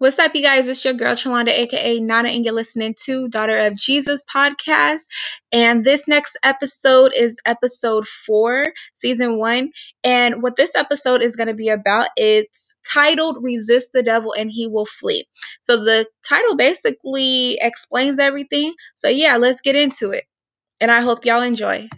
What's 0.00 0.20
up, 0.20 0.32
you 0.36 0.44
guys? 0.44 0.68
It's 0.68 0.84
your 0.84 0.94
girl 0.94 1.14
Chalonda, 1.14 1.48
aka 1.48 1.98
Nana, 1.98 2.28
and 2.28 2.44
you're 2.44 2.54
listening 2.54 2.94
to 3.06 3.26
Daughter 3.26 3.66
of 3.66 3.74
Jesus 3.74 4.22
podcast. 4.32 5.08
And 5.50 5.84
this 5.84 6.06
next 6.06 6.38
episode 6.44 7.14
is 7.16 7.40
episode 7.44 8.06
four, 8.06 8.72
season 8.94 9.40
one. 9.40 9.72
And 10.04 10.40
what 10.40 10.54
this 10.54 10.76
episode 10.76 11.20
is 11.20 11.34
going 11.34 11.48
to 11.48 11.56
be 11.56 11.70
about, 11.70 12.06
it's 12.16 12.76
titled 12.88 13.38
Resist 13.42 13.90
the 13.92 14.04
Devil 14.04 14.34
and 14.38 14.48
He 14.48 14.68
Will 14.68 14.84
Flee. 14.84 15.26
So 15.60 15.82
the 15.82 16.06
title 16.28 16.54
basically 16.54 17.58
explains 17.60 18.20
everything. 18.20 18.74
So 18.94 19.08
yeah, 19.08 19.38
let's 19.38 19.62
get 19.62 19.74
into 19.74 20.12
it. 20.12 20.22
And 20.80 20.92
I 20.92 21.00
hope 21.00 21.24
y'all 21.24 21.42
enjoy. 21.42 21.88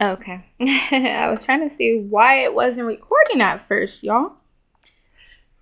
Okay. 0.00 0.42
I 0.60 1.28
was 1.30 1.44
trying 1.44 1.68
to 1.68 1.74
see 1.74 2.00
why 2.00 2.44
it 2.44 2.54
wasn't 2.54 2.86
recording 2.86 3.42
at 3.42 3.66
first, 3.68 4.02
y'all. 4.02 4.32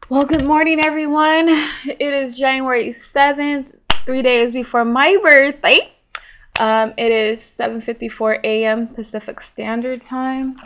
Well, 0.08 0.26
good 0.26 0.44
morning, 0.44 0.78
everyone. 0.80 1.48
It 1.84 2.00
is 2.00 2.38
January 2.38 2.90
7th, 2.90 3.74
three 4.06 4.22
days 4.22 4.52
before 4.52 4.84
my 4.84 5.16
birthday. 5.20 5.92
Um, 6.60 6.94
it 6.96 7.10
is 7.10 7.40
7.54 7.40 8.44
a.m. 8.44 8.88
Pacific 8.88 9.40
Standard 9.40 10.02
Time. 10.02 10.56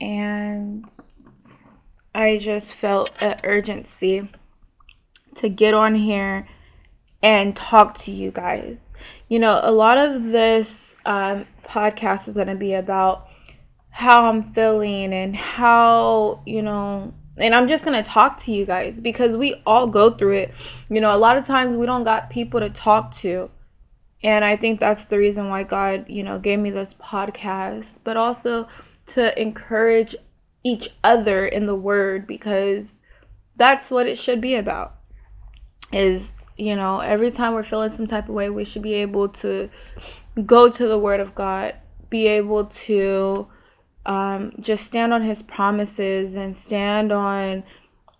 And 0.00 0.90
I 2.14 2.38
just 2.38 2.72
felt 2.72 3.10
an 3.20 3.40
urgency 3.44 4.28
to 5.36 5.48
get 5.48 5.74
on 5.74 5.94
here 5.94 6.48
and 7.22 7.54
talk 7.54 7.94
to 7.98 8.10
you 8.10 8.30
guys 8.30 8.88
you 9.28 9.38
know, 9.38 9.60
a 9.62 9.72
lot 9.72 9.98
of 9.98 10.24
this 10.24 10.93
um, 11.04 11.46
podcast 11.64 12.28
is 12.28 12.34
going 12.34 12.48
to 12.48 12.54
be 12.54 12.74
about 12.74 13.28
how 13.90 14.28
I'm 14.28 14.42
feeling 14.42 15.12
and 15.12 15.36
how, 15.36 16.42
you 16.46 16.62
know, 16.62 17.12
and 17.38 17.54
I'm 17.54 17.68
just 17.68 17.84
going 17.84 18.00
to 18.02 18.08
talk 18.08 18.40
to 18.42 18.52
you 18.52 18.64
guys 18.64 19.00
because 19.00 19.36
we 19.36 19.62
all 19.66 19.86
go 19.86 20.10
through 20.10 20.34
it. 20.34 20.54
You 20.88 21.00
know, 21.00 21.14
a 21.14 21.18
lot 21.18 21.36
of 21.36 21.46
times 21.46 21.76
we 21.76 21.86
don't 21.86 22.04
got 22.04 22.30
people 22.30 22.60
to 22.60 22.70
talk 22.70 23.14
to. 23.18 23.50
And 24.22 24.44
I 24.44 24.56
think 24.56 24.80
that's 24.80 25.06
the 25.06 25.18
reason 25.18 25.48
why 25.48 25.64
God, 25.64 26.06
you 26.08 26.22
know, 26.22 26.38
gave 26.38 26.58
me 26.58 26.70
this 26.70 26.94
podcast, 26.94 27.98
but 28.04 28.16
also 28.16 28.68
to 29.08 29.40
encourage 29.40 30.16
each 30.62 30.88
other 31.02 31.46
in 31.46 31.66
the 31.66 31.74
word 31.74 32.26
because 32.26 32.96
that's 33.56 33.90
what 33.90 34.06
it 34.06 34.16
should 34.16 34.40
be 34.40 34.54
about 34.54 34.96
is 35.92 36.38
you 36.56 36.76
know, 36.76 37.00
every 37.00 37.30
time 37.30 37.52
we're 37.52 37.64
feeling 37.64 37.90
some 37.90 38.06
type 38.06 38.28
of 38.28 38.34
way, 38.34 38.48
we 38.48 38.64
should 38.64 38.82
be 38.82 38.94
able 38.94 39.28
to 39.28 39.68
go 40.42 40.68
to 40.70 40.88
the 40.88 40.98
Word 40.98 41.20
of 41.20 41.34
God, 41.34 41.74
be 42.10 42.26
able 42.26 42.66
to 42.66 43.46
um, 44.06 44.52
just 44.60 44.84
stand 44.86 45.14
on 45.14 45.22
His 45.22 45.42
promises 45.42 46.36
and 46.36 46.56
stand 46.56 47.12
on 47.12 47.64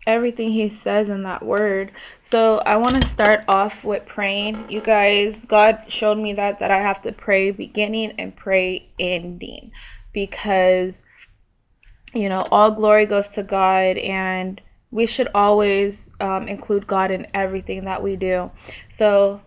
everything 0.07 0.53
He 0.53 0.71
says 0.71 1.09
in 1.09 1.25
that 1.25 1.45
Word. 1.45 1.93
So 2.23 2.59
I 2.59 2.77
want 2.77 2.97
to 2.97 3.11
start 3.11 3.45
off 3.49 3.85
with 3.85 4.07
praying. 4.07 4.71
You 4.71 4.81
guys, 4.81 5.45
God 5.47 5.85
showed 5.89 6.19
me 6.19 6.35
that 6.35 6.61
that 6.61 6.71
I 6.71 6.79
have 6.81 7.03
to 7.03 7.13
pray 7.13 7.51
beginning 7.51 8.15
and 8.19 8.37
pray 8.37 8.89
ending 8.99 9.73
because 10.13 11.03
you 12.15 12.29
know 12.29 12.47
all 12.51 12.71
glory 12.71 13.07
goes 13.07 13.29
to 13.31 13.43
God 13.43 13.99
and 13.99 14.61
we 14.91 15.07
should 15.07 15.29
always 15.35 16.11
um, 16.21 16.49
include 16.49 16.87
God 16.87 17.11
in 17.11 17.27
everything 17.35 17.85
that 17.87 18.03
we 18.03 18.17
do. 18.17 18.51
So 18.91 19.41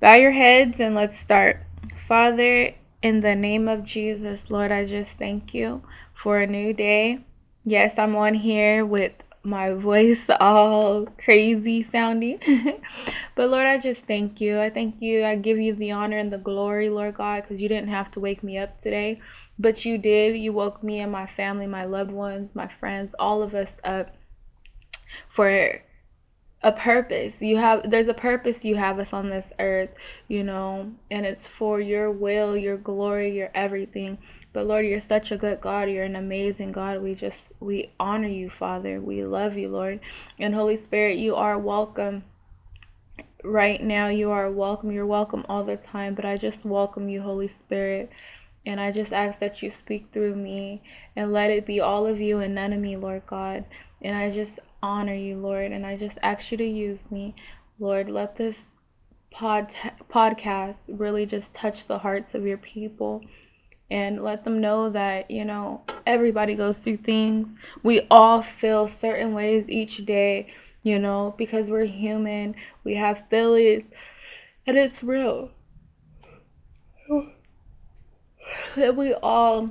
bow 0.00 0.14
your 0.14 0.32
heads 0.32 0.80
and 0.80 0.94
let's 0.94 1.18
start. 1.18 1.60
Father, 1.98 2.74
in 3.02 3.20
the 3.20 3.34
name 3.34 3.68
of 3.68 3.84
Jesus, 3.84 4.50
Lord, 4.50 4.72
I 4.72 4.86
just 4.86 5.18
thank 5.18 5.54
you 5.54 5.82
for 6.14 6.38
a 6.38 6.46
new 6.46 6.72
day. 6.72 7.18
Yes, 7.64 7.98
I'm 7.98 8.16
on 8.16 8.34
here 8.34 8.84
with 8.84 9.12
my 9.42 9.70
voice 9.72 10.28
all 10.40 11.06
crazy 11.22 11.82
sounding. 11.82 12.38
but 13.36 13.50
Lord, 13.50 13.66
I 13.66 13.78
just 13.78 14.06
thank 14.06 14.40
you. 14.40 14.60
I 14.60 14.70
thank 14.70 15.00
you. 15.00 15.24
I 15.24 15.36
give 15.36 15.58
you 15.58 15.74
the 15.74 15.92
honor 15.92 16.18
and 16.18 16.32
the 16.32 16.38
glory, 16.38 16.88
Lord 16.88 17.16
God, 17.16 17.42
because 17.42 17.60
you 17.60 17.68
didn't 17.68 17.90
have 17.90 18.10
to 18.12 18.20
wake 18.20 18.42
me 18.42 18.58
up 18.58 18.80
today, 18.80 19.20
but 19.58 19.84
you 19.84 19.98
did. 19.98 20.36
You 20.36 20.52
woke 20.52 20.82
me 20.82 21.00
and 21.00 21.12
my 21.12 21.26
family, 21.26 21.66
my 21.66 21.84
loved 21.84 22.10
ones, 22.10 22.50
my 22.54 22.68
friends, 22.68 23.14
all 23.18 23.42
of 23.42 23.54
us 23.54 23.80
up 23.84 24.14
for 25.28 25.80
a 26.64 26.72
purpose. 26.72 27.42
You 27.42 27.58
have 27.58 27.88
there's 27.90 28.08
a 28.08 28.14
purpose 28.14 28.64
you 28.64 28.74
have 28.76 28.98
us 28.98 29.12
on 29.12 29.30
this 29.30 29.46
earth, 29.60 29.90
you 30.28 30.42
know, 30.42 30.90
and 31.10 31.26
it's 31.26 31.46
for 31.46 31.80
your 31.80 32.10
will, 32.10 32.56
your 32.56 32.78
glory, 32.78 33.36
your 33.36 33.50
everything. 33.54 34.18
But 34.54 34.66
Lord, 34.66 34.86
you're 34.86 35.00
such 35.00 35.30
a 35.30 35.36
good 35.36 35.60
God. 35.60 35.90
You're 35.90 36.04
an 36.04 36.16
amazing 36.16 36.72
God. 36.72 37.02
We 37.02 37.14
just 37.14 37.52
we 37.60 37.92
honor 38.00 38.28
you, 38.28 38.50
Father. 38.50 39.00
We 39.00 39.24
love 39.24 39.56
you, 39.56 39.68
Lord. 39.68 40.00
And 40.40 40.54
Holy 40.54 40.78
Spirit, 40.78 41.18
you 41.18 41.36
are 41.36 41.58
welcome 41.58 42.24
right 43.44 43.82
now. 43.82 44.08
You 44.08 44.30
are 44.30 44.50
welcome. 44.50 44.90
You're 44.90 45.06
welcome 45.06 45.44
all 45.48 45.64
the 45.64 45.76
time, 45.76 46.14
but 46.14 46.24
I 46.24 46.36
just 46.38 46.64
welcome 46.64 47.10
you, 47.10 47.20
Holy 47.20 47.48
Spirit. 47.48 48.10
And 48.66 48.80
I 48.80 48.92
just 48.92 49.12
ask 49.12 49.40
that 49.40 49.62
you 49.62 49.70
speak 49.70 50.08
through 50.12 50.36
me 50.36 50.82
and 51.16 51.32
let 51.32 51.50
it 51.50 51.66
be 51.66 51.80
all 51.80 52.06
of 52.06 52.20
you 52.20 52.38
and 52.38 52.54
none 52.54 52.72
of 52.72 52.80
me, 52.80 52.96
Lord 52.96 53.22
God. 53.26 53.66
And 54.00 54.16
I 54.16 54.30
just 54.30 54.58
honor 54.84 55.14
you, 55.14 55.36
Lord, 55.36 55.72
and 55.72 55.86
I 55.86 55.96
just 55.96 56.18
ask 56.22 56.52
you 56.52 56.58
to 56.58 56.64
use 56.64 57.10
me. 57.10 57.34
Lord, 57.78 58.10
let 58.10 58.36
this 58.36 58.74
pod 59.30 59.74
podcast 60.10 60.76
really 60.88 61.24
just 61.24 61.54
touch 61.54 61.86
the 61.86 61.98
hearts 61.98 62.34
of 62.34 62.46
your 62.46 62.58
people 62.58 63.22
and 63.90 64.22
let 64.22 64.44
them 64.44 64.60
know 64.60 64.90
that, 64.90 65.30
you 65.30 65.46
know, 65.46 65.80
everybody 66.06 66.54
goes 66.54 66.78
through 66.78 66.98
things. 66.98 67.48
We 67.82 68.06
all 68.10 68.42
feel 68.42 68.86
certain 68.86 69.32
ways 69.32 69.70
each 69.70 70.04
day, 70.04 70.52
you 70.82 70.98
know, 70.98 71.34
because 71.38 71.70
we're 71.70 71.86
human. 71.86 72.54
We 72.84 72.94
have 72.94 73.24
feelings 73.30 73.84
and 74.66 74.76
it's 74.76 75.02
real. 75.02 75.50
That 78.76 78.96
we 78.96 79.14
all 79.14 79.70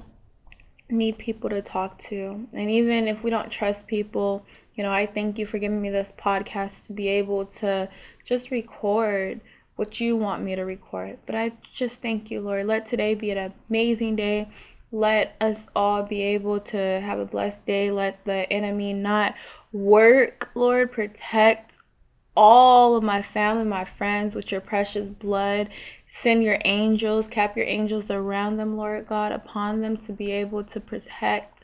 need 0.90 1.18
people 1.20 1.50
to 1.52 1.62
talk 1.62 2.00
to. 2.00 2.48
And 2.54 2.70
even 2.70 3.08
if 3.08 3.24
we 3.24 3.30
don't 3.30 3.52
trust 3.52 3.86
people, 3.88 4.46
you 4.76 4.84
know, 4.84 4.92
I 4.92 5.06
thank 5.06 5.38
you 5.38 5.46
for 5.46 5.60
giving 5.60 5.82
me 5.82 5.90
this 5.90 6.14
podcast 6.18 6.88
to 6.88 6.94
be 6.94 7.08
able 7.08 7.46
to 7.46 7.88
just 8.26 8.52
record 8.52 9.40
what 9.76 10.00
you 10.00 10.16
want 10.16 10.44
me 10.44 10.56
to 10.56 10.64
record. 10.64 11.18
But 11.26 11.36
I 11.36 11.52
just 11.74 12.02
thank 12.02 12.32
you, 12.32 12.42
Lord. 12.42 12.66
Let 12.66 12.86
today 12.86 13.14
be 13.14 13.32
an 13.32 13.54
amazing 13.70 14.16
day. 14.16 14.48
Let 14.92 15.36
us 15.42 15.68
all 15.76 16.04
be 16.04 16.22
able 16.22 16.60
to 16.60 16.78
have 16.78 17.20
a 17.20 17.26
blessed 17.26 17.66
day. 17.66 17.92
Let 17.92 18.24
the 18.26 18.52
enemy 18.52 18.94
not 18.94 19.36
work, 19.72 20.50
Lord. 20.54 20.92
Protect 20.92 21.78
all 22.36 22.96
of 22.96 23.04
my 23.04 23.22
family, 23.22 23.66
my 23.66 23.86
friends 23.86 24.36
with 24.36 24.52
your 24.52 24.62
precious 24.62 25.08
blood. 25.08 25.70
Send 26.10 26.44
your 26.44 26.60
angels, 26.66 27.28
cap 27.28 27.58
your 27.58 27.66
angels 27.66 28.12
around 28.12 28.58
them, 28.58 28.78
Lord 28.78 29.08
God, 29.08 29.32
upon 29.32 29.82
them 29.82 29.98
to 29.98 30.14
be 30.14 30.32
able 30.32 30.64
to 30.66 30.80
protect 30.80 31.64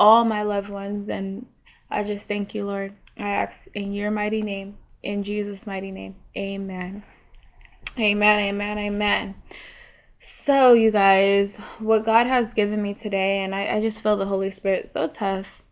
all 0.00 0.24
my 0.24 0.42
loved 0.42 0.68
ones. 0.68 1.08
And 1.08 1.46
I 1.90 2.04
just 2.04 2.26
thank 2.26 2.54
you, 2.54 2.66
Lord. 2.66 2.94
I 3.18 3.28
ask 3.28 3.68
in 3.74 3.92
your 3.92 4.10
mighty 4.10 4.42
name, 4.42 4.78
in 5.02 5.22
Jesus' 5.22 5.66
mighty 5.66 5.90
name. 5.90 6.16
Amen. 6.36 7.02
Amen, 7.98 8.38
amen, 8.40 8.78
amen. 8.78 9.34
So, 10.20 10.72
you 10.72 10.90
guys, 10.90 11.56
what 11.78 12.04
God 12.04 12.26
has 12.26 12.54
given 12.54 12.82
me 12.82 12.94
today, 12.94 13.44
and 13.44 13.54
I, 13.54 13.76
I 13.76 13.80
just 13.80 14.02
feel 14.02 14.16
the 14.16 14.26
Holy 14.26 14.50
Spirit 14.50 14.90
so 14.90 15.06
tough. 15.06 15.62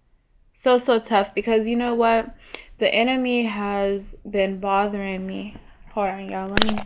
So, 0.54 0.78
so 0.78 0.98
tough 0.98 1.34
because 1.34 1.66
you 1.66 1.74
know 1.74 1.94
what? 1.94 2.32
The 2.78 2.92
enemy 2.92 3.44
has 3.44 4.14
been 4.30 4.60
bothering 4.60 5.26
me. 5.26 5.56
Hold 5.92 6.08
on, 6.08 6.28
y'all. 6.30 6.48
Let 6.50 6.64
me 6.64 6.78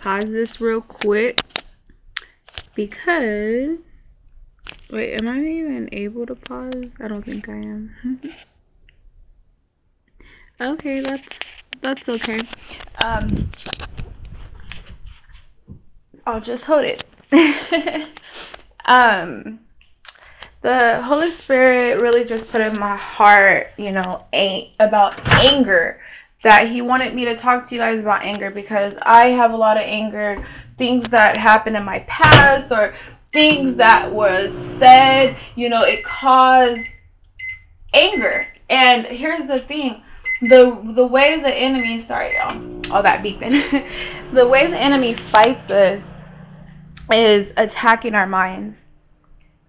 pause 0.00 0.32
this 0.32 0.60
real 0.60 0.80
quick 0.80 1.40
because 2.74 3.97
wait 4.90 5.14
am 5.14 5.28
i 5.28 5.38
even 5.38 5.88
able 5.92 6.26
to 6.26 6.34
pause? 6.34 6.92
I 7.00 7.08
don't 7.08 7.24
think 7.24 7.48
i 7.48 7.52
am. 7.52 8.20
Okay 10.60 11.00
that's 11.00 11.46
that's 11.80 12.08
okay. 12.08 12.40
Um 12.96 13.48
i'll 16.26 16.40
just 16.40 16.64
hold 16.64 16.84
it. 16.84 17.04
Um 18.86 19.60
the 20.62 21.02
holy 21.02 21.30
spirit 21.30 22.00
really 22.00 22.24
just 22.24 22.48
put 22.48 22.60
in 22.60 22.78
my 22.78 22.96
heart 22.96 23.68
you 23.76 23.92
know 23.92 24.24
a- 24.32 24.72
about 24.80 25.14
anger 25.38 26.00
that 26.42 26.68
he 26.68 26.80
wanted 26.82 27.14
me 27.14 27.24
to 27.24 27.36
talk 27.36 27.68
to 27.68 27.74
you 27.74 27.80
guys 27.80 28.00
about 28.00 28.22
anger 28.22 28.50
because 28.50 28.96
I 29.02 29.26
have 29.28 29.52
a 29.52 29.56
lot 29.56 29.76
of 29.76 29.82
anger, 29.82 30.46
things 30.76 31.10
that 31.10 31.36
happened 31.36 31.76
in 31.76 31.84
my 31.84 31.98
past 32.00 32.70
or 32.70 32.94
things 33.38 33.76
that 33.76 34.12
was 34.12 34.52
said, 34.52 35.36
you 35.54 35.68
know, 35.68 35.82
it 35.82 36.04
caused 36.04 36.84
anger. 37.94 38.48
And 38.68 39.06
here's 39.06 39.46
the 39.46 39.60
thing, 39.60 40.02
the 40.40 40.76
the 40.96 41.06
way 41.06 41.40
the 41.40 41.54
enemy, 41.54 42.00
sorry 42.00 42.34
y'all. 42.34 42.60
all 42.92 43.02
that 43.04 43.22
beeping. 43.22 43.52
the 44.32 44.48
way 44.48 44.66
the 44.66 44.76
enemy 44.76 45.14
fights 45.14 45.70
us 45.70 46.12
is 47.12 47.52
attacking 47.56 48.16
our 48.16 48.26
minds. 48.26 48.88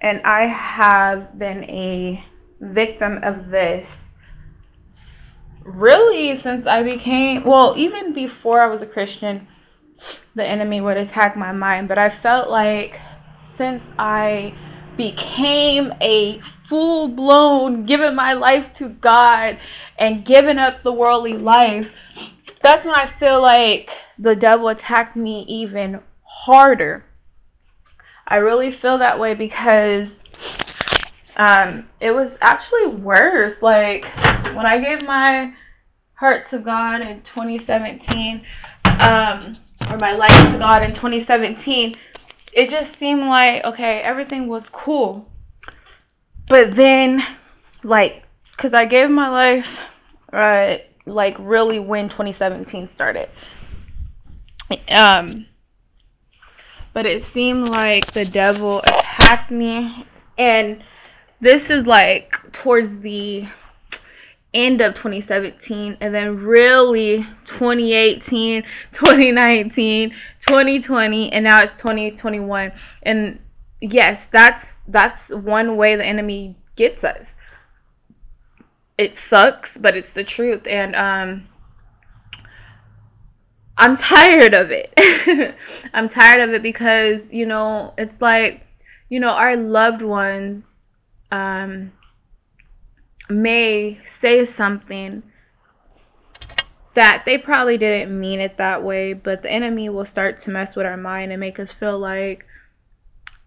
And 0.02 0.20
I 0.24 0.48
have 0.48 1.38
been 1.38 1.64
a 1.66 2.26
victim 2.60 3.20
of 3.22 3.50
this 3.50 4.10
really 5.64 6.36
since 6.38 6.66
I 6.66 6.82
became, 6.82 7.44
well, 7.44 7.76
even 7.78 8.14
before 8.14 8.62
I 8.62 8.68
was 8.68 8.82
a 8.82 8.88
Christian, 8.88 9.48
the 10.34 10.44
enemy 10.44 10.82
would 10.82 10.98
attack 10.98 11.38
my 11.38 11.52
mind. 11.52 11.88
But 11.88 12.00
I 12.00 12.10
felt 12.10 12.50
like 12.50 13.00
since 13.60 13.92
I 14.00 14.54
became 14.96 15.94
a 16.00 16.40
full 16.64 17.10
blown, 17.10 17.86
giving 17.86 18.16
my 18.16 18.32
life 18.32 18.74
to 18.76 18.88
God 18.88 19.60
and 19.98 20.24
giving 20.24 20.58
up 20.58 20.82
the 20.82 20.94
worldly 20.94 21.34
life, 21.34 21.92
that's 22.62 22.86
when 22.86 22.96
I 22.96 23.06
feel 23.06 23.42
like 23.42 23.90
the 24.18 24.34
devil 24.34 24.70
attacked 24.70 25.18
me 25.18 25.42
even 25.50 26.00
harder. 26.24 27.04
I 28.26 28.38
really 28.38 28.72
feel 28.72 28.98
that 29.00 29.20
way 29.20 29.34
because 29.34 30.22
um, 31.36 31.90
it 32.00 32.12
was 32.12 32.38
actually 32.40 32.88
worse. 32.88 33.62
Like 33.62 34.06
when 34.56 34.66
I 34.66 34.80
gave 34.80 35.06
my 35.06 35.54
heart 36.14 36.48
to 36.52 36.60
God 36.60 37.02
in 37.02 37.22
2017, 37.24 38.42
um, 38.86 39.58
or 39.92 39.98
my 39.98 40.14
life 40.14 40.54
to 40.54 40.58
God 40.58 40.86
in 40.86 40.94
2017, 40.94 41.98
it 42.54 42.70
just 42.70 42.96
seemed 42.96 43.26
like 43.26 43.64
okay, 43.64 44.02
everything 44.02 44.48
was 44.48 44.70
cool. 44.70 45.28
But 46.48 46.76
then, 46.76 47.24
like, 47.84 48.24
cause 48.58 48.74
I 48.74 48.86
gave 48.86 49.10
my 49.10 49.30
life, 49.30 49.80
uh, 50.34 50.78
like 51.06 51.36
really 51.38 51.80
when 51.80 52.10
2017 52.10 52.88
started. 52.88 53.30
Um, 54.90 55.46
but 56.94 57.06
it 57.06 57.24
seemed 57.24 57.70
like 57.70 58.12
the 58.14 58.26
devil 58.26 58.80
attacked 58.80 59.52
me, 59.52 60.06
and 60.38 60.84
this 61.40 61.70
is 61.70 61.86
like 61.86 62.52
towards 62.52 63.00
the 63.00 63.48
end 64.54 64.82
of 64.82 64.96
2017 64.96 65.98
and 66.02 66.14
then 66.14 66.38
really 66.38 67.18
2018 67.46 68.64
2019 68.94 70.10
2020 70.10 71.32
and 71.32 71.44
now 71.44 71.62
it's 71.62 71.78
2021 71.78 72.72
and 73.04 73.40
yes 73.80 74.28
that's 74.32 74.80
that's 74.88 75.30
one 75.30 75.78
way 75.78 75.96
the 75.96 76.06
enemy 76.06 76.56
gets 76.76 77.04
us. 77.04 77.38
It 78.98 79.18
sucks 79.18 79.78
but 79.78 79.96
it's 79.96 80.14
the 80.14 80.24
truth 80.24 80.66
and 80.66 80.96
um 80.96 81.48
i'm 83.78 83.96
tired 83.96 84.54
of 84.56 84.72
it. 84.72 84.94
I'm 85.94 86.10
tired 86.10 86.42
of 86.42 86.54
it 86.56 86.64
because 86.64 87.30
you 87.32 87.46
know 87.46 87.94
it's 87.98 88.20
like 88.20 88.66
you 89.10 89.20
know 89.20 89.30
our 89.30 89.56
loved 89.56 90.02
ones 90.02 90.82
um 91.32 91.92
may 93.30 94.00
say 94.08 94.46
something 94.46 95.24
that 96.96 97.24
they 97.26 97.38
probably 97.38 97.78
didn't 97.78 98.20
mean 98.20 98.40
it 98.40 98.58
that 98.58 98.84
way, 98.84 99.14
but 99.14 99.42
the 99.44 99.52
enemy 99.52 99.90
will 99.90 100.06
start 100.06 100.40
to 100.42 100.50
mess 100.50 100.76
with 100.76 100.86
our 100.86 100.98
mind 100.98 101.32
and 101.32 101.40
make 101.40 101.60
us 101.60 101.72
feel 101.72 101.98
like, 102.00 102.46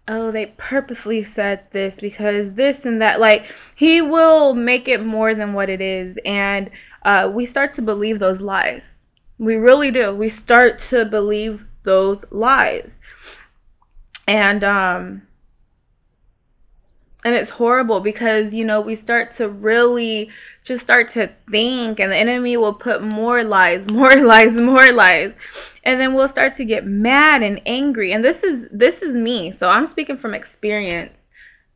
oh, 0.07 0.31
they 0.31 0.47
purposely 0.57 1.23
said 1.23 1.61
this 1.71 1.99
because 1.99 2.53
this 2.53 2.85
and 2.85 3.01
that. 3.01 3.19
Like, 3.19 3.45
he 3.75 4.01
will 4.01 4.53
make 4.53 4.87
it 4.87 5.03
more 5.03 5.35
than 5.35 5.53
what 5.53 5.69
it 5.69 5.81
is. 5.81 6.17
And 6.25 6.71
uh, 7.03 7.29
we 7.33 7.45
start 7.45 7.73
to 7.75 7.81
believe 7.81 8.19
those 8.19 8.41
lies. 8.41 8.99
We 9.37 9.55
really 9.55 9.91
do. 9.91 10.15
We 10.15 10.29
start 10.29 10.79
to 10.89 11.05
believe 11.05 11.65
those 11.83 12.23
lies. 12.31 12.97
And, 14.25 14.63
um, 14.63 15.23
and 17.23 17.35
it's 17.35 17.49
horrible 17.49 17.99
because 17.99 18.53
you 18.53 18.65
know 18.65 18.81
we 18.81 18.95
start 18.95 19.31
to 19.31 19.49
really 19.49 20.29
just 20.63 20.83
start 20.83 21.09
to 21.11 21.29
think 21.49 21.99
and 21.99 22.11
the 22.11 22.17
enemy 22.17 22.57
will 22.57 22.73
put 22.73 23.01
more 23.01 23.43
lies 23.43 23.89
more 23.91 24.15
lies 24.15 24.53
more 24.53 24.91
lies. 24.91 25.33
And 25.85 25.99
then 25.99 26.13
we'll 26.13 26.29
start 26.29 26.55
to 26.57 26.65
get 26.65 26.85
mad 26.85 27.43
and 27.43 27.61
angry. 27.65 28.13
And 28.13 28.23
this 28.23 28.43
is 28.43 28.67
this 28.71 29.01
is 29.01 29.15
me. 29.15 29.53
So 29.57 29.69
i'm 29.69 29.87
speaking 29.87 30.17
from 30.17 30.33
experience. 30.33 31.23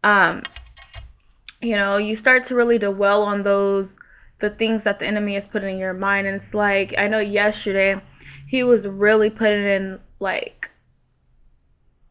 Um 0.03 0.43
you 1.61 1.75
know 1.75 1.97
you 1.97 2.15
start 2.15 2.45
to 2.45 2.55
really 2.55 2.77
dwell 2.77 3.23
on 3.23 3.43
those 3.43 3.87
the 4.39 4.51
things 4.51 4.83
that 4.83 4.99
the 4.99 5.07
enemy 5.07 5.35
is 5.35 5.47
putting 5.47 5.75
in 5.75 5.79
your 5.79 5.93
mind. 5.93 6.27
And 6.27 6.35
it's 6.35 6.53
like 6.53 6.93
i 6.97 7.07
know 7.07 7.19
yesterday 7.19 8.01
he 8.47 8.63
was 8.63 8.87
really 8.87 9.29
putting 9.29 9.65
in 9.65 9.99
like 10.19 10.69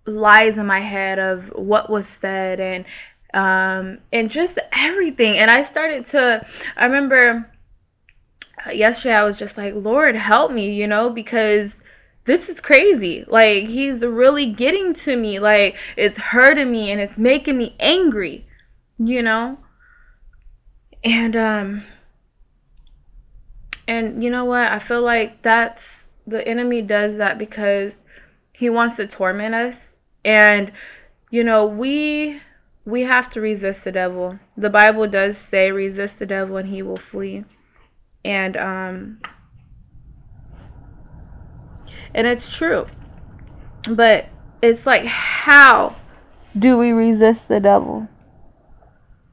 lies 0.06 0.56
in 0.56 0.66
my 0.66 0.80
head 0.80 1.18
of 1.18 1.48
what 1.54 1.90
was 1.90 2.06
said 2.06 2.60
and 2.60 2.84
um, 3.36 3.98
and 4.12 4.30
just 4.30 4.58
everything. 4.72 5.36
And 5.36 5.50
I 5.50 5.62
started 5.62 6.06
to, 6.06 6.44
I 6.74 6.86
remember 6.86 7.48
yesterday 8.72 9.14
I 9.14 9.24
was 9.24 9.36
just 9.36 9.58
like, 9.58 9.74
Lord, 9.76 10.16
help 10.16 10.50
me, 10.50 10.72
you 10.72 10.86
know, 10.86 11.10
because 11.10 11.82
this 12.24 12.48
is 12.48 12.60
crazy. 12.60 13.26
Like, 13.28 13.64
he's 13.64 14.00
really 14.00 14.52
getting 14.52 14.94
to 14.94 15.14
me. 15.14 15.38
Like, 15.38 15.76
it's 15.98 16.18
hurting 16.18 16.72
me 16.72 16.90
and 16.90 16.98
it's 16.98 17.18
making 17.18 17.58
me 17.58 17.76
angry, 17.78 18.46
you 18.98 19.22
know? 19.22 19.58
And, 21.04 21.36
um, 21.36 21.84
and 23.86 24.24
you 24.24 24.30
know 24.30 24.46
what? 24.46 24.72
I 24.72 24.78
feel 24.78 25.02
like 25.02 25.42
that's 25.42 26.08
the 26.26 26.46
enemy 26.48 26.80
does 26.80 27.18
that 27.18 27.36
because 27.36 27.92
he 28.52 28.70
wants 28.70 28.96
to 28.96 29.06
torment 29.06 29.54
us. 29.54 29.92
And, 30.24 30.72
you 31.30 31.44
know, 31.44 31.66
we 31.66 32.40
we 32.86 33.02
have 33.02 33.28
to 33.32 33.40
resist 33.40 33.84
the 33.84 33.92
devil. 33.92 34.38
The 34.56 34.70
Bible 34.70 35.08
does 35.08 35.36
say 35.36 35.72
resist 35.72 36.20
the 36.20 36.26
devil 36.26 36.56
and 36.56 36.68
he 36.68 36.82
will 36.82 36.96
flee. 36.96 37.44
And 38.24 38.56
um 38.56 39.20
and 42.14 42.26
it's 42.26 42.56
true. 42.56 42.86
But 43.90 44.28
it's 44.62 44.86
like 44.86 45.04
how 45.04 45.96
do 46.56 46.78
we 46.78 46.92
resist 46.92 47.48
the 47.48 47.60
devil? 47.60 48.08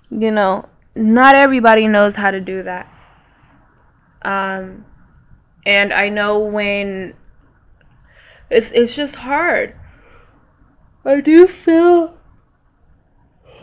You 0.09 0.31
know, 0.31 0.67
not 0.95 1.35
everybody 1.35 1.87
knows 1.87 2.15
how 2.15 2.31
to 2.31 2.41
do 2.41 2.63
that. 2.63 2.91
Um 4.23 4.83
and 5.63 5.93
I 5.93 6.09
know 6.09 6.39
when 6.39 7.13
it's 8.49 8.69
it's 8.73 8.95
just 8.95 9.13
hard. 9.13 9.75
I 11.05 11.21
do 11.21 11.45
feel 11.45 12.17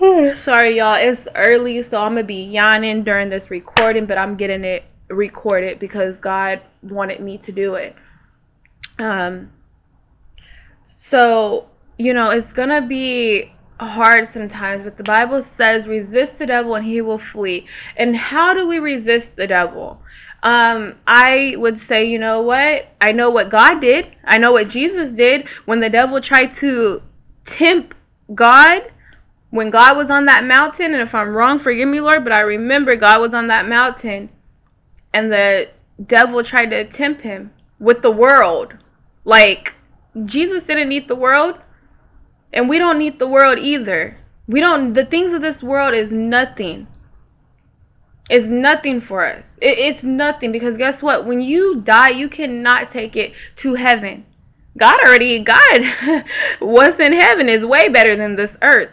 Sorry, 0.44 0.78
y'all. 0.78 0.94
It's 0.94 1.28
early, 1.34 1.82
so 1.82 1.98
I'm 1.98 2.12
gonna 2.12 2.24
be 2.24 2.44
yawning 2.44 3.04
during 3.04 3.28
this 3.28 3.50
recording, 3.50 4.06
but 4.06 4.16
I'm 4.16 4.34
getting 4.34 4.64
it 4.64 4.84
recorded 5.08 5.78
because 5.78 6.20
God 6.20 6.62
wanted 6.82 7.20
me 7.20 7.36
to 7.38 7.52
do 7.52 7.74
it. 7.74 7.94
Um. 8.98 9.50
So 10.90 11.68
you 11.98 12.14
know, 12.14 12.30
it's 12.30 12.50
gonna 12.50 12.80
be 12.80 13.52
hard 13.78 14.26
sometimes, 14.26 14.84
but 14.84 14.96
the 14.96 15.02
Bible 15.02 15.42
says, 15.42 15.86
"Resist 15.86 16.38
the 16.38 16.46
devil, 16.46 16.76
and 16.76 16.86
he 16.86 17.02
will 17.02 17.18
flee." 17.18 17.66
And 17.98 18.16
how 18.16 18.54
do 18.54 18.66
we 18.66 18.78
resist 18.78 19.36
the 19.36 19.46
devil? 19.46 20.00
Um, 20.42 20.94
I 21.06 21.56
would 21.58 21.78
say, 21.78 22.06
you 22.06 22.18
know 22.18 22.40
what? 22.40 22.88
I 23.02 23.12
know 23.12 23.28
what 23.28 23.50
God 23.50 23.80
did. 23.80 24.06
I 24.24 24.38
know 24.38 24.52
what 24.52 24.70
Jesus 24.70 25.12
did 25.12 25.46
when 25.66 25.80
the 25.80 25.90
devil 25.90 26.22
tried 26.22 26.54
to 26.54 27.02
tempt 27.44 27.94
God 28.34 28.90
when 29.50 29.70
God 29.70 29.96
was 29.96 30.10
on 30.10 30.26
that 30.26 30.44
mountain, 30.44 30.94
and 30.94 31.02
if 31.02 31.14
I'm 31.14 31.34
wrong, 31.34 31.58
forgive 31.58 31.88
me, 31.88 32.00
Lord, 32.00 32.24
but 32.24 32.32
I 32.32 32.40
remember 32.40 32.94
God 32.96 33.20
was 33.20 33.34
on 33.34 33.48
that 33.48 33.68
mountain 33.68 34.30
and 35.12 35.30
the 35.30 35.68
devil 36.06 36.42
tried 36.44 36.70
to 36.70 36.84
tempt 36.84 37.22
him 37.22 37.52
with 37.78 38.02
the 38.02 38.10
world. 38.10 38.74
Like, 39.24 39.74
Jesus 40.24 40.66
didn't 40.66 40.88
need 40.88 41.08
the 41.08 41.16
world, 41.16 41.58
and 42.52 42.68
we 42.68 42.78
don't 42.78 42.98
need 42.98 43.18
the 43.18 43.28
world 43.28 43.58
either. 43.58 44.18
We 44.46 44.60
don't, 44.60 44.92
the 44.92 45.04
things 45.04 45.32
of 45.32 45.42
this 45.42 45.62
world 45.62 45.94
is 45.94 46.10
nothing. 46.10 46.86
It's 48.28 48.46
nothing 48.46 49.00
for 49.00 49.26
us. 49.26 49.52
It, 49.60 49.78
it's 49.78 50.04
nothing 50.04 50.52
because 50.52 50.76
guess 50.76 51.02
what? 51.02 51.26
When 51.26 51.40
you 51.40 51.80
die, 51.80 52.10
you 52.10 52.28
cannot 52.28 52.90
take 52.90 53.16
it 53.16 53.32
to 53.56 53.74
heaven. 53.74 54.24
God 54.78 55.00
already, 55.04 55.40
God, 55.40 56.24
what's 56.60 57.00
in 57.00 57.12
heaven 57.12 57.48
is 57.48 57.64
way 57.64 57.88
better 57.88 58.16
than 58.16 58.36
this 58.36 58.56
earth. 58.62 58.90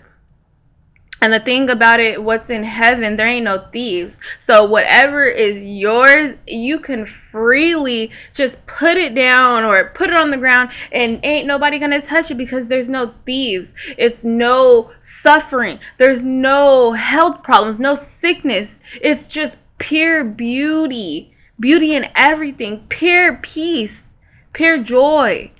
And 1.20 1.34
the 1.34 1.40
thing 1.40 1.70
about 1.72 2.00
it, 2.00 2.22
what's 2.22 2.52
in 2.52 2.64
heaven, 2.64 3.18
there 3.18 3.28
ain't 3.28 3.46
no 3.46 3.66
thieves. 3.72 4.20
So 4.40 4.66
whatever 4.66 5.26
is 5.26 5.64
yours, 5.64 6.36
you 6.46 6.80
can 6.80 7.08
freely 7.08 8.12
just 8.36 8.64
put 8.68 8.98
it 8.98 9.16
down 9.16 9.64
or 9.64 9.90
put 9.96 10.10
it 10.10 10.16
on 10.16 10.30
the 10.30 10.38
ground 10.38 10.70
and 10.92 11.20
ain't 11.24 11.48
nobody 11.48 11.80
gonna 11.80 12.02
touch 12.04 12.30
it 12.30 12.36
because 12.38 12.68
there's 12.68 12.88
no 12.88 13.16
thieves. 13.26 13.74
It's 13.98 14.24
no 14.24 14.92
suffering. 15.02 15.80
There's 15.98 16.22
no 16.22 16.92
health 16.92 17.42
problems, 17.42 17.80
no 17.80 17.96
sickness. 17.96 18.80
It's 19.02 19.26
just 19.28 19.58
pure 19.80 20.24
beauty. 20.24 21.34
beauty 21.60 21.96
in 21.96 22.08
everything, 22.16 22.86
pure 22.90 23.38
peace, 23.38 24.14
pure 24.54 24.78
joy, 24.84 25.52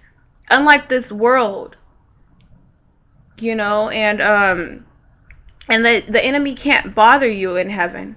unlike 0.52 0.88
this 0.88 1.12
world. 1.12 1.76
You 3.40 3.56
know, 3.56 3.90
and 3.90 4.22
um 4.22 4.86
and 5.70 5.86
the 5.86 6.04
the 6.10 6.24
enemy 6.24 6.56
can't 6.56 6.96
bother 6.96 7.30
you 7.30 7.56
in 7.56 7.70
heaven. 7.70 8.16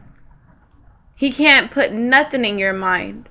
He 1.16 1.32
can't 1.32 1.70
put 1.70 1.92
nothing 1.92 2.44
in 2.44 2.58
your 2.58 2.72
mind. 2.72 3.28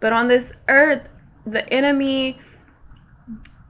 But 0.00 0.12
on 0.12 0.28
this 0.28 0.44
earth, 0.68 1.08
the 1.46 1.66
enemy 1.72 2.38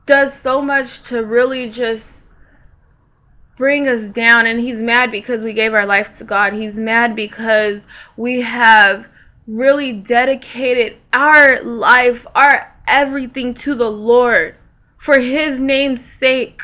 does 0.06 0.32
so 0.34 0.60
much 0.60 1.02
to 1.02 1.24
really 1.24 1.70
just 1.70 2.16
bring 3.56 3.88
us 3.88 4.08
down 4.08 4.46
and 4.46 4.60
he's 4.60 4.78
mad 4.78 5.10
because 5.10 5.42
we 5.42 5.52
gave 5.52 5.72
our 5.72 5.86
life 5.86 6.18
to 6.18 6.24
God. 6.24 6.52
He's 6.52 6.74
mad 6.74 7.16
because 7.16 7.86
we 8.16 8.40
have 8.42 9.06
really 9.46 9.92
dedicated 9.92 10.98
our 11.12 11.62
life, 11.62 12.26
our 12.34 12.74
everything 12.86 13.54
to 13.54 13.74
the 13.74 13.90
Lord 13.90 14.56
for 14.98 15.18
his 15.18 15.60
name's 15.60 16.04
sake. 16.04 16.62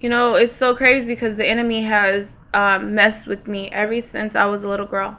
You 0.00 0.08
know, 0.08 0.34
it's 0.34 0.56
so 0.56 0.76
crazy 0.76 1.14
because 1.14 1.36
the 1.36 1.46
enemy 1.46 1.82
has 1.82 2.36
um, 2.54 2.94
messed 2.94 3.26
with 3.26 3.48
me 3.48 3.68
ever 3.70 4.00
since 4.00 4.36
I 4.36 4.46
was 4.46 4.62
a 4.62 4.68
little 4.68 4.86
girl. 4.86 5.18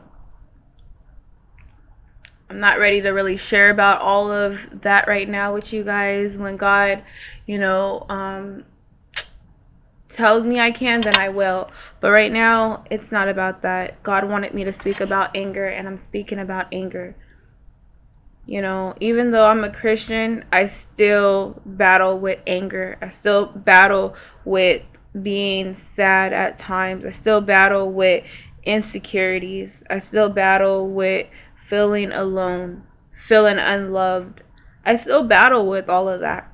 I'm 2.50 2.60
not 2.60 2.80
ready 2.80 3.02
to 3.02 3.10
really 3.10 3.38
share 3.38 3.70
about 3.70 4.02
all 4.02 4.32
of 4.32 4.82
that 4.82 5.08
right 5.08 5.28
now 5.30 5.54
with 5.54 5.72
you 5.72 5.84
guys. 5.84 6.38
When 6.38 6.58
God, 6.58 7.04
you 7.46 7.60
know, 7.60 8.06
um, 8.10 8.64
tells 10.10 10.46
me 10.46 10.60
I 10.60 10.72
can, 10.72 11.04
then 11.04 11.16
I 11.16 11.30
will. 11.30 11.70
But 12.00 12.12
right 12.12 12.32
now, 12.32 12.86
it's 12.90 13.12
not 13.12 13.30
about 13.30 13.62
that. 13.62 14.02
God 14.02 14.28
wanted 14.28 14.54
me 14.54 14.64
to 14.64 14.74
speak 14.74 15.00
about 15.00 15.36
anger, 15.36 15.68
and 15.68 15.88
I'm 15.88 16.02
speaking 16.02 16.40
about 16.40 16.68
anger. 16.72 17.16
You 18.50 18.64
know, 18.64 18.96
even 19.00 19.30
though 19.30 19.46
I'm 19.46 19.64
a 19.64 19.72
Christian, 19.72 20.44
I 20.52 20.70
still 20.70 21.62
battle 21.68 22.18
with 22.18 22.40
anger. 22.48 22.98
I 23.00 23.12
still 23.12 23.46
battle 23.46 24.16
with 24.44 24.82
being 25.22 25.76
sad 25.76 26.34
at 26.34 26.58
times. 26.58 27.06
I 27.06 27.12
still 27.12 27.42
battle 27.42 27.92
with 27.92 28.24
insecurities. 28.64 29.84
I 29.88 30.00
still 30.00 30.30
battle 30.30 30.90
with 30.90 31.28
feeling 31.68 32.12
alone, 32.12 32.82
feeling 33.16 33.60
unloved. 33.60 34.42
I 34.84 34.96
still 34.96 35.26
battle 35.26 35.68
with 35.70 35.88
all 35.88 36.10
of 36.10 36.22
that. 36.22 36.52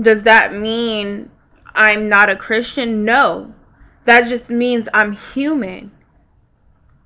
Does 0.00 0.22
that 0.22 0.54
mean 0.54 1.28
I'm 1.74 2.08
not 2.08 2.30
a 2.30 2.36
Christian? 2.36 3.04
No. 3.04 3.52
That 4.04 4.28
just 4.28 4.48
means 4.48 4.86
I'm 4.94 5.10
human. 5.10 5.90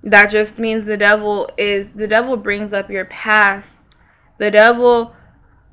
That 0.06 0.30
just 0.30 0.60
means 0.60 0.86
the 0.86 0.96
devil 0.96 1.50
is 1.58 1.90
the 1.90 2.06
devil 2.06 2.36
brings 2.36 2.72
up 2.72 2.88
your 2.88 3.06
past. 3.06 3.84
The 4.38 4.52
devil 4.52 5.12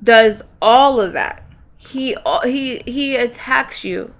does 0.04 0.42
all 0.60 1.00
of 1.00 1.14
that. 1.14 1.44
He 1.78 2.18
he 2.44 2.82
he 2.84 3.16
attacks 3.16 3.84
you. 3.84 4.12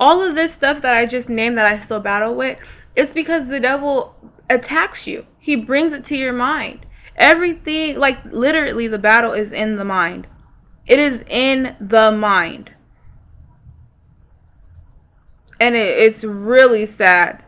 All 0.00 0.22
of 0.22 0.34
this 0.34 0.54
stuff 0.54 0.80
that 0.80 0.94
I 0.94 1.04
just 1.04 1.28
named 1.28 1.58
that 1.58 1.66
I 1.66 1.78
still 1.80 2.00
battle 2.00 2.34
with, 2.34 2.58
it's 2.96 3.12
because 3.12 3.46
the 3.46 3.60
devil 3.60 4.16
attacks 4.48 5.06
you. 5.06 5.26
He 5.38 5.54
brings 5.54 5.92
it 5.92 6.06
to 6.06 6.16
your 6.16 6.32
mind. 6.32 6.86
Everything, 7.16 7.98
like 7.98 8.24
literally, 8.24 8.88
the 8.88 8.98
battle 8.98 9.32
is 9.32 9.52
in 9.52 9.76
the 9.76 9.84
mind. 9.84 10.26
It 10.86 10.98
is 10.98 11.22
in 11.28 11.76
the 11.78 12.10
mind. 12.10 12.70
And 15.60 15.76
it, 15.76 15.98
it's 15.98 16.24
really 16.24 16.86
sad. 16.86 17.44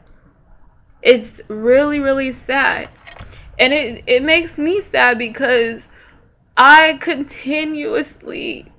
It's 1.04 1.40
really, 1.48 2.00
really 2.00 2.32
sad. 2.32 2.88
And 3.58 3.72
it, 3.72 4.02
it 4.06 4.22
makes 4.22 4.58
me 4.58 4.80
sad 4.80 5.18
because 5.18 5.82
I 6.56 6.98
continuously 7.00 8.72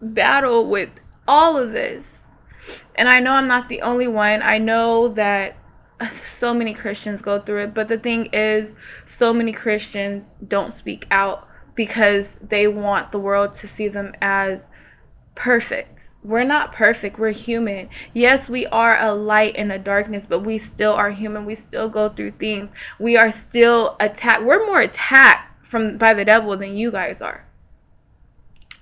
battle 0.00 0.68
with 0.68 0.90
all 1.28 1.56
of 1.56 1.72
this 1.72 2.24
and 2.96 3.08
I 3.08 3.20
know 3.20 3.32
I'm 3.32 3.48
not 3.48 3.68
the 3.68 3.82
only 3.82 4.06
one. 4.06 4.42
I 4.42 4.58
know 4.58 5.08
that 5.14 5.56
so 6.30 6.54
many 6.54 6.74
Christians 6.74 7.20
go 7.20 7.40
through 7.40 7.64
it, 7.64 7.74
but 7.74 7.88
the 7.88 7.98
thing 7.98 8.26
is, 8.32 8.74
so 9.08 9.32
many 9.32 9.52
Christians 9.52 10.26
don't 10.48 10.74
speak 10.74 11.06
out 11.10 11.48
because 11.74 12.36
they 12.40 12.68
want 12.68 13.10
the 13.12 13.18
world 13.18 13.54
to 13.56 13.68
see 13.68 13.88
them 13.88 14.14
as 14.22 14.60
perfect. 15.34 16.08
We're 16.24 16.44
not 16.44 16.72
perfect, 16.72 17.18
we're 17.18 17.32
human. 17.32 17.90
Yes, 18.14 18.48
we 18.48 18.64
are 18.66 18.98
a 18.98 19.14
light 19.14 19.56
in 19.56 19.70
a 19.70 19.78
darkness, 19.78 20.24
but 20.26 20.40
we 20.40 20.58
still 20.58 20.94
are 20.94 21.10
human. 21.10 21.44
We 21.44 21.54
still 21.54 21.90
go 21.90 22.08
through 22.08 22.32
things. 22.32 22.70
We 22.98 23.18
are 23.18 23.30
still 23.30 23.96
attacked. 24.00 24.42
We're 24.42 24.64
more 24.64 24.80
attacked 24.80 25.68
from 25.68 25.98
by 25.98 26.14
the 26.14 26.24
devil 26.24 26.56
than 26.56 26.78
you 26.78 26.90
guys 26.90 27.20
are. 27.20 27.44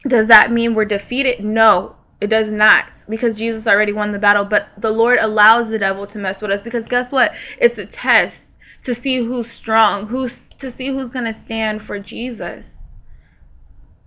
Does 0.06 0.28
that 0.28 0.52
mean 0.52 0.74
we're 0.74 0.84
defeated? 0.84 1.44
No, 1.44 1.96
it 2.20 2.28
does 2.28 2.52
not 2.52 2.86
because 3.08 3.34
Jesus 3.36 3.66
already 3.66 3.92
won 3.92 4.12
the 4.12 4.18
battle, 4.20 4.44
but 4.44 4.68
the 4.78 4.90
Lord 4.90 5.18
allows 5.20 5.68
the 5.68 5.78
devil 5.78 6.06
to 6.06 6.18
mess 6.18 6.40
with 6.40 6.52
us 6.52 6.62
because 6.62 6.84
guess 6.84 7.10
what? 7.10 7.32
It's 7.58 7.78
a 7.78 7.86
test 7.86 8.54
to 8.84 8.94
see 8.94 9.16
who's 9.16 9.50
strong, 9.50 10.06
who's 10.06 10.50
to 10.60 10.70
see 10.70 10.88
who's 10.88 11.10
going 11.10 11.24
to 11.24 11.34
stand 11.34 11.82
for 11.82 11.98
Jesus. 11.98 12.81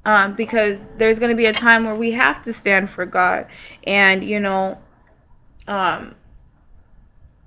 Um, 0.06 0.36
because 0.36 0.86
there's 0.98 1.18
going 1.18 1.32
to 1.32 1.36
be 1.36 1.48
a 1.48 1.54
time 1.54 1.84
where 1.86 1.96
we 1.96 2.12
have 2.12 2.44
to 2.46 2.54
stand 2.54 2.92
for 2.92 3.06
God. 3.06 3.48
And 3.86 4.24
you 4.24 4.40
know 4.40 4.78
um 5.68 6.16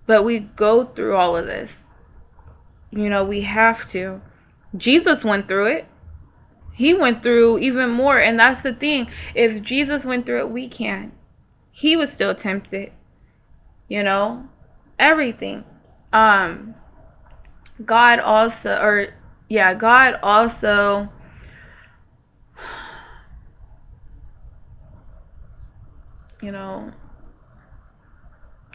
but 0.06 0.24
we 0.24 0.40
go 0.40 0.84
through 0.84 1.16
all 1.16 1.36
of 1.36 1.44
this. 1.44 1.84
You 2.90 3.10
know, 3.10 3.24
we 3.24 3.42
have 3.42 3.86
to. 3.90 4.22
Jesus 4.74 5.22
went 5.22 5.46
through 5.46 5.66
it. 5.66 5.86
He 6.72 6.94
went 6.94 7.22
through 7.22 7.58
even 7.58 7.90
more 7.90 8.18
and 8.18 8.38
that's 8.38 8.62
the 8.62 8.72
thing. 8.72 9.08
If 9.34 9.62
jesus 9.62 10.04
went 10.04 10.26
through 10.26 10.40
it 10.40 10.50
we 10.50 10.68
can 10.68 11.12
he 11.72 11.96
was 11.96 12.12
still 12.12 12.34
tempted 12.34 12.92
you 13.88 14.02
know 14.02 14.48
everything. 14.98 15.64
Um 16.12 16.74
god 17.84 18.20
also 18.20 18.76
or 18.80 19.08
yeah 19.48 19.74
god 19.74 20.20
also 20.22 21.08
you 26.42 26.52
know 26.52 26.92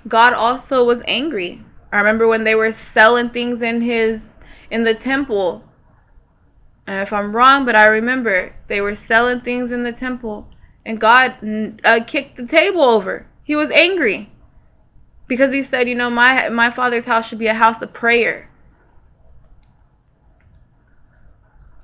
god 0.08 0.34
also 0.34 0.84
was 0.84 1.01
angry 1.08 1.62
i 1.91 1.98
remember 1.98 2.27
when 2.27 2.43
they 2.43 2.55
were 2.55 2.72
selling 2.72 3.29
things 3.29 3.62
in 3.62 3.82
his 3.82 4.38
in 4.70 4.84
the 4.84 4.93
temple 4.93 5.63
and 6.86 7.01
if 7.01 7.13
I'm 7.13 7.36
wrong, 7.36 7.65
but 7.65 7.75
I 7.75 7.86
remember 7.86 8.53
they 8.67 8.82
were 8.82 8.96
selling 8.96 9.41
things 9.41 9.72
in 9.72 9.84
the 9.84 9.93
temple, 9.93 10.48
and 10.86 11.00
God 11.00 11.36
uh, 11.86 12.01
kicked 12.05 12.36
the 12.36 12.46
table 12.46 12.84
over. 12.84 13.25
He 13.43 13.55
was 13.55 13.70
angry 13.72 14.29
because 15.27 15.53
he 15.53 15.63
said, 15.63 15.88
"You 15.88 15.96
know, 15.96 16.10
my 16.10 16.50
my 16.50 16.70
father's 16.70 17.05
house 17.05 17.27
should 17.27 17.39
be 17.39 17.48
a 17.48 17.53
house 17.53 17.82
of 17.82 17.93
prayer." 17.93 18.50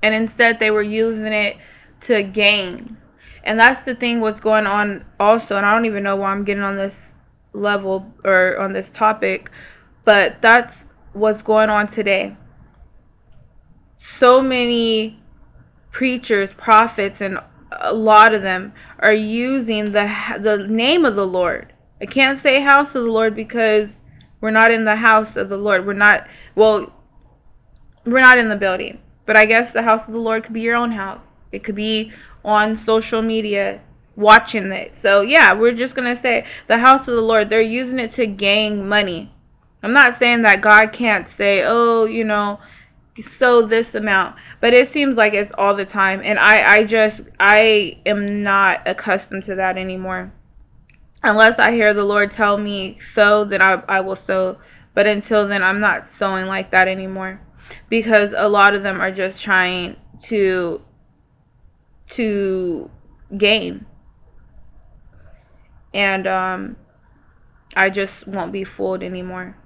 And 0.02 0.14
instead, 0.14 0.58
they 0.58 0.70
were 0.70 0.82
using 0.82 1.26
it 1.26 1.56
to 2.02 2.22
gain. 2.22 2.96
And 3.44 3.58
that's 3.58 3.84
the 3.84 3.94
thing 3.94 4.20
what's 4.20 4.40
going 4.40 4.66
on 4.66 5.04
also. 5.18 5.56
And 5.56 5.66
I 5.66 5.72
don't 5.72 5.86
even 5.86 6.02
know 6.02 6.16
why 6.16 6.30
I'm 6.30 6.44
getting 6.44 6.62
on 6.62 6.76
this 6.76 7.14
level 7.52 8.12
or 8.24 8.58
on 8.58 8.72
this 8.72 8.90
topic, 8.90 9.50
but 10.04 10.40
that's 10.40 10.84
what's 11.12 11.42
going 11.42 11.70
on 11.70 11.88
today 11.88 12.36
so 14.00 14.40
many 14.40 15.20
preachers, 15.92 16.52
prophets, 16.54 17.20
and 17.20 17.38
a 17.70 17.92
lot 17.92 18.34
of 18.34 18.42
them 18.42 18.72
are 18.98 19.12
using 19.12 19.92
the 19.92 20.10
the 20.40 20.66
name 20.68 21.04
of 21.04 21.14
the 21.14 21.26
Lord. 21.26 21.72
I 22.00 22.06
can't 22.06 22.38
say 22.38 22.60
house 22.60 22.94
of 22.94 23.04
the 23.04 23.10
Lord 23.10 23.34
because 23.36 24.00
we're 24.40 24.50
not 24.50 24.70
in 24.70 24.84
the 24.84 24.96
house 24.96 25.36
of 25.36 25.50
the 25.50 25.58
Lord. 25.58 25.86
We're 25.86 25.92
not 25.92 26.26
well 26.54 26.92
we're 28.06 28.22
not 28.22 28.38
in 28.38 28.48
the 28.48 28.56
building. 28.56 29.00
But 29.26 29.36
I 29.36 29.44
guess 29.44 29.72
the 29.72 29.82
house 29.82 30.08
of 30.08 30.14
the 30.14 30.20
Lord 30.20 30.44
could 30.44 30.54
be 30.54 30.62
your 30.62 30.76
own 30.76 30.90
house. 30.90 31.34
It 31.52 31.62
could 31.62 31.76
be 31.76 32.12
on 32.44 32.76
social 32.76 33.22
media 33.22 33.80
watching 34.16 34.72
it. 34.72 34.96
So 34.96 35.22
yeah, 35.22 35.52
we're 35.52 35.74
just 35.74 35.94
going 35.94 36.14
to 36.14 36.20
say 36.20 36.46
the 36.68 36.78
house 36.78 37.08
of 37.08 37.16
the 37.16 37.22
Lord, 37.22 37.50
they're 37.50 37.60
using 37.60 37.98
it 37.98 38.12
to 38.12 38.26
gain 38.26 38.88
money. 38.88 39.32
I'm 39.82 39.92
not 39.92 40.14
saying 40.14 40.42
that 40.42 40.60
God 40.60 40.92
can't 40.92 41.26
say, 41.28 41.62
"Oh, 41.64 42.04
you 42.04 42.22
know, 42.22 42.60
so 43.22 43.62
this 43.62 43.94
amount 43.94 44.36
but 44.60 44.72
it 44.72 44.90
seems 44.90 45.16
like 45.16 45.34
it's 45.34 45.52
all 45.58 45.74
the 45.74 45.84
time 45.84 46.20
and 46.24 46.38
i 46.38 46.76
i 46.76 46.84
just 46.84 47.22
i 47.38 47.98
am 48.06 48.42
not 48.42 48.86
accustomed 48.86 49.44
to 49.44 49.54
that 49.54 49.76
anymore 49.76 50.32
unless 51.22 51.58
i 51.58 51.72
hear 51.72 51.92
the 51.92 52.04
lord 52.04 52.30
tell 52.30 52.56
me 52.56 52.98
so 53.12 53.44
then 53.44 53.60
i, 53.60 53.82
I 53.88 54.00
will 54.00 54.16
sow 54.16 54.58
but 54.94 55.06
until 55.06 55.46
then 55.46 55.62
i'm 55.62 55.80
not 55.80 56.06
sowing 56.06 56.46
like 56.46 56.70
that 56.70 56.88
anymore 56.88 57.40
because 57.88 58.32
a 58.36 58.48
lot 58.48 58.74
of 58.74 58.82
them 58.82 59.00
are 59.00 59.12
just 59.12 59.42
trying 59.42 59.96
to 60.22 60.80
to 62.10 62.90
gain 63.36 63.86
And 65.92 66.26
um, 66.26 66.76
I 67.76 67.90
just 67.90 68.26
won't 68.26 68.52
be 68.52 68.64
fooled 68.64 69.02
anymore. 69.02 69.56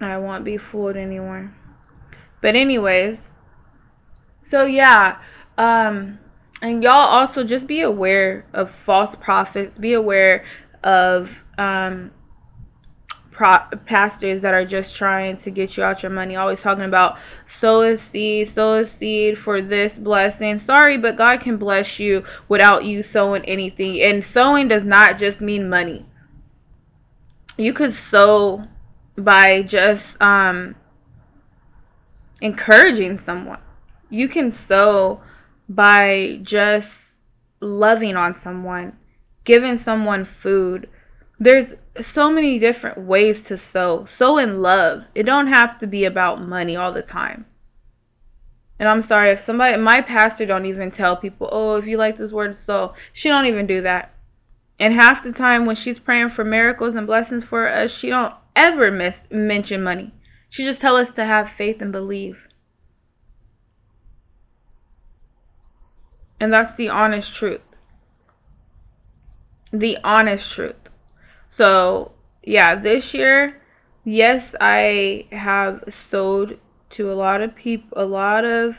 I 0.00 0.16
won't 0.16 0.44
be 0.44 0.56
fooled 0.56 0.96
anymore. 0.96 1.52
But 2.40 2.56
anyways, 2.56 3.28
so 4.42 4.64
yeah, 4.64 5.18
um 5.58 6.18
and 6.62 6.82
y'all 6.82 6.92
also 6.92 7.44
just 7.44 7.66
be 7.66 7.80
aware 7.80 8.46
of 8.52 8.70
false 8.74 9.14
prophets, 9.16 9.78
be 9.78 9.92
aware 9.92 10.44
of 10.82 11.30
um 11.58 12.10
pro- 13.40 13.78
pastors 13.86 14.42
that 14.42 14.52
are 14.52 14.66
just 14.66 14.94
trying 14.94 15.34
to 15.34 15.50
get 15.50 15.74
you 15.74 15.82
out 15.82 16.02
your 16.02 16.12
money, 16.12 16.36
always 16.36 16.60
talking 16.60 16.84
about 16.84 17.16
sow 17.48 17.80
a 17.80 17.96
seed, 17.96 18.46
sow 18.46 18.74
a 18.74 18.84
seed 18.84 19.38
for 19.38 19.62
this 19.62 19.98
blessing. 19.98 20.58
Sorry, 20.58 20.98
but 20.98 21.16
God 21.16 21.40
can 21.40 21.56
bless 21.56 21.98
you 21.98 22.22
without 22.48 22.84
you 22.84 23.02
sowing 23.02 23.42
anything. 23.46 23.98
And 24.02 24.22
sowing 24.22 24.68
does 24.68 24.84
not 24.84 25.18
just 25.18 25.40
mean 25.40 25.70
money. 25.70 26.04
You 27.56 27.72
could 27.72 27.94
sow 27.94 28.66
by 29.16 29.62
just 29.62 30.20
um 30.20 30.74
encouraging 32.42 33.18
someone. 33.18 33.60
You 34.10 34.28
can 34.28 34.52
sow 34.52 35.22
by 35.66 36.40
just 36.42 37.16
loving 37.60 38.16
on 38.16 38.34
someone, 38.34 38.98
giving 39.44 39.78
someone 39.78 40.26
food. 40.26 40.90
There's 41.42 41.74
so 42.02 42.30
many 42.30 42.58
different 42.58 42.98
ways 42.98 43.42
to 43.44 43.56
sow. 43.56 44.04
Sow 44.04 44.36
in 44.36 44.60
love. 44.60 45.04
It 45.14 45.22
don't 45.22 45.46
have 45.46 45.78
to 45.78 45.86
be 45.86 46.04
about 46.04 46.46
money 46.46 46.76
all 46.76 46.92
the 46.92 47.00
time. 47.00 47.46
And 48.78 48.86
I'm 48.86 49.00
sorry 49.00 49.30
if 49.30 49.40
somebody 49.40 49.76
my 49.78 50.02
pastor 50.02 50.44
don't 50.44 50.66
even 50.66 50.90
tell 50.90 51.16
people, 51.16 51.48
"Oh, 51.50 51.76
if 51.76 51.86
you 51.86 51.96
like 51.96 52.18
this 52.18 52.32
word 52.32 52.56
sow." 52.56 52.94
She 53.14 53.30
don't 53.30 53.46
even 53.46 53.66
do 53.66 53.80
that. 53.82 54.14
And 54.78 54.94
half 54.94 55.22
the 55.22 55.32
time 55.32 55.64
when 55.64 55.76
she's 55.76 55.98
praying 55.98 56.30
for 56.30 56.44
miracles 56.44 56.94
and 56.94 57.06
blessings 57.06 57.44
for 57.44 57.66
us, 57.66 57.90
she 57.90 58.10
don't 58.10 58.34
ever 58.54 58.90
miss 58.90 59.22
mention 59.30 59.82
money. 59.82 60.12
She 60.50 60.64
just 60.64 60.80
tell 60.80 60.96
us 60.96 61.12
to 61.12 61.24
have 61.24 61.50
faith 61.50 61.80
and 61.80 61.92
believe. 61.92 62.48
And 66.38 66.52
that's 66.52 66.74
the 66.74 66.88
honest 66.88 67.34
truth. 67.34 67.60
The 69.72 69.98
honest 70.02 70.50
truth. 70.50 70.79
So, 71.50 72.12
yeah, 72.42 72.74
this 72.76 73.12
year, 73.12 73.60
yes, 74.04 74.54
I 74.60 75.26
have 75.32 75.84
sold 75.90 76.54
to 76.90 77.12
a 77.12 77.14
lot 77.14 77.42
of 77.42 77.54
people, 77.54 78.00
a 78.00 78.04
lot 78.04 78.44
of 78.44 78.76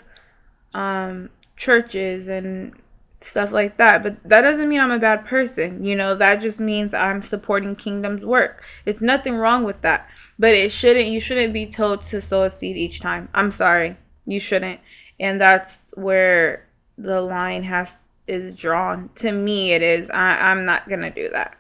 um, 0.74 1.30
churches 1.58 2.28
and 2.28 2.74
stuff 3.22 3.52
like 3.52 3.78
that. 3.78 4.04
But 4.04 4.18
that 4.26 4.42
doesn't 4.42 4.68
mean 4.68 4.80
I'm 4.80 4.92
a 4.92 5.00
bad 5.00 5.26
person. 5.26 5.84
You 5.84 5.96
know, 5.96 6.16
that 6.16 6.42
just 6.42 6.60
means 6.60 6.94
I'm 6.94 7.24
supporting 7.24 7.76
kingdom's 7.76 8.26
work. 8.26 8.64
It's 8.86 9.02
nothing 9.02 9.36
wrong 9.36 9.64
with 9.64 9.82
that. 9.82 10.08
But 10.40 10.54
it 10.54 10.72
shouldn't, 10.72 11.10
you 11.10 11.20
shouldn't 11.20 11.54
be 11.54 11.68
told 11.68 12.02
to 12.04 12.22
sow 12.22 12.44
a 12.44 12.50
seed 12.50 12.78
each 12.78 13.00
time. 13.00 13.30
I'm 13.34 13.52
sorry. 13.52 13.98
You 14.26 14.40
shouldn't. 14.40 14.80
And 15.20 15.40
that's 15.40 15.92
where 15.96 16.68
the 16.98 17.22
line 17.22 17.64
has 17.64 18.00
is 18.28 18.56
drawn. 18.56 19.10
To 19.18 19.32
me, 19.32 19.74
it 19.74 19.82
is. 19.82 20.10
I, 20.10 20.52
I'm 20.52 20.66
not 20.66 20.88
going 20.88 21.02
to 21.02 21.12
do 21.12 21.30
that. 21.30 21.58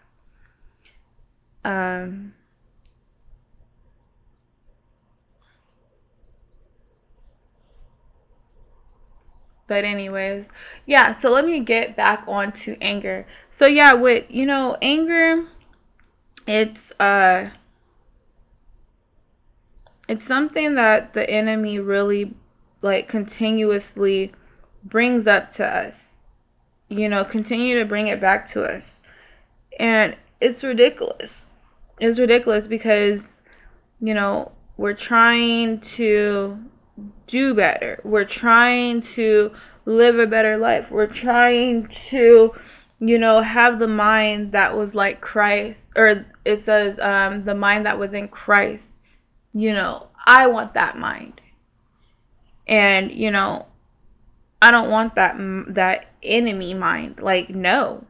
Um, 1.63 2.34
but 9.68 9.84
anyways, 9.84 10.51
yeah, 10.86 11.13
so 11.13 11.30
let 11.30 11.46
me 11.46 11.60
get 11.60 11.96
back 11.96 12.24
on 12.27 12.51
to 12.53 12.75
anger. 12.82 13.25
So 13.53 13.65
yeah, 13.65 13.94
with 13.94 14.25
you 14.30 14.46
know, 14.46 14.77
anger 14.82 15.46
it's 16.48 16.91
uh 17.00 17.50
it's 20.07 20.25
something 20.25 20.75
that 20.75 21.14
the 21.14 21.29
enemy 21.29 21.79
really 21.79 22.33
like 22.81 23.07
continuously 23.07 24.33
brings 24.83 25.27
up 25.27 25.51
to 25.51 25.66
us. 25.66 26.18
You 26.90 27.07
know, 27.07 27.24
continue 27.24 27.79
to 27.79 27.85
bring 27.85 28.07
it 28.07 28.20
back 28.20 28.50
to 28.51 28.64
us. 28.64 29.01
And 29.79 30.18
it's 30.42 30.64
ridiculous. 30.64 31.50
It's 32.01 32.20
ridiculous 32.20 32.68
because 32.68 33.33
you 34.01 34.16
know, 34.16 34.51
we're 34.77 34.96
trying 34.96 35.79
to 35.79 36.59
do 37.27 37.53
better. 37.53 38.01
We're 38.03 38.25
trying 38.25 39.01
to 39.01 39.53
live 39.85 40.20
a 40.20 40.27
better 40.27 40.57
life. 40.57 40.90
We're 40.90 41.07
trying 41.07 41.87
to, 42.09 42.53
you 43.00 43.20
know, 43.20 43.42
have 43.42 43.79
the 43.79 43.87
mind 43.87 44.51
that 44.53 44.75
was 44.75 44.96
like 44.96 45.22
Christ, 45.22 45.94
or 45.96 46.25
it 46.44 46.61
says 46.61 47.00
um, 47.00 47.46
the 47.46 47.55
mind 47.55 47.85
that 47.85 48.00
was 48.00 48.14
in 48.14 48.27
Christ. 48.27 49.01
You 49.53 49.74
know, 49.74 50.07
I 50.25 50.48
want 50.48 50.74
that 50.74 50.98
mind, 50.98 51.42
and 52.68 53.11
you 53.11 53.29
know, 53.29 53.68
I 54.61 54.72
don't 54.72 54.90
want 54.90 55.16
that 55.16 55.35
that 55.75 56.07
enemy 56.24 56.74
mind. 56.74 57.20
Like, 57.22 57.50
no, 57.50 58.05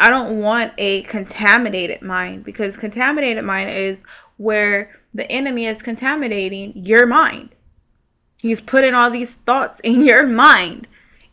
I 0.00 0.08
don't 0.08 0.40
want 0.40 0.72
a 0.78 1.02
contaminated 1.02 2.00
mind 2.00 2.42
because 2.42 2.74
contaminated 2.74 3.44
mind 3.44 3.68
is 3.68 4.02
where 4.38 4.98
the 5.12 5.30
enemy 5.30 5.66
is 5.66 5.82
contaminating 5.82 6.72
your 6.74 7.06
mind. 7.06 7.50
He's 8.40 8.62
putting 8.62 8.94
all 8.94 9.10
these 9.10 9.34
thoughts 9.46 9.78
in 9.80 10.02
your 10.06 10.26
mind. 10.26 10.86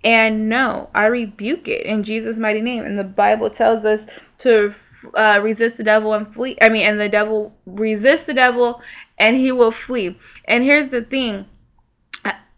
And 0.03 0.49
no, 0.49 0.89
I 0.93 1.06
rebuke 1.06 1.69
it 1.69 1.86
in 1.86 2.03
Jesus' 2.03 2.36
mighty 2.36 2.62
name. 2.62 2.84
And 2.84 2.99
the 2.99 3.06
Bible 3.06 3.49
tells 3.49 3.86
us 3.86 4.06
to 4.39 4.75
uh, 5.13 5.39
resist 5.41 5.77
the 5.77 5.84
devil 5.84 6.13
and 6.13 6.32
flee. 6.34 6.58
I 6.62 6.67
mean, 6.67 6.86
and 6.86 6.99
the 6.99 7.08
devil 7.08 7.56
resist 7.65 8.25
the 8.25 8.34
devil 8.34 8.82
and 9.17 9.38
he 9.38 9.53
will 9.53 9.71
flee. 9.71 10.19
And 10.45 10.65
here's 10.65 10.89
the 10.89 11.01
thing. 11.01 11.45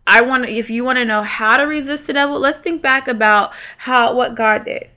I 0.08 0.22
want 0.22 0.50
if 0.50 0.72
you 0.72 0.84
want 0.84 0.98
to 0.98 1.06
know 1.06 1.22
how 1.22 1.58
to 1.58 1.64
resist 1.66 2.08
the 2.08 2.14
devil, 2.14 2.40
let's 2.40 2.60
think 2.60 2.82
back 2.82 3.08
about 3.08 3.52
how 3.78 4.16
what 4.16 4.34
God 4.34 4.66
did. 4.66 4.90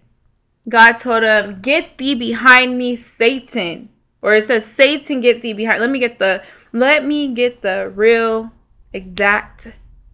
God 0.68 0.92
told 0.92 1.24
him, 1.24 1.60
"Get 1.60 1.98
thee 1.98 2.14
behind 2.14 2.78
me, 2.78 2.96
Satan." 2.96 3.88
Or 4.20 4.32
it 4.32 4.46
says, 4.46 4.64
"Satan, 4.64 5.20
get 5.20 5.42
thee 5.42 5.52
behind." 5.52 5.80
Let 5.80 5.90
me 5.90 5.98
get 5.98 6.18
the 6.18 6.42
let 6.72 7.04
me 7.04 7.34
get 7.34 7.62
the 7.62 7.92
real 7.94 8.50
exact 8.92 9.68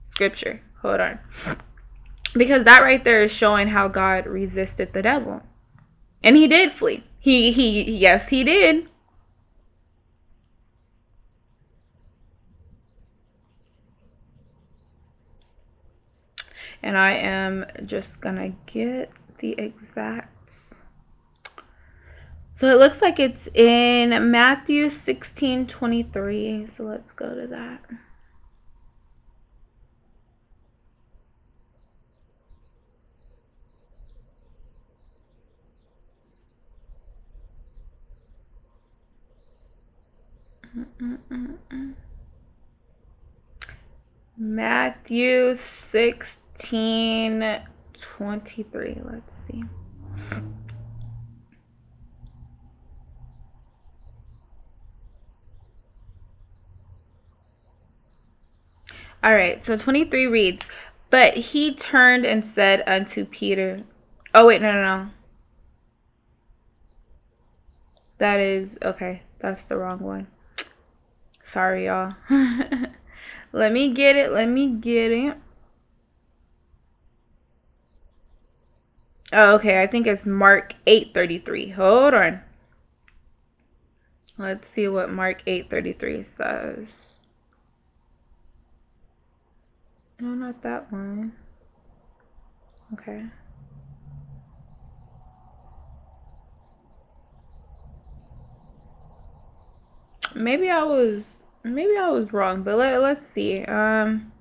scripture. 0.05 0.61
Hold 0.83 1.01
on. 1.01 1.19
Because 2.35 2.65
that 2.65 2.83
right 2.83 3.03
there 3.05 3.23
is 3.23 3.33
showing 3.33 3.69
how 3.69 3.89
God 3.89 4.27
resisted 4.27 4.93
the 4.93 5.03
devil. 5.03 5.43
And 6.23 6.37
he 6.37 6.49
did 6.49 6.73
flee. 6.73 7.05
He 7.21 7.53
he 7.53 7.83
yes, 7.83 8.29
he 8.29 8.43
did. 8.45 8.89
And 16.83 16.97
I 16.97 17.13
am 17.13 17.67
just 17.85 18.21
gonna 18.21 18.55
get 18.67 19.11
the 19.39 19.53
exact 19.59 20.33
so 22.59 22.67
it 22.67 22.79
looks 22.79 23.01
like 23.01 23.21
it's 23.21 23.47
in 23.55 24.33
Matthew 24.33 24.91
16 24.91 25.69
23. 25.69 26.67
So 26.69 26.83
let's 26.83 27.13
go 27.13 27.33
to 27.33 27.47
that. 27.47 27.85
Matthew 44.37 45.57
16 45.59 47.61
23. 48.01 48.99
Let's 49.05 49.47
see. 49.47 49.63
All 59.23 59.35
right, 59.35 59.63
so 59.63 59.77
23 59.77 60.27
reads, 60.27 60.65
But 61.11 61.37
he 61.37 61.75
turned 61.75 62.25
and 62.25 62.45
said 62.45 62.85
unto 62.87 63.25
Peter, 63.25 63.83
Oh, 64.35 64.47
wait, 64.47 64.63
no, 64.63 64.73
no, 64.73 64.83
no. 64.83 65.11
That 68.19 68.41
is, 68.41 68.79
okay, 68.83 69.23
that's 69.41 69.65
the 69.67 69.77
wrong 69.77 70.01
one. 70.01 70.29
Sorry, 71.53 71.87
y'all. 71.87 72.15
let 73.53 73.73
me 73.73 73.93
get 73.93 74.17
it. 74.17 74.33
Let 74.33 74.49
me 74.49 74.75
get 74.75 75.11
it. 75.11 75.37
Oh, 79.33 79.55
okay. 79.57 79.83
I 79.83 79.87
think 79.87 80.07
it's 80.07 80.25
Mark 80.25 80.75
8:33. 80.87 81.71
Hold 81.75 82.15
on. 82.15 82.41
Let's 84.39 84.69
see 84.69 84.89
what 84.89 85.11
Mark 85.11 85.43
8:33 85.47 86.25
says. 86.25 86.87
No, 90.21 90.29
not 90.29 90.63
that 90.63 90.91
one. 90.91 91.33
Okay. 92.95 93.25
Maybe 100.35 100.71
I 100.71 100.83
was 100.85 101.25
maybe 101.63 101.97
I 101.99 102.09
was 102.09 102.33
wrong, 102.33 102.63
but 102.63 102.77
let, 102.77 103.01
let's 103.03 103.27
see. 103.27 103.65
Um 103.65 104.33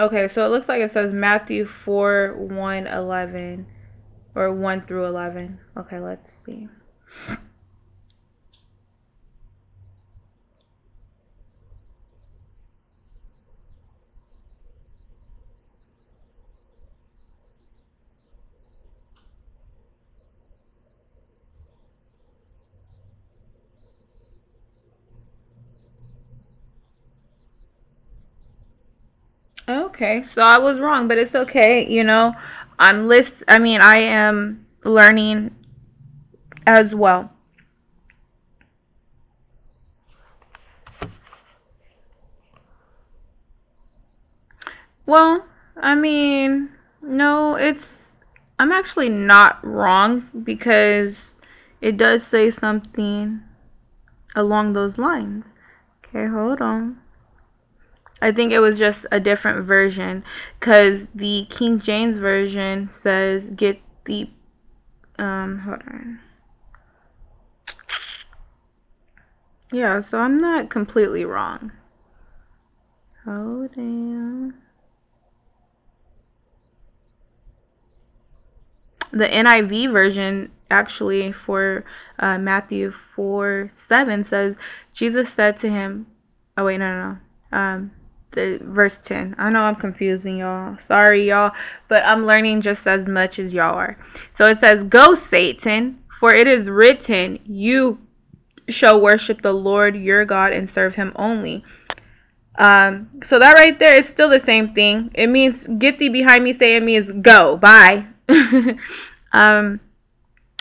Okay, 0.00 0.28
so 0.28 0.46
it 0.46 0.48
looks 0.48 0.66
like 0.66 0.80
it 0.80 0.92
says 0.92 1.12
Matthew 1.12 1.66
4 1.66 2.34
1 2.34 2.86
11 2.86 3.66
or 4.34 4.50
1 4.50 4.86
through 4.86 5.04
11. 5.04 5.58
Okay, 5.76 6.00
let's 6.00 6.40
see. 6.46 6.68
Okay, 30.00 30.24
so 30.24 30.40
I 30.40 30.56
was 30.56 30.80
wrong, 30.80 31.08
but 31.08 31.18
it's 31.18 31.34
okay. 31.34 31.86
You 31.86 32.04
know, 32.04 32.32
I'm 32.78 33.06
list. 33.06 33.42
I 33.46 33.58
mean, 33.58 33.82
I 33.82 33.98
am 33.98 34.64
learning 34.82 35.54
as 36.66 36.94
well. 36.94 37.30
Well, 45.04 45.44
I 45.76 45.94
mean, 45.94 46.70
no, 47.02 47.56
it's. 47.56 48.16
I'm 48.58 48.72
actually 48.72 49.10
not 49.10 49.62
wrong 49.62 50.30
because 50.42 51.36
it 51.82 51.98
does 51.98 52.26
say 52.26 52.50
something 52.50 53.42
along 54.34 54.72
those 54.72 54.96
lines. 54.96 55.52
Okay, 56.02 56.26
hold 56.26 56.62
on. 56.62 56.96
I 58.22 58.32
think 58.32 58.52
it 58.52 58.58
was 58.58 58.78
just 58.78 59.06
a 59.10 59.18
different 59.18 59.64
version 59.64 60.24
because 60.58 61.08
the 61.14 61.46
King 61.48 61.80
James 61.80 62.18
version 62.18 62.90
says 62.90 63.50
get 63.50 63.80
the 64.04 64.30
um 65.18 65.60
hold 65.60 65.82
on. 65.86 66.20
Yeah, 69.72 70.00
so 70.00 70.18
I'm 70.18 70.36
not 70.36 70.68
completely 70.68 71.24
wrong. 71.24 71.72
Hold 73.24 73.70
on. 73.76 74.54
The 79.12 79.26
NIV 79.26 79.92
version 79.92 80.50
actually 80.70 81.32
for 81.32 81.84
uh, 82.18 82.38
Matthew 82.38 82.90
4 82.90 83.70
7 83.72 84.24
says, 84.24 84.58
Jesus 84.92 85.32
said 85.32 85.56
to 85.58 85.68
him, 85.68 86.06
Oh, 86.56 86.64
wait, 86.64 86.78
no, 86.78 86.92
no, 86.92 87.18
no. 87.52 87.58
Um, 87.58 87.90
the 88.32 88.58
verse 88.62 89.00
10. 89.00 89.34
I 89.38 89.50
know 89.50 89.62
I'm 89.62 89.76
confusing 89.76 90.38
y'all. 90.38 90.78
Sorry, 90.78 91.28
y'all, 91.28 91.52
but 91.88 92.04
I'm 92.04 92.26
learning 92.26 92.60
just 92.60 92.86
as 92.86 93.08
much 93.08 93.38
as 93.38 93.52
y'all 93.52 93.76
are. 93.76 93.98
So 94.32 94.48
it 94.48 94.58
says, 94.58 94.84
Go, 94.84 95.14
Satan, 95.14 95.98
for 96.18 96.32
it 96.32 96.46
is 96.46 96.68
written, 96.68 97.38
You 97.44 97.98
shall 98.68 99.00
worship 99.00 99.42
the 99.42 99.52
Lord 99.52 99.96
your 99.96 100.24
God 100.24 100.52
and 100.52 100.68
serve 100.68 100.94
him 100.94 101.12
only. 101.16 101.64
Um, 102.56 103.08
so 103.24 103.38
that 103.38 103.54
right 103.54 103.78
there 103.78 103.98
is 103.98 104.08
still 104.08 104.28
the 104.28 104.40
same 104.40 104.74
thing. 104.74 105.10
It 105.14 105.28
means 105.28 105.66
get 105.78 105.98
thee 105.98 106.08
behind 106.08 106.44
me, 106.44 106.52
say 106.52 106.76
it 106.76 106.82
means 106.82 107.10
go, 107.10 107.56
bye. 107.56 108.06
um, 109.32 109.80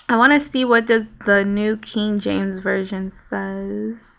I 0.08 0.18
want 0.18 0.34
to 0.34 0.40
see 0.40 0.66
what 0.66 0.88
does 0.88 1.20
the 1.20 1.44
New 1.44 1.78
King 1.78 2.20
James 2.20 2.60
Version 2.60 3.12
says. 3.12 4.19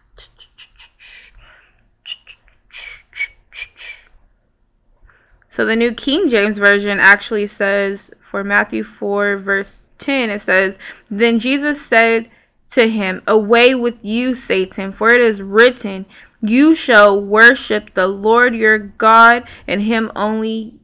So 5.51 5.65
the 5.65 5.77
New 5.77 5.93
King 5.93 6.29
James 6.29 6.59
Version 6.59 7.01
actually 7.01 7.49
says 7.49 8.11
for 8.21 8.45
Matthew 8.45 8.85
4, 8.85 9.39
verse 9.39 9.83
10, 9.99 10.31
it 10.31 10.43
says, 10.43 10.79
Then 11.11 11.41
Jesus 11.41 11.85
said 11.85 12.31
to 12.71 12.89
him, 12.89 13.23
Away 13.27 13.75
with 13.75 13.97
you, 14.03 14.37
Satan, 14.37 14.93
for 14.93 15.11
it 15.11 15.21
is 15.21 15.43
written, 15.43 16.07
You 16.41 16.75
shall 16.77 17.21
worship 17.21 17.95
the 17.95 18.07
Lord 18.07 18.55
your 18.55 18.79
God, 18.79 19.43
and 19.67 19.83
him 19.83 20.13
only 20.15 20.79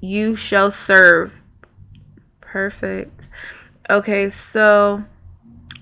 you 0.00 0.34
shall 0.34 0.70
serve. 0.70 1.32
Perfect. 2.40 3.28
Okay, 3.90 4.30
so 4.30 5.04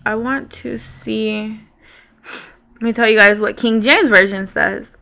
I 0.04 0.16
want 0.16 0.50
to 0.54 0.78
see. 0.78 1.60
Let 2.74 2.82
me 2.82 2.92
tell 2.92 3.08
you 3.08 3.16
guys 3.16 3.38
what 3.38 3.56
King 3.56 3.80
James 3.80 4.08
Version 4.08 4.46
says. 4.46 4.93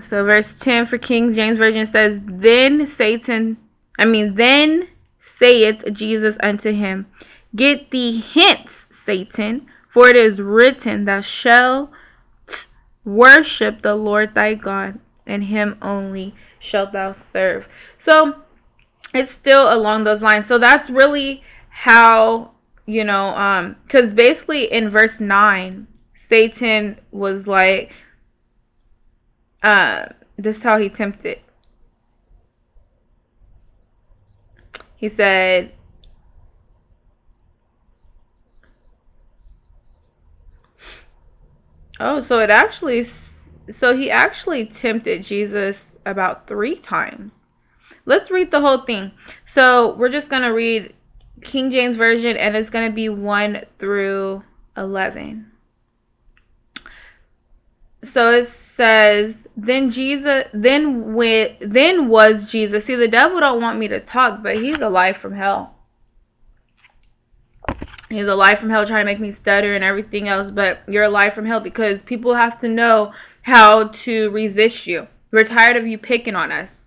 So 0.00 0.24
verse 0.24 0.58
10 0.58 0.86
for 0.86 0.98
King 0.98 1.34
James 1.34 1.58
Version 1.58 1.86
says, 1.86 2.20
Then 2.24 2.86
Satan, 2.86 3.56
I 3.98 4.04
mean, 4.04 4.34
then 4.34 4.88
saith 5.18 5.82
Jesus 5.92 6.36
unto 6.42 6.72
him, 6.72 7.06
Get 7.54 7.90
thee 7.90 8.24
hence, 8.32 8.88
Satan, 8.92 9.66
for 9.88 10.08
it 10.08 10.16
is 10.16 10.40
written, 10.40 11.04
Thou 11.04 11.20
shalt 11.20 11.90
worship 13.04 13.82
the 13.82 13.94
Lord 13.94 14.34
thy 14.34 14.54
God, 14.54 14.98
and 15.26 15.44
him 15.44 15.76
only 15.80 16.34
shalt 16.58 16.92
thou 16.92 17.12
serve. 17.12 17.66
So 17.98 18.42
it's 19.12 19.30
still 19.30 19.72
along 19.72 20.04
those 20.04 20.22
lines. 20.22 20.46
So 20.46 20.58
that's 20.58 20.90
really 20.90 21.42
how, 21.68 22.52
you 22.86 23.04
know, 23.04 23.28
um, 23.36 23.76
because 23.86 24.12
basically 24.12 24.72
in 24.72 24.90
verse 24.90 25.20
9, 25.20 25.86
Satan 26.16 26.98
was 27.12 27.46
like, 27.46 27.92
uh, 29.64 30.04
this 30.36 30.58
is 30.58 30.62
how 30.62 30.78
he 30.78 30.90
tempted. 30.90 31.40
He 34.94 35.08
said, 35.08 35.72
Oh, 41.98 42.20
so 42.20 42.40
it 42.40 42.50
actually, 42.50 43.04
so 43.04 43.96
he 43.96 44.10
actually 44.10 44.66
tempted 44.66 45.24
Jesus 45.24 45.96
about 46.04 46.46
three 46.46 46.76
times. 46.76 47.44
Let's 48.04 48.30
read 48.30 48.50
the 48.50 48.60
whole 48.60 48.78
thing. 48.78 49.12
So 49.46 49.94
we're 49.94 50.10
just 50.10 50.28
going 50.28 50.42
to 50.42 50.48
read 50.48 50.92
King 51.40 51.70
James 51.70 51.96
Version 51.96 52.36
and 52.36 52.54
it's 52.54 52.68
going 52.68 52.90
to 52.90 52.94
be 52.94 53.08
1 53.08 53.62
through 53.78 54.42
11 54.76 55.50
so 58.06 58.32
it 58.32 58.46
says 58.46 59.46
then 59.56 59.90
jesus 59.90 60.44
then 60.52 61.14
when 61.14 61.56
then 61.60 62.08
was 62.08 62.50
jesus. 62.50 62.84
See 62.84 62.94
the 62.94 63.08
devil 63.08 63.40
don't 63.40 63.60
want 63.60 63.78
me 63.78 63.88
to 63.88 64.00
talk 64.00 64.42
but 64.42 64.56
he's 64.56 64.80
alive 64.80 65.16
from 65.16 65.34
hell. 65.34 65.74
He's 68.08 68.26
alive 68.26 68.58
from 68.58 68.70
hell 68.70 68.86
trying 68.86 69.06
to 69.06 69.12
make 69.12 69.20
me 69.20 69.32
stutter 69.32 69.74
and 69.74 69.84
everything 69.84 70.28
else 70.28 70.50
but 70.50 70.82
you're 70.88 71.04
alive 71.04 71.34
from 71.34 71.46
hell 71.46 71.60
because 71.60 72.02
people 72.02 72.34
have 72.34 72.58
to 72.60 72.68
know 72.68 73.12
how 73.42 73.88
to 73.88 74.30
resist 74.30 74.86
you. 74.86 75.06
We're 75.30 75.44
tired 75.44 75.76
of 75.76 75.86
you 75.86 75.98
picking 75.98 76.36
on 76.36 76.52
us. 76.52 76.82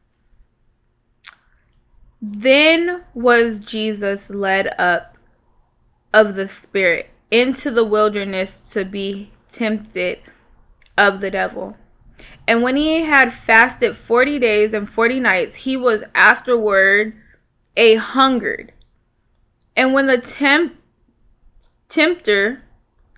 Then 2.22 3.04
was 3.14 3.60
jesus 3.60 4.30
led 4.30 4.68
up 4.80 5.18
of 6.14 6.36
the 6.36 6.48
spirit 6.48 7.10
into 7.32 7.72
the 7.72 7.84
wilderness 7.84 8.62
to 8.72 8.86
be 8.86 9.32
tempted 9.52 10.20
of 10.98 11.22
the 11.22 11.30
devil. 11.30 11.76
And 12.48 12.62
when 12.62 12.78
he 12.78 13.04
had 13.04 13.34
fasted 13.34 13.98
40 13.98 14.40
days 14.40 14.74
and 14.74 14.90
40 14.90 15.20
nights, 15.20 15.56
he 15.56 15.76
was 15.76 16.04
afterward 16.16 17.14
a 17.76 17.96
hungered. 17.96 18.72
And 19.76 19.94
when 19.94 20.08
the 20.08 20.18
temp- 20.18 20.78
tempter 21.90 22.64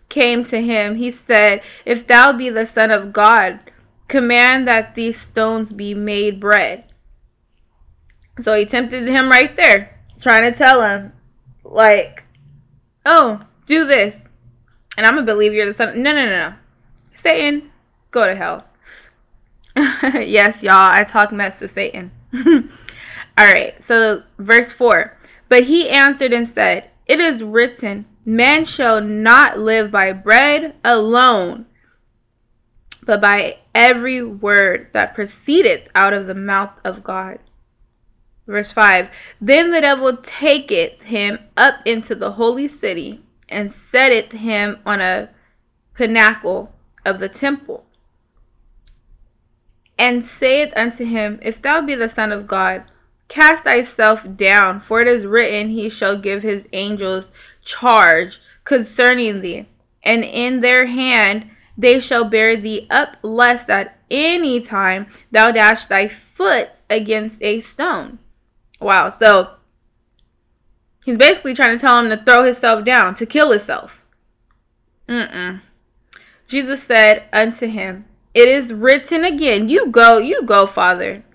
came 0.09 0.43
to 0.45 0.61
him, 0.61 0.95
he 0.95 1.11
said, 1.11 1.61
If 1.85 2.07
thou 2.07 2.33
be 2.33 2.49
the 2.49 2.65
Son 2.65 2.91
of 2.91 3.13
God, 3.13 3.59
command 4.07 4.67
that 4.67 4.95
these 4.95 5.21
stones 5.21 5.71
be 5.71 5.93
made 5.93 6.39
bread. 6.39 6.83
So 8.41 8.55
he 8.55 8.65
tempted 8.65 9.07
him 9.07 9.29
right 9.29 9.55
there, 9.55 9.99
trying 10.19 10.51
to 10.51 10.57
tell 10.57 10.81
him, 10.81 11.13
like, 11.63 12.23
oh, 13.05 13.41
do 13.67 13.85
this. 13.85 14.25
And 14.97 15.05
I'm 15.05 15.13
going 15.13 15.25
to 15.25 15.31
believe 15.31 15.53
you're 15.53 15.65
the 15.65 15.73
son. 15.73 16.01
No, 16.01 16.11
no, 16.11 16.25
no, 16.25 16.49
no. 16.49 16.53
Satan, 17.15 17.68
go 18.11 18.27
to 18.27 18.35
hell. 18.35 18.65
yes, 19.75 20.61
y'all, 20.63 20.73
I 20.73 21.03
talk 21.03 21.31
mess 21.31 21.59
to 21.59 21.67
Satan. 21.67 22.11
All 22.33 22.41
All 23.37 23.45
right, 23.45 23.81
so 23.83 24.23
verse 24.37 24.71
4. 24.71 25.17
But 25.47 25.63
he 25.63 25.89
answered 25.89 26.33
and 26.33 26.47
said, 26.47 26.89
It 27.07 27.19
is 27.19 27.41
written, 27.41 28.05
Man 28.25 28.65
shall 28.65 29.01
not 29.01 29.57
live 29.57 29.91
by 29.91 30.11
bread 30.11 30.75
alone, 30.83 31.65
but 33.03 33.21
by 33.21 33.59
every 33.73 34.23
word 34.23 34.89
that 34.93 35.15
proceedeth 35.15 35.87
out 35.95 36.13
of 36.13 36.27
the 36.27 36.35
mouth 36.35 36.73
of 36.83 37.03
God. 37.03 37.39
Verse 38.45 38.71
5 38.71 39.09
Then 39.39 39.71
the 39.71 39.81
devil 39.81 40.17
taketh 40.17 41.01
him 41.01 41.39
up 41.55 41.75
into 41.85 42.15
the 42.15 42.33
holy 42.33 42.67
city 42.67 43.23
and 43.47 43.71
setteth 43.71 44.31
him 44.31 44.79
on 44.85 45.01
a 45.01 45.29
pinnacle 45.93 46.73
of 47.05 47.19
the 47.19 47.29
temple 47.29 47.85
and 49.99 50.23
saith 50.23 50.71
unto 50.77 51.03
him, 51.05 51.37
If 51.41 51.61
thou 51.61 51.81
be 51.81 51.93
the 51.93 52.07
Son 52.07 52.31
of 52.31 52.47
God, 52.47 52.83
cast 53.27 53.65
thyself 53.65 54.25
down, 54.37 54.79
for 54.79 55.01
it 55.01 55.07
is 55.07 55.25
written, 55.25 55.69
He 55.69 55.89
shall 55.89 56.17
give 56.17 56.41
his 56.41 56.65
angels 56.71 57.31
charge 57.65 58.41
concerning 58.63 59.41
thee, 59.41 59.67
and 60.01 60.23
in 60.23 60.61
their 60.61 60.85
hand 60.85 61.51
they 61.77 61.99
shall 61.99 62.23
bear 62.23 62.55
thee 62.55 62.87
up, 62.89 63.17
lest 63.21 63.69
at 63.69 63.99
any 64.09 64.61
time 64.61 65.07
thou 65.31 65.51
dash 65.51 65.85
thy 65.87 66.07
foot 66.07 66.81
against 66.89 67.43
a 67.43 67.59
stone. 67.59 68.19
Wow, 68.79 69.09
so 69.09 69.55
he's 71.03 71.17
basically 71.17 71.53
trying 71.53 71.75
to 71.75 71.81
tell 71.81 71.99
him 71.99 72.09
to 72.09 72.23
throw 72.23 72.45
himself 72.45 72.85
down, 72.85 73.15
to 73.15 73.25
kill 73.25 73.51
himself. 73.51 73.91
Mm-mm. 75.09 75.59
Jesus 76.47 76.81
said 76.83 77.25
unto 77.33 77.67
him, 77.67 78.05
It 78.39 78.47
is 78.47 78.71
written 78.71 79.25
again, 79.25 79.67
you 79.67 79.87
go, 79.87 80.17
you 80.17 80.43
go, 80.43 80.65
Father. 80.65 81.25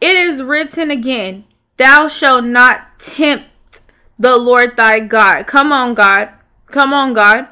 It 0.00 0.16
is 0.16 0.40
written 0.40 0.90
again, 0.90 1.44
Thou 1.76 2.08
shalt 2.08 2.46
not 2.46 2.98
tempt 2.98 3.82
the 4.18 4.38
Lord 4.38 4.74
thy 4.74 5.00
God. 5.00 5.42
Come 5.42 5.70
on, 5.70 5.92
God. 5.92 6.30
Come 6.68 6.94
on, 6.94 7.12
God. 7.12 7.46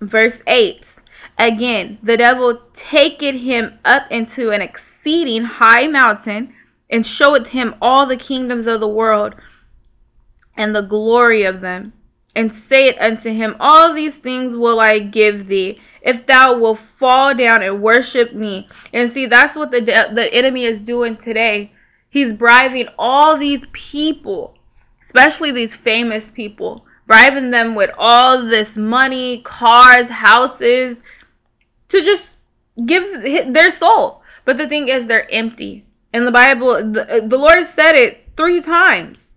Verse 0.00 0.40
8 0.46 0.94
Again, 1.38 1.98
the 2.02 2.16
devil 2.16 2.62
taketh 2.74 3.38
him 3.42 3.78
up 3.84 4.10
into 4.10 4.52
an 4.52 4.62
exceeding 4.62 5.44
high 5.44 5.86
mountain 5.86 6.54
and 6.88 7.06
showeth 7.06 7.48
him 7.48 7.74
all 7.82 8.06
the 8.06 8.16
kingdoms 8.16 8.66
of 8.66 8.80
the 8.80 8.88
world 8.88 9.34
and 10.56 10.74
the 10.74 10.80
glory 10.80 11.42
of 11.42 11.60
them, 11.60 11.92
and 12.34 12.54
saith 12.54 12.96
unto 12.98 13.30
him, 13.34 13.54
All 13.60 13.92
these 13.92 14.16
things 14.16 14.56
will 14.56 14.80
I 14.80 14.98
give 14.98 15.46
thee, 15.48 15.78
if 16.02 16.26
thou 16.26 16.58
wilt 16.58 16.80
fall 16.98 17.34
down 17.34 17.62
and 17.62 17.80
worship 17.80 18.34
me. 18.34 18.68
And 18.92 19.10
see, 19.10 19.26
that's 19.26 19.56
what 19.56 19.70
the 19.70 19.80
the 19.80 20.28
enemy 20.32 20.64
is 20.64 20.82
doing 20.82 21.16
today. 21.16 21.72
He's 22.10 22.32
bribing 22.32 22.88
all 22.98 23.38
these 23.38 23.64
people, 23.72 24.58
especially 25.02 25.50
these 25.50 25.74
famous 25.74 26.30
people, 26.30 26.84
bribing 27.06 27.50
them 27.50 27.74
with 27.74 27.90
all 27.96 28.44
this 28.44 28.76
money, 28.76 29.40
cars, 29.42 30.08
houses, 30.08 31.02
to 31.88 32.02
just 32.02 32.38
give 32.84 33.22
their 33.54 33.70
soul. 33.70 34.22
But 34.44 34.58
the 34.58 34.68
thing 34.68 34.88
is, 34.88 35.06
they're 35.06 35.32
empty. 35.32 35.86
In 36.12 36.24
the 36.24 36.32
Bible, 36.32 36.74
the, 36.74 37.24
the 37.26 37.38
Lord 37.38 37.64
said 37.66 37.94
it 37.94 38.28
three 38.36 38.60
times. 38.60 39.30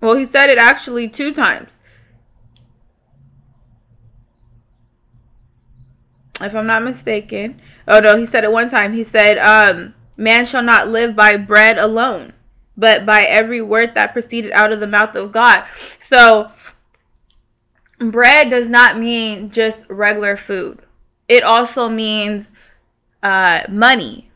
Well, 0.00 0.16
he 0.16 0.26
said 0.26 0.50
it 0.50 0.58
actually 0.58 1.08
two 1.08 1.32
times. 1.32 1.80
If 6.40 6.54
I'm 6.54 6.66
not 6.66 6.82
mistaken. 6.82 7.60
Oh 7.86 8.00
no, 8.00 8.16
he 8.16 8.26
said 8.26 8.44
it 8.44 8.52
one 8.52 8.70
time. 8.70 8.92
He 8.94 9.04
said, 9.04 9.38
um, 9.38 9.94
Man 10.16 10.46
shall 10.46 10.62
not 10.62 10.88
live 10.88 11.16
by 11.16 11.36
bread 11.36 11.78
alone, 11.78 12.32
but 12.76 13.06
by 13.06 13.22
every 13.22 13.60
word 13.60 13.94
that 13.94 14.12
proceeded 14.12 14.52
out 14.52 14.72
of 14.72 14.80
the 14.80 14.86
mouth 14.86 15.14
of 15.14 15.32
God. 15.32 15.64
So, 16.06 16.52
bread 17.98 18.50
does 18.50 18.68
not 18.68 18.98
mean 18.98 19.50
just 19.50 19.86
regular 19.88 20.36
food, 20.36 20.82
it 21.28 21.42
also 21.42 21.88
means 21.88 22.52
uh, 23.22 23.62
money, 23.70 24.30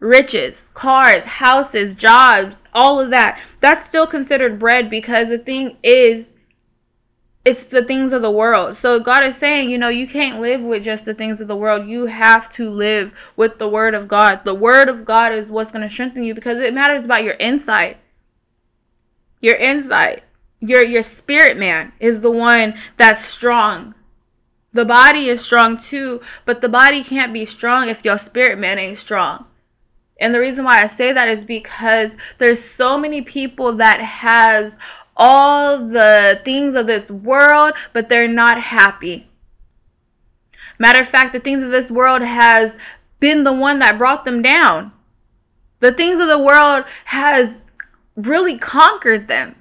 riches, 0.00 0.68
cars, 0.74 1.22
houses, 1.24 1.94
jobs, 1.94 2.56
all 2.74 3.00
of 3.00 3.10
that. 3.10 3.40
That's 3.60 3.86
still 3.88 4.06
considered 4.06 4.58
bread 4.58 4.90
because 4.90 5.28
the 5.28 5.38
thing 5.38 5.76
is, 5.82 6.31
it's 7.44 7.68
the 7.68 7.84
things 7.84 8.12
of 8.12 8.22
the 8.22 8.30
world. 8.30 8.76
So 8.76 9.00
God 9.00 9.24
is 9.24 9.36
saying, 9.36 9.68
you 9.68 9.78
know, 9.78 9.88
you 9.88 10.06
can't 10.06 10.40
live 10.40 10.60
with 10.60 10.84
just 10.84 11.04
the 11.04 11.14
things 11.14 11.40
of 11.40 11.48
the 11.48 11.56
world. 11.56 11.88
You 11.88 12.06
have 12.06 12.50
to 12.52 12.70
live 12.70 13.12
with 13.36 13.58
the 13.58 13.68
word 13.68 13.94
of 13.94 14.06
God. 14.06 14.44
The 14.44 14.54
word 14.54 14.88
of 14.88 15.04
God 15.04 15.32
is 15.32 15.48
what's 15.48 15.72
going 15.72 15.82
to 15.86 15.92
strengthen 15.92 16.22
you 16.22 16.34
because 16.34 16.58
it 16.58 16.72
matters 16.72 17.04
about 17.04 17.24
your 17.24 17.34
inside. 17.34 17.96
Your 19.40 19.56
inside. 19.56 20.22
Your 20.60 20.84
your 20.84 21.02
spirit 21.02 21.56
man 21.56 21.92
is 21.98 22.20
the 22.20 22.30
one 22.30 22.74
that's 22.96 23.24
strong. 23.24 23.94
The 24.72 24.84
body 24.84 25.28
is 25.28 25.40
strong 25.40 25.76
too, 25.78 26.20
but 26.44 26.60
the 26.60 26.68
body 26.68 27.02
can't 27.02 27.32
be 27.32 27.44
strong 27.44 27.88
if 27.88 28.04
your 28.04 28.18
spirit 28.18 28.58
man 28.60 28.78
ain't 28.78 28.98
strong. 28.98 29.46
And 30.20 30.32
the 30.32 30.38
reason 30.38 30.64
why 30.64 30.80
I 30.80 30.86
say 30.86 31.12
that 31.12 31.28
is 31.28 31.44
because 31.44 32.12
there's 32.38 32.62
so 32.62 32.96
many 32.96 33.22
people 33.22 33.76
that 33.78 34.00
has 34.00 34.76
all 35.16 35.78
the 35.78 36.40
things 36.44 36.74
of 36.74 36.86
this 36.86 37.10
world, 37.10 37.74
but 37.92 38.08
they're 38.08 38.28
not 38.28 38.60
happy. 38.60 39.28
Matter 40.78 41.00
of 41.00 41.08
fact, 41.08 41.32
the 41.32 41.40
things 41.40 41.64
of 41.64 41.70
this 41.70 41.90
world 41.90 42.22
has 42.22 42.76
been 43.20 43.44
the 43.44 43.52
one 43.52 43.78
that 43.80 43.98
brought 43.98 44.24
them 44.24 44.42
down. 44.42 44.92
The 45.80 45.92
things 45.92 46.18
of 46.18 46.28
the 46.28 46.38
world 46.38 46.84
has 47.04 47.60
really 48.16 48.58
conquered 48.58 49.28
them 49.28 49.54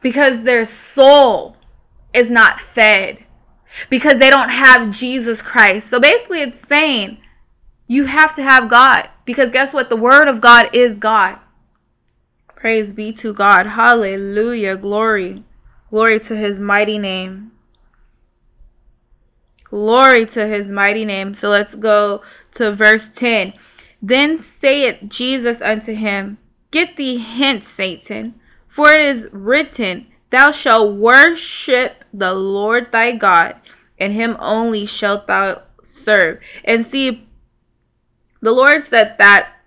because 0.00 0.42
their 0.42 0.66
soul 0.66 1.56
is 2.12 2.30
not 2.30 2.60
fed 2.60 3.24
because 3.88 4.18
they 4.18 4.30
don't 4.30 4.48
have 4.50 4.94
Jesus 4.94 5.40
Christ. 5.40 5.88
So 5.88 6.00
basically, 6.00 6.42
it's 6.42 6.66
saying 6.66 7.18
you 7.86 8.04
have 8.04 8.34
to 8.36 8.42
have 8.42 8.70
God 8.70 9.08
because 9.24 9.50
guess 9.50 9.72
what? 9.72 9.88
The 9.88 9.96
Word 9.96 10.28
of 10.28 10.40
God 10.40 10.70
is 10.74 10.98
God. 10.98 11.38
Praise 12.60 12.92
be 12.92 13.10
to 13.14 13.32
God. 13.32 13.66
Hallelujah. 13.66 14.76
Glory. 14.76 15.44
Glory 15.88 16.20
to 16.20 16.36
his 16.36 16.58
mighty 16.58 16.98
name. 16.98 17.52
Glory 19.64 20.26
to 20.26 20.46
his 20.46 20.68
mighty 20.68 21.06
name. 21.06 21.34
So 21.34 21.48
let's 21.48 21.74
go 21.74 22.20
to 22.56 22.72
verse 22.72 23.14
10. 23.14 23.54
Then 24.02 24.40
saith 24.40 24.98
Jesus 25.08 25.62
unto 25.62 25.94
him, 25.94 26.36
Get 26.70 26.98
thee 26.98 27.16
hence, 27.16 27.66
Satan, 27.66 28.38
for 28.68 28.92
it 28.92 29.00
is 29.00 29.26
written, 29.32 30.08
Thou 30.28 30.50
shalt 30.50 30.96
worship 30.96 32.04
the 32.12 32.34
Lord 32.34 32.92
thy 32.92 33.12
God, 33.12 33.56
and 33.98 34.12
him 34.12 34.36
only 34.38 34.84
shalt 34.84 35.26
thou 35.26 35.62
serve. 35.82 36.40
And 36.62 36.84
see, 36.84 37.26
the 38.42 38.52
Lord 38.52 38.84
said 38.84 39.16
that 39.18 39.59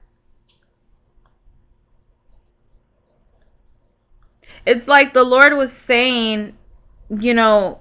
it's 4.66 4.88
like 4.88 5.14
the 5.14 5.24
Lord 5.24 5.54
was 5.54 5.72
saying, 5.74 6.58
you 7.10 7.34
know, 7.34 7.80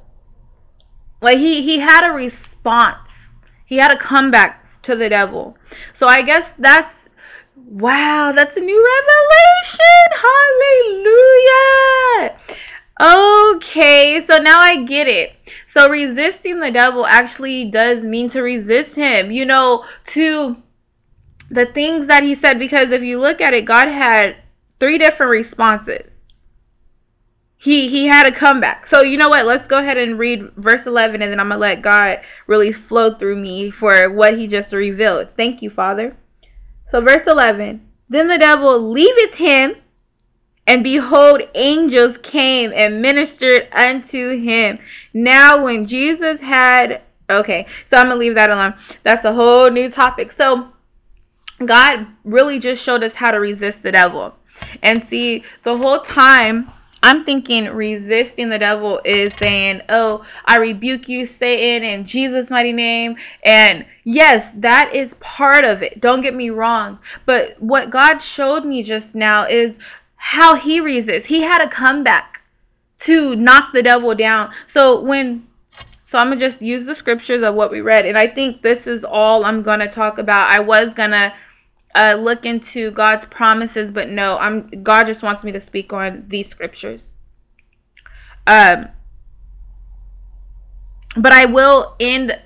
like 1.21 1.39
he 1.39 1.63
he 1.63 1.79
had 1.79 2.09
a 2.09 2.13
response. 2.13 3.37
He 3.65 3.77
had 3.77 3.93
a 3.93 3.99
comeback 3.99 4.83
to 4.83 4.97
the 4.97 5.09
devil. 5.09 5.57
So 5.95 6.07
I 6.07 6.23
guess 6.23 6.55
that's 6.59 7.09
wow, 7.57 8.33
that's 8.33 8.57
a 8.57 8.61
new 8.61 8.85
revelation. 8.85 9.79
Hallelujah. 11.05 12.37
Okay, 13.01 14.21
so 14.25 14.37
now 14.39 14.61
I 14.61 14.85
get 14.85 15.09
it. 15.09 15.33
So 15.67 15.89
resisting 15.89 16.61
the 16.61 16.71
devil 16.71 17.07
actually 17.07 17.71
does 17.71 18.05
mean 18.05 18.29
to 18.31 18.43
resist 18.43 18.95
him, 18.95 19.31
you 19.31 19.47
know, 19.47 19.85
to 20.09 20.57
the 21.51 21.67
things 21.67 22.07
that 22.09 22.23
he 22.23 22.35
said 22.35 22.59
because 22.59 22.91
if 22.91 23.03
you 23.03 23.21
look 23.21 23.41
at 23.41 23.55
it, 23.55 23.65
God 23.65 23.89
had 23.89 24.37
three 24.79 24.99
different 24.99 25.31
responses 25.31 26.22
he 27.63 27.89
he 27.89 28.07
had 28.07 28.27
a 28.27 28.33
comeback. 28.33 28.89
So 28.89 29.03
you 29.03 29.17
know 29.17 29.29
what? 29.29 29.47
Let's 29.47 29.69
go 29.69 29.79
ahead 29.79 29.97
and 29.97 30.19
read 30.19 30.51
verse 30.57 30.85
11 30.85 31.23
and 31.23 31.31
then 31.31 31.39
I'm 31.39 31.49
going 31.49 31.59
to 31.59 31.61
let 31.61 31.81
God 31.81 32.21
really 32.49 32.73
flow 32.73 33.15
through 33.15 33.37
me 33.37 33.71
for 33.71 34.11
what 34.11 34.37
he 34.37 34.49
just 34.49 34.73
revealed. 34.73 35.29
Thank 35.37 35.63
you, 35.63 35.71
Father. 35.71 36.17
So 36.89 37.01
verse 37.01 37.29
11. 37.29 37.87
Then 38.09 38.27
the 38.27 38.37
devil 38.37 38.91
leaveth 38.91 39.35
him 39.35 39.77
and 40.67 40.83
behold 40.83 41.43
angels 41.55 42.19
came 42.19 42.73
and 42.75 43.01
ministered 43.01 43.69
unto 43.71 44.31
him. 44.43 44.81
Now 45.15 45.63
when 45.63 45.87
Jesus 45.87 46.41
had 46.41 47.03
okay, 47.31 47.69
so 47.89 47.97
I'm 47.97 48.07
going 48.07 48.17
to 48.17 48.19
leave 48.19 48.35
that 48.35 48.51
alone. 48.51 48.75
That's 49.05 49.25
a 49.25 49.33
whole 49.33 49.71
new 49.71 49.89
topic. 49.89 50.33
So 50.33 50.73
God 51.65 52.09
really 52.25 52.59
just 52.59 52.83
showed 52.83 53.05
us 53.05 53.15
how 53.15 53.31
to 53.31 53.39
resist 53.39 53.85
the 53.85 53.93
devil. 53.93 54.35
And 54.83 55.01
see, 55.01 55.45
the 55.63 55.77
whole 55.77 56.01
time 56.01 56.73
I'm 57.03 57.25
thinking 57.25 57.67
resisting 57.67 58.49
the 58.49 58.59
devil 58.59 59.01
is 59.05 59.35
saying, 59.35 59.83
Oh, 59.89 60.25
I 60.45 60.59
rebuke 60.59 61.09
you, 61.09 61.27
Satan, 61.27 61.87
in 61.87 62.07
Jesus' 62.07 62.51
mighty 62.51 62.73
name. 62.73 63.17
And 63.45 63.85
yes, 64.05 64.53
that 64.57 64.95
is 64.95 65.15
part 65.15 65.65
of 65.65 65.83
it. 65.83 66.01
Don't 66.01 66.23
get 66.23 66.35
me 66.35 66.51
wrong. 66.51 66.99
But 67.27 67.61
what 67.61 67.91
God 67.91 68.19
showed 68.19 68.65
me 68.65 68.83
just 68.83 69.15
now 69.15 69.47
is 69.47 69.79
how 70.17 70.55
he 70.55 70.81
resists. 70.81 71.27
He 71.27 71.43
had 71.43 71.61
a 71.61 71.69
comeback 71.69 72.41
to 73.01 73.35
knock 73.35 73.73
the 73.73 73.83
devil 73.83 74.15
down. 74.15 74.53
So 74.69 75.01
when 75.01 75.47
so 76.05 76.19
I'm 76.19 76.29
going 76.29 76.39
to 76.39 76.47
just 76.47 76.61
use 76.61 76.85
the 76.85 76.95
scriptures 76.95 77.43
of 77.43 77.55
what 77.55 77.71
we 77.71 77.81
read. 77.81 78.05
And 78.05 78.19
I 78.19 78.27
think 78.27 78.61
this 78.61 78.87
is 78.87 79.03
all 79.03 79.47
I'm 79.47 79.63
going 79.63 79.81
to 79.81 79.89
talk 79.89 80.19
about. 80.19 80.53
I 80.53 80.61
was 80.61 80.93
going 80.93 81.13
to 81.13 81.33
uh, 81.95 82.17
look 82.19 82.47
into 82.47 82.91
God's 82.91 83.25
promises, 83.27 83.91
but 83.91 84.09
no, 84.09 84.39
I'm 84.39 84.83
God 84.83 85.07
just 85.07 85.23
wants 85.23 85.45
me 85.45 85.53
to 85.53 85.61
speak 85.61 85.93
on 85.93 86.25
these 86.29 86.49
scriptures. 86.49 87.09
Um, 88.47 88.89
but 91.17 91.33
I 91.33 91.45
will 91.45 91.95
end 92.01 92.39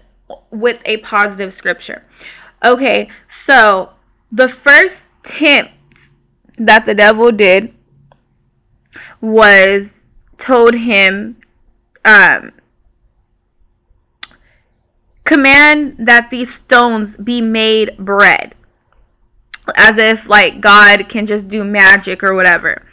with 0.51 0.81
a 0.85 0.99
positive 0.99 1.55
scripture. 1.55 2.05
Okay, 2.65 3.09
so 3.29 3.91
the 4.33 4.49
first 4.49 5.07
tempt 5.23 5.73
that 6.59 6.85
the 6.87 6.95
devil 6.95 7.31
did 7.31 7.73
was 9.21 10.05
told 10.39 10.75
him 10.75 11.37
um, 12.05 12.53
command 15.25 15.97
that 15.99 16.31
these 16.31 16.53
stones 16.53 17.17
be 17.17 17.41
made 17.41 17.97
bread 17.99 18.55
as 19.75 19.99
if 19.99 20.29
like 20.29 20.61
god 20.61 21.09
can 21.09 21.27
just 21.27 21.49
do 21.49 21.65
magic 21.65 22.23
or 22.23 22.35
whatever. 22.35 22.87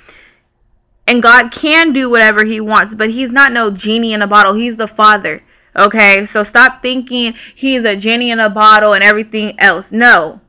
And 1.07 1.21
god 1.21 1.51
can 1.51 1.93
do 1.93 2.09
whatever 2.09 2.45
he 2.45 2.59
wants 2.59 2.95
but 2.95 3.09
he's 3.09 3.31
not 3.31 3.51
no 3.51 3.71
genie 3.71 4.13
in 4.13 4.21
a 4.21 4.27
bottle. 4.27 4.53
He's 4.53 4.77
the 4.77 4.87
father 4.87 5.43
okay? 5.75 6.23
So 6.25 6.43
stop 6.43 6.83
thinking 6.83 7.33
he's 7.55 7.83
a 7.83 7.95
genie 7.95 8.29
in 8.29 8.39
a 8.39 8.49
bottle 8.49 8.93
and 8.93 9.03
everything 9.03 9.59
else. 9.59 9.91
No. 9.91 10.39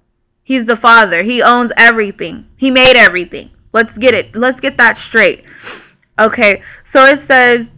He's 0.42 0.66
the 0.66 0.76
father. 0.76 1.22
He 1.22 1.42
owns 1.42 1.72
everything. 1.78 2.46
He 2.56 2.70
made 2.70 2.96
everything. 2.96 3.50
Let's 3.72 3.96
get 3.96 4.12
it. 4.12 4.37
Let's 4.37 4.60
get 4.60 4.76
that 4.76 4.98
straight 4.98 5.44
okay? 6.18 6.62
So 6.84 7.04
it 7.04 7.20
says 7.20 7.70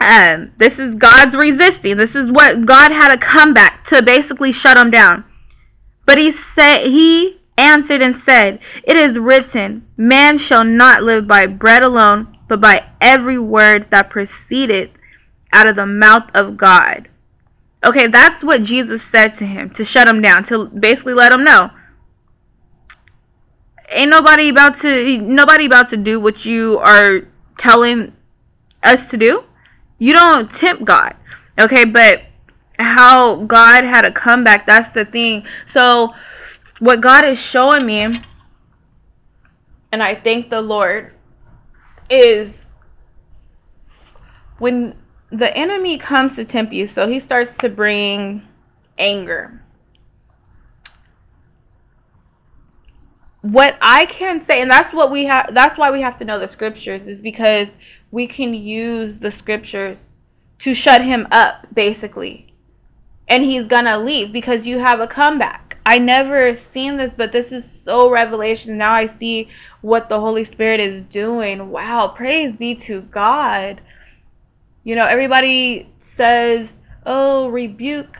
um, 0.00 0.52
this 0.56 0.78
is 0.78 0.94
God's 0.94 1.34
resisting. 1.34 1.96
This 1.96 2.14
is 2.14 2.30
what 2.30 2.66
God 2.66 2.92
had 2.92 3.12
a 3.12 3.18
comeback 3.18 3.84
to 3.86 4.02
basically 4.02 4.52
shut 4.52 4.76
him 4.76 4.90
down. 4.90 5.24
But 6.06 6.18
he 6.18 6.32
said 6.32 6.86
he 6.86 7.40
answered 7.56 8.02
and 8.02 8.14
said, 8.14 8.58
It 8.82 8.96
is 8.96 9.18
written, 9.18 9.86
Man 9.96 10.38
shall 10.38 10.64
not 10.64 11.02
live 11.02 11.26
by 11.26 11.46
bread 11.46 11.82
alone, 11.82 12.38
but 12.48 12.60
by 12.60 12.90
every 13.00 13.38
word 13.38 13.86
that 13.90 14.10
proceeded 14.10 14.90
out 15.52 15.68
of 15.68 15.76
the 15.76 15.86
mouth 15.86 16.30
of 16.34 16.56
God. 16.56 17.08
Okay, 17.84 18.06
that's 18.06 18.42
what 18.42 18.62
Jesus 18.62 19.02
said 19.02 19.28
to 19.38 19.46
him 19.46 19.70
to 19.70 19.84
shut 19.84 20.08
him 20.08 20.22
down, 20.22 20.44
to 20.44 20.66
basically 20.66 21.14
let 21.14 21.32
him 21.32 21.44
know. 21.44 21.70
Ain't 23.90 24.10
nobody 24.10 24.48
about 24.48 24.80
to 24.80 25.18
nobody 25.18 25.66
about 25.66 25.90
to 25.90 25.96
do 25.96 26.18
what 26.18 26.44
you 26.44 26.78
are 26.78 27.28
telling 27.58 28.12
us 28.82 29.08
to 29.10 29.16
do 29.16 29.44
you 29.98 30.12
don't 30.12 30.52
tempt 30.52 30.84
God. 30.84 31.16
Okay, 31.58 31.84
but 31.84 32.22
how 32.78 33.36
God 33.36 33.84
had 33.84 34.04
a 34.04 34.10
comeback, 34.10 34.66
that's 34.66 34.92
the 34.92 35.04
thing. 35.04 35.46
So 35.68 36.14
what 36.80 37.00
God 37.00 37.24
is 37.24 37.40
showing 37.40 37.86
me, 37.86 38.20
and 39.92 40.02
I 40.02 40.14
thank 40.14 40.50
the 40.50 40.60
Lord, 40.60 41.14
is 42.10 42.72
when 44.58 44.94
the 45.30 45.56
enemy 45.56 45.98
comes 45.98 46.36
to 46.36 46.44
tempt 46.44 46.72
you, 46.72 46.86
so 46.86 47.08
he 47.08 47.20
starts 47.20 47.56
to 47.58 47.68
bring 47.68 48.42
anger. 48.98 49.60
What 53.42 53.76
I 53.82 54.06
can 54.06 54.40
say, 54.40 54.62
and 54.62 54.70
that's 54.70 54.92
what 54.92 55.10
we 55.10 55.24
have, 55.26 55.50
that's 55.52 55.76
why 55.76 55.90
we 55.90 56.00
have 56.00 56.16
to 56.18 56.24
know 56.24 56.38
the 56.38 56.48
scriptures, 56.48 57.06
is 57.06 57.20
because 57.20 57.76
we 58.10 58.26
can 58.26 58.54
use 58.54 59.18
the 59.18 59.30
scriptures 59.30 60.02
to 60.60 60.72
shut 60.72 61.02
him 61.02 61.26
up, 61.30 61.66
basically. 61.74 62.53
And 63.28 63.42
he's 63.42 63.66
gonna 63.66 63.98
leave 63.98 64.32
because 64.32 64.66
you 64.66 64.78
have 64.78 65.00
a 65.00 65.06
comeback. 65.06 65.64
I 65.86 65.98
never 65.98 66.54
seen 66.54 66.96
this, 66.96 67.12
but 67.14 67.32
this 67.32 67.52
is 67.52 67.70
so 67.70 68.10
revelation. 68.10 68.78
Now 68.78 68.92
I 68.92 69.06
see 69.06 69.50
what 69.82 70.08
the 70.08 70.18
Holy 70.18 70.44
Spirit 70.44 70.80
is 70.80 71.02
doing. 71.02 71.70
Wow, 71.70 72.08
praise 72.08 72.56
be 72.56 72.74
to 72.76 73.02
God. 73.02 73.80
You 74.82 74.96
know, 74.96 75.06
everybody 75.06 75.90
says, 76.02 76.78
oh, 77.04 77.48
rebuke. 77.48 78.18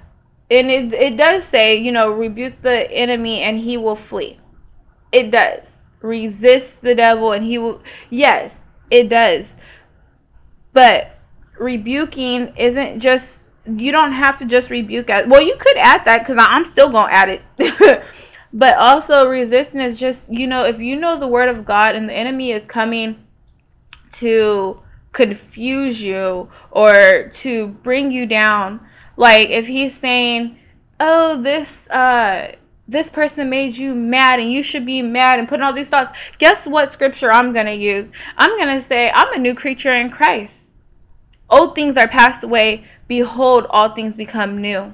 And 0.51 0.71
it, 0.71 0.93
it 0.93 1.17
does 1.17 1.45
say, 1.45 1.77
you 1.77 1.91
know, 1.91 2.11
rebuke 2.11 2.61
the 2.61 2.91
enemy 2.91 3.41
and 3.41 3.59
he 3.59 3.77
will 3.79 3.97
flee. 3.97 4.39
It 5.11 5.31
does. 5.31 5.87
Resist 6.01 6.83
the 6.83 6.95
devil 6.95 7.33
and 7.33 7.45
he 7.45 7.57
will. 7.57 7.81
Yes, 8.11 8.65
it 8.91 9.09
does. 9.09 9.57
But 10.75 11.19
rebuking 11.59 12.55
isn't 12.57 13.01
just 13.01 13.44
you 13.67 13.93
don't 13.93 14.13
have 14.13 14.39
to 14.39 14.45
just 14.45 14.71
rebuke 14.71 15.09
as 15.09 15.27
well 15.27 15.41
you 15.41 15.57
could 15.59 15.77
add 15.77 16.05
that 16.05 16.19
because 16.19 16.37
i'm 16.39 16.67
still 16.67 16.91
gonna 16.91 17.13
add 17.13 17.29
it. 17.59 18.05
But 18.57 18.77
also 18.77 19.27
resisting 19.27 19.81
is 19.81 19.99
just 19.99 20.33
you 20.33 20.47
know 20.47 20.65
if 20.65 20.79
you 20.79 20.95
know 20.95 21.19
the 21.19 21.27
word 21.27 21.49
of 21.49 21.65
god 21.65 21.97
and 21.97 22.09
the 22.09 22.15
enemy 22.15 22.53
is 22.53 22.65
coming 22.67 23.17
to 24.13 24.81
confuse 25.13 26.01
you 26.01 26.49
or 26.71 27.33
to 27.35 27.67
bring 27.83 28.13
you 28.13 28.27
down 28.27 28.81
like 29.17 29.51
if 29.51 29.67
he's 29.67 29.93
saying 29.93 30.57
oh 31.01 31.43
this 31.43 31.89
uh 31.89 32.55
this 32.87 33.11
person 33.11 33.51
made 33.51 33.77
you 33.77 33.93
mad 33.93 34.39
and 34.39 34.53
you 34.53 34.63
should 34.63 34.87
be 34.87 35.03
mad 35.03 35.41
and 35.41 35.49
putting 35.49 35.65
all 35.65 35.73
these 35.73 35.89
thoughts 35.89 36.17
guess 36.39 36.65
what 36.65 36.93
scripture 36.93 37.33
i'm 37.33 37.53
going 37.53 37.67
to 37.67 37.75
use? 37.75 38.09
I'm 38.37 38.57
going 38.57 38.77
to 38.79 38.87
say 38.87 39.11
i'm 39.13 39.33
a 39.33 39.39
new 39.39 39.57
creature 39.57 39.97
in 39.97 40.11
christ. 40.11 40.65
Old 41.51 41.75
things 41.75 41.97
are 41.97 42.09
passed 42.09 42.43
away. 42.43 42.85
Behold, 43.09 43.67
all 43.71 43.95
things 43.95 44.17
become 44.17 44.61
new. 44.61 44.93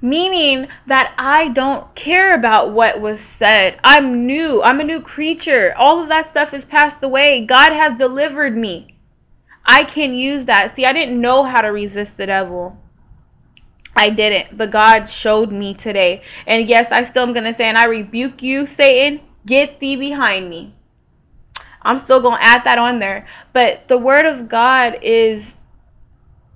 Meaning 0.00 0.68
that 0.86 1.14
I 1.18 1.48
don't 1.48 1.92
care 1.94 2.32
about 2.32 2.72
what 2.72 3.00
was 3.00 3.20
said. 3.20 3.80
I'm 3.82 4.26
new. 4.26 4.62
I'm 4.62 4.80
a 4.80 4.84
new 4.84 5.00
creature. 5.00 5.74
All 5.76 6.02
of 6.02 6.08
that 6.08 6.30
stuff 6.30 6.54
is 6.54 6.64
passed 6.64 7.02
away. 7.02 7.44
God 7.44 7.72
has 7.72 7.98
delivered 7.98 8.56
me. 8.56 8.96
I 9.64 9.84
can 9.84 10.14
use 10.14 10.46
that. 10.46 10.70
See, 10.70 10.86
I 10.86 10.92
didn't 10.92 11.20
know 11.20 11.44
how 11.44 11.60
to 11.60 11.68
resist 11.68 12.16
the 12.16 12.26
devil. 12.26 12.78
I 13.96 14.10
didn't, 14.10 14.56
but 14.56 14.70
God 14.70 15.06
showed 15.06 15.50
me 15.50 15.74
today. 15.74 16.22
And 16.46 16.68
yes, 16.68 16.92
I 16.92 17.02
still 17.02 17.24
am 17.24 17.32
going 17.32 17.44
to 17.44 17.52
say, 17.52 17.64
and 17.64 17.76
I 17.76 17.86
rebuke 17.86 18.42
you, 18.42 18.66
Satan, 18.66 19.20
get 19.44 19.80
thee 19.80 19.96
behind 19.96 20.48
me. 20.48 20.74
I'm 21.82 21.98
still 21.98 22.20
going 22.20 22.38
to 22.38 22.46
add 22.46 22.62
that 22.64 22.78
on 22.78 23.00
there. 23.00 23.26
But 23.52 23.88
the 23.88 23.98
word 23.98 24.24
of 24.24 24.48
God 24.48 24.98
is, 25.02 25.57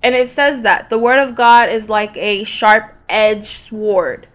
and 0.03 0.13
it 0.13 0.29
says 0.29 0.61
that 0.63 0.89
the 0.89 0.97
word 0.97 1.19
of 1.19 1.33
God 1.33 1.69
is 1.69 1.87
like 1.87 2.15
a 2.17 2.43
sharp 2.43 2.93
edged 3.07 3.69
sword. 3.69 4.27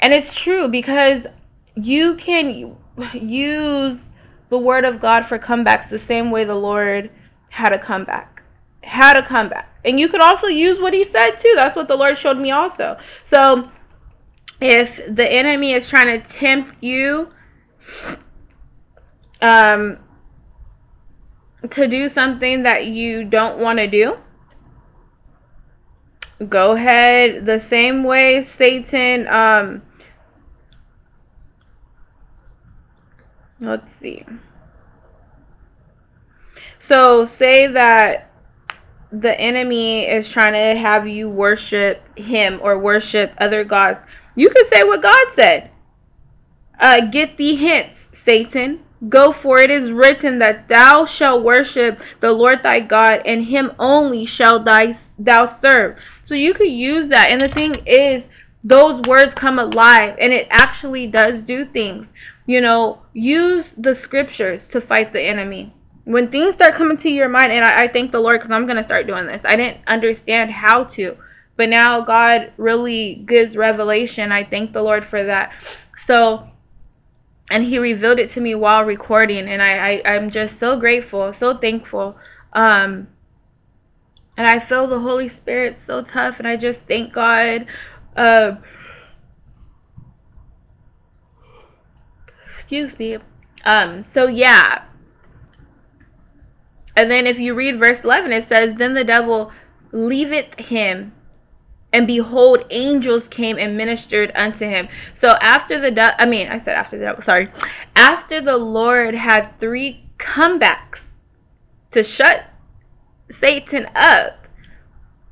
And 0.00 0.14
it's 0.14 0.34
true 0.34 0.66
because 0.66 1.26
you 1.74 2.14
can 2.16 2.74
use 3.12 4.08
the 4.48 4.58
word 4.58 4.86
of 4.86 5.00
God 5.00 5.26
for 5.26 5.38
comebacks 5.38 5.90
the 5.90 5.98
same 5.98 6.30
way 6.30 6.44
the 6.44 6.54
Lord 6.54 7.10
had 7.50 7.74
a 7.74 7.78
comeback. 7.78 8.42
Had 8.82 9.18
a 9.18 9.22
comeback. 9.22 9.68
And 9.84 10.00
you 10.00 10.08
could 10.08 10.22
also 10.22 10.46
use 10.46 10.80
what 10.80 10.94
he 10.94 11.04
said 11.04 11.32
too. 11.38 11.52
That's 11.54 11.76
what 11.76 11.86
the 11.86 11.96
Lord 11.96 12.16
showed 12.16 12.38
me 12.38 12.50
also. 12.50 12.96
So 13.24 13.70
if 14.60 15.00
the 15.08 15.30
enemy 15.30 15.72
is 15.72 15.86
trying 15.86 16.20
to 16.20 16.26
tempt 16.26 16.82
you 16.82 17.28
um 19.40 19.98
to 21.70 21.86
do 21.86 22.08
something 22.08 22.62
that 22.62 22.86
you 22.86 23.24
don't 23.24 23.58
want 23.58 23.78
to 23.78 23.86
do, 23.86 24.16
go 26.46 26.72
ahead 26.72 27.46
the 27.46 27.58
same 27.58 28.04
way 28.04 28.42
Satan 28.42 29.26
um 29.28 29.82
let's 33.60 33.92
see. 33.92 34.24
So 36.80 37.26
say 37.26 37.66
that 37.66 38.30
the 39.10 39.38
enemy 39.40 40.06
is 40.06 40.28
trying 40.28 40.52
to 40.52 40.80
have 40.80 41.08
you 41.08 41.28
worship 41.28 42.02
him 42.16 42.60
or 42.62 42.78
worship 42.78 43.32
other 43.38 43.64
gods. 43.64 44.00
You 44.34 44.50
could 44.50 44.66
say 44.68 44.84
what 44.84 45.02
God 45.02 45.28
said. 45.30 45.70
Uh, 46.78 47.00
get 47.06 47.36
the 47.36 47.56
hints, 47.56 48.10
Satan. 48.12 48.84
Go, 49.08 49.32
for 49.32 49.58
it 49.58 49.70
is 49.70 49.90
written 49.90 50.38
that 50.40 50.68
thou 50.68 51.04
shalt 51.04 51.44
worship 51.44 52.00
the 52.20 52.32
Lord 52.32 52.62
thy 52.62 52.80
God, 52.80 53.22
and 53.24 53.44
him 53.44 53.72
only 53.78 54.26
shall 54.26 54.58
thy, 54.58 54.96
thou 55.18 55.46
serve. 55.46 56.00
So 56.28 56.34
you 56.34 56.52
could 56.52 56.70
use 56.70 57.08
that. 57.08 57.30
And 57.30 57.40
the 57.40 57.48
thing 57.48 57.76
is, 57.86 58.28
those 58.62 59.00
words 59.08 59.32
come 59.34 59.58
alive, 59.58 60.14
and 60.20 60.30
it 60.30 60.46
actually 60.50 61.06
does 61.06 61.42
do 61.42 61.64
things. 61.64 62.12
You 62.44 62.60
know, 62.60 63.00
use 63.14 63.72
the 63.78 63.94
scriptures 63.94 64.68
to 64.68 64.80
fight 64.82 65.14
the 65.14 65.22
enemy. 65.22 65.72
when 66.04 66.28
things 66.30 66.54
start 66.54 66.74
coming 66.74 66.98
to 66.98 67.08
your 67.10 67.30
mind, 67.30 67.52
and 67.52 67.64
I, 67.64 67.84
I 67.84 67.88
thank 67.88 68.12
the 68.12 68.20
Lord 68.20 68.40
because 68.40 68.52
I'm 68.52 68.66
gonna 68.66 68.84
start 68.84 69.06
doing 69.06 69.26
this. 69.26 69.46
I 69.46 69.56
didn't 69.56 69.78
understand 69.86 70.50
how 70.50 70.84
to, 70.96 71.16
but 71.56 71.70
now 71.70 72.02
God 72.02 72.52
really 72.58 73.24
gives 73.26 73.56
revelation. 73.56 74.30
I 74.30 74.44
thank 74.44 74.74
the 74.74 74.82
Lord 74.82 75.06
for 75.06 75.24
that. 75.24 75.52
So 75.96 76.46
and 77.50 77.64
he 77.64 77.78
revealed 77.78 78.18
it 78.18 78.28
to 78.30 78.40
me 78.42 78.54
while 78.54 78.84
recording 78.84 79.48
and 79.48 79.62
I, 79.62 80.02
I 80.04 80.14
i'm 80.14 80.30
just 80.30 80.58
so 80.58 80.78
grateful 80.78 81.32
so 81.32 81.56
thankful 81.56 82.16
um 82.52 83.08
and 84.38 84.46
i 84.46 84.58
feel 84.58 84.86
the 84.86 85.00
holy 85.00 85.28
spirit 85.28 85.76
so 85.76 86.02
tough 86.02 86.38
and 86.38 86.48
i 86.48 86.56
just 86.56 86.88
thank 86.88 87.12
god 87.12 87.66
uh, 88.16 88.56
excuse 92.54 92.98
me 92.98 93.18
um 93.64 94.04
so 94.04 94.26
yeah. 94.26 94.84
And 96.96 97.08
then 97.08 97.28
if 97.28 97.38
you 97.38 97.54
read 97.54 97.78
verse 97.78 98.02
11 98.02 98.32
it 98.32 98.44
says 98.44 98.76
then 98.76 98.94
the 98.94 99.04
devil 99.04 99.52
leaveth 99.92 100.58
him 100.58 101.12
and 101.92 102.06
behold 102.06 102.64
angels 102.70 103.28
came 103.28 103.58
and 103.58 103.76
ministered 103.76 104.32
unto 104.34 104.66
him. 104.66 104.88
So 105.14 105.28
after 105.40 105.80
the 105.80 105.90
de- 105.90 106.20
i 106.20 106.26
mean 106.26 106.48
i 106.48 106.58
said 106.58 106.76
after 106.76 106.98
the 106.98 107.04
devil, 107.04 107.22
sorry. 107.22 107.50
After 107.94 108.40
the 108.40 108.56
lord 108.56 109.14
had 109.14 109.58
three 109.60 110.04
comebacks 110.18 111.10
to 111.92 112.02
shut 112.02 112.46
satan 113.30 113.86
up 113.94 114.46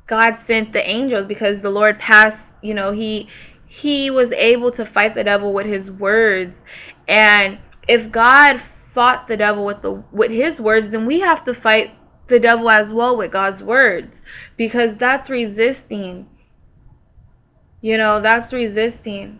god 0.07 0.35
sent 0.35 0.71
the 0.73 0.89
angels 0.89 1.25
because 1.25 1.61
the 1.61 1.69
lord 1.69 1.97
passed 1.99 2.49
you 2.61 2.73
know 2.73 2.91
he 2.91 3.27
he 3.67 4.09
was 4.09 4.31
able 4.31 4.71
to 4.71 4.85
fight 4.85 5.15
the 5.15 5.23
devil 5.23 5.53
with 5.53 5.65
his 5.65 5.91
words 5.91 6.63
and 7.07 7.57
if 7.87 8.11
god 8.11 8.59
fought 8.59 9.27
the 9.27 9.37
devil 9.37 9.65
with 9.65 9.81
the 9.81 9.91
with 10.11 10.31
his 10.31 10.59
words 10.59 10.89
then 10.89 11.05
we 11.05 11.19
have 11.19 11.43
to 11.43 11.53
fight 11.53 11.93
the 12.27 12.39
devil 12.39 12.69
as 12.69 12.91
well 12.91 13.15
with 13.15 13.31
god's 13.31 13.61
words 13.63 14.21
because 14.57 14.95
that's 14.95 15.29
resisting 15.29 16.27
you 17.81 17.97
know, 17.97 18.21
that's 18.21 18.53
resisting. 18.53 19.39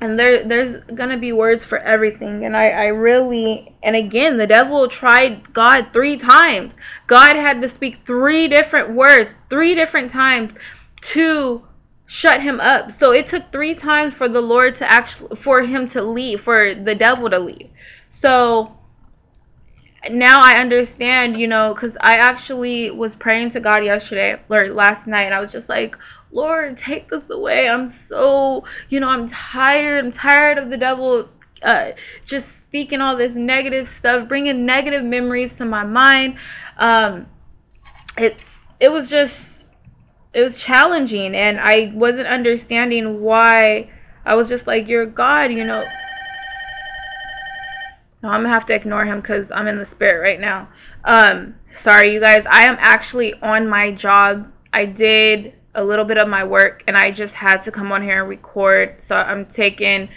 And 0.00 0.18
there 0.18 0.44
there's 0.44 0.76
gonna 0.94 1.18
be 1.18 1.32
words 1.32 1.64
for 1.64 1.78
everything. 1.78 2.44
And 2.44 2.56
I, 2.56 2.68
I 2.68 2.86
really 2.86 3.74
and 3.82 3.96
again 3.96 4.36
the 4.36 4.46
devil 4.46 4.88
tried 4.88 5.52
God 5.52 5.88
three 5.92 6.16
times. 6.16 6.74
God 7.06 7.36
had 7.36 7.60
to 7.62 7.68
speak 7.68 7.98
three 8.04 8.48
different 8.48 8.94
words, 8.94 9.34
three 9.50 9.74
different 9.74 10.10
times 10.10 10.54
to 11.02 11.62
shut 12.06 12.40
him 12.40 12.60
up. 12.60 12.92
So 12.92 13.12
it 13.12 13.26
took 13.26 13.50
three 13.52 13.74
times 13.74 14.14
for 14.14 14.28
the 14.28 14.40
Lord 14.40 14.76
to 14.76 14.90
actually 14.90 15.36
for 15.36 15.62
him 15.62 15.88
to 15.88 16.02
leave, 16.02 16.42
for 16.42 16.74
the 16.74 16.94
devil 16.94 17.28
to 17.30 17.38
leave. 17.38 17.70
So 18.10 18.76
now 20.10 20.40
I 20.40 20.58
understand, 20.58 21.38
you 21.38 21.46
know, 21.46 21.74
because 21.74 21.96
I 22.00 22.16
actually 22.16 22.90
was 22.90 23.14
praying 23.14 23.50
to 23.52 23.60
God 23.60 23.84
yesterday 23.84 24.36
or 24.48 24.68
last 24.68 25.06
night, 25.06 25.22
and 25.22 25.34
I 25.34 25.40
was 25.40 25.52
just 25.52 25.68
like, 25.68 25.96
Lord, 26.30 26.76
take 26.76 27.08
this 27.08 27.30
away. 27.30 27.68
I'm 27.68 27.88
so, 27.88 28.64
you 28.88 29.00
know, 29.00 29.08
I'm 29.08 29.28
tired. 29.28 30.04
I'm 30.04 30.10
tired 30.10 30.58
of 30.58 30.68
the 30.68 30.76
devil 30.76 31.28
uh, 31.64 31.92
just 32.26 32.60
speaking 32.60 33.00
all 33.00 33.16
this 33.16 33.34
negative 33.34 33.88
stuff, 33.88 34.28
bringing 34.28 34.66
negative 34.66 35.02
memories 35.02 35.56
to 35.56 35.64
my 35.64 35.84
mind. 35.84 36.36
Um, 36.78 37.26
it's 38.16 38.44
it 38.80 38.90
was 38.90 39.08
just 39.08 39.68
it 40.32 40.42
was 40.42 40.58
challenging, 40.58 41.34
and 41.34 41.60
I 41.60 41.92
wasn't 41.94 42.26
understanding 42.26 43.20
why. 43.20 43.90
I 44.26 44.34
was 44.34 44.48
just 44.48 44.66
like, 44.66 44.88
"You're 44.88 45.06
God," 45.06 45.52
you 45.52 45.64
know. 45.64 45.84
No, 48.22 48.30
I'm 48.30 48.42
gonna 48.42 48.48
have 48.48 48.66
to 48.66 48.74
ignore 48.74 49.04
him 49.04 49.20
because 49.20 49.50
I'm 49.50 49.68
in 49.68 49.76
the 49.76 49.84
spirit 49.84 50.20
right 50.20 50.40
now. 50.40 50.68
Um, 51.04 51.56
sorry, 51.80 52.12
you 52.12 52.20
guys. 52.20 52.46
I 52.46 52.64
am 52.64 52.76
actually 52.78 53.34
on 53.34 53.68
my 53.68 53.90
job. 53.90 54.50
I 54.72 54.86
did 54.86 55.54
a 55.74 55.84
little 55.84 56.04
bit 56.04 56.18
of 56.18 56.28
my 56.28 56.44
work 56.44 56.84
and 56.86 56.96
I 56.96 57.10
just 57.10 57.34
had 57.34 57.58
to 57.58 57.72
come 57.72 57.92
on 57.92 58.02
here 58.02 58.20
and 58.20 58.28
record. 58.28 59.00
So 59.00 59.16
I'm 59.16 59.46
taking 59.46 60.08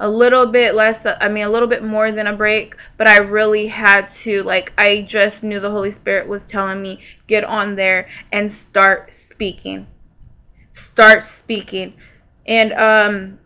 a 0.00 0.08
little 0.08 0.46
bit 0.46 0.74
less, 0.74 1.06
I 1.06 1.28
mean, 1.28 1.44
a 1.44 1.50
little 1.50 1.68
bit 1.68 1.84
more 1.84 2.10
than 2.10 2.26
a 2.26 2.36
break, 2.36 2.74
but 2.96 3.06
I 3.06 3.18
really 3.18 3.68
had 3.68 4.08
to, 4.22 4.42
like, 4.42 4.72
I 4.76 5.02
just 5.02 5.44
knew 5.44 5.60
the 5.60 5.70
Holy 5.70 5.92
Spirit 5.92 6.26
was 6.26 6.48
telling 6.48 6.82
me, 6.82 7.00
get 7.28 7.44
on 7.44 7.76
there 7.76 8.08
and 8.32 8.50
start 8.50 9.14
speaking. 9.14 9.86
Start 10.72 11.22
speaking. 11.22 11.94
And, 12.46 12.72
um, 12.72 13.38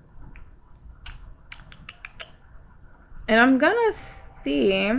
and 3.28 3.38
I'm 3.38 3.58
gonna 3.58 3.92
see 3.92 4.90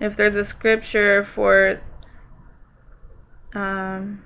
if 0.00 0.16
there's 0.16 0.34
a 0.34 0.44
scripture 0.44 1.24
for, 1.24 1.80
um, 3.54 4.25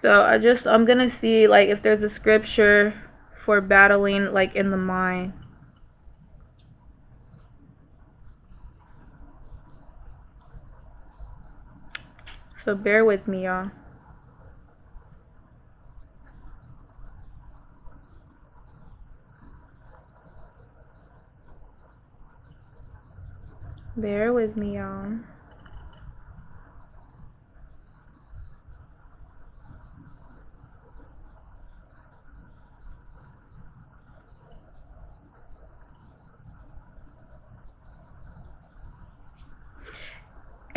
So 0.00 0.22
I 0.22 0.38
just 0.38 0.64
I'm 0.64 0.84
gonna 0.84 1.10
see 1.10 1.48
like 1.48 1.70
if 1.70 1.82
there's 1.82 2.04
a 2.04 2.08
scripture 2.08 2.94
for 3.44 3.60
battling 3.60 4.32
like 4.32 4.54
in 4.54 4.70
the 4.70 4.76
mind. 4.76 5.32
So 12.64 12.76
bear 12.76 13.04
with 13.04 13.26
me, 13.26 13.46
y'all. 13.46 13.72
Bear 23.96 24.32
with 24.32 24.56
me, 24.56 24.76
y'all. 24.76 25.18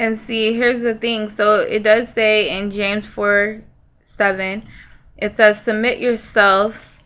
And 0.01 0.17
see, 0.17 0.51
here's 0.51 0.81
the 0.81 0.95
thing. 0.95 1.29
So 1.29 1.59
it 1.59 1.83
does 1.83 2.11
say 2.11 2.57
in 2.57 2.71
James 2.71 3.05
4 3.05 3.63
7, 4.03 4.67
it 5.17 5.35
says, 5.35 5.63
Submit 5.63 5.99
yourselves 5.99 6.97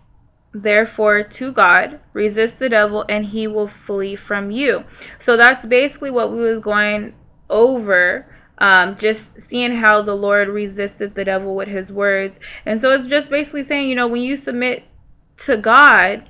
therefore 0.53 1.21
to 1.21 1.51
God, 1.51 1.99
resist 2.13 2.57
the 2.57 2.69
devil, 2.69 3.03
and 3.09 3.25
he 3.25 3.47
will 3.47 3.67
flee 3.67 4.15
from 4.15 4.49
you. 4.49 4.85
So 5.19 5.35
that's 5.35 5.65
basically 5.65 6.09
what 6.09 6.31
we 6.31 6.37
was 6.37 6.61
going 6.61 7.13
over. 7.49 8.33
Um, 8.59 8.97
just 8.97 9.41
seeing 9.41 9.75
how 9.75 10.01
the 10.01 10.15
Lord 10.15 10.47
resisted 10.47 11.15
the 11.15 11.25
devil 11.25 11.53
with 11.53 11.67
his 11.67 11.91
words. 11.91 12.39
And 12.65 12.79
so 12.79 12.91
it's 12.91 13.07
just 13.07 13.29
basically 13.29 13.65
saying, 13.65 13.89
you 13.89 13.95
know, 13.95 14.07
when 14.07 14.21
you 14.21 14.37
submit 14.37 14.85
to 15.39 15.57
God, 15.57 16.29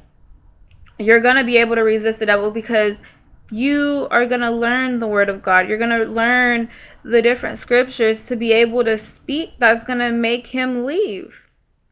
you're 0.98 1.22
going 1.22 1.36
to 1.36 1.44
be 1.44 1.58
able 1.58 1.76
to 1.76 1.84
resist 1.84 2.18
the 2.18 2.26
devil 2.26 2.50
because 2.50 3.02
you 3.52 4.08
are 4.12 4.26
going 4.26 4.42
to 4.42 4.52
learn 4.52 5.00
the 5.00 5.08
word 5.08 5.30
of 5.30 5.44
God. 5.44 5.68
You're 5.68 5.78
going 5.78 5.90
to 5.90 6.10
learn 6.10 6.70
the 7.04 7.22
different 7.22 7.60
scriptures 7.60 8.26
to 8.28 8.36
be 8.36 8.52
able 8.52 8.84
to 8.84 8.98
speak 8.98 9.54
that's 9.60 9.84
going 9.84 10.00
to 10.00 10.12
make 10.12 10.48
him 10.48 10.86
leave. 10.86 11.34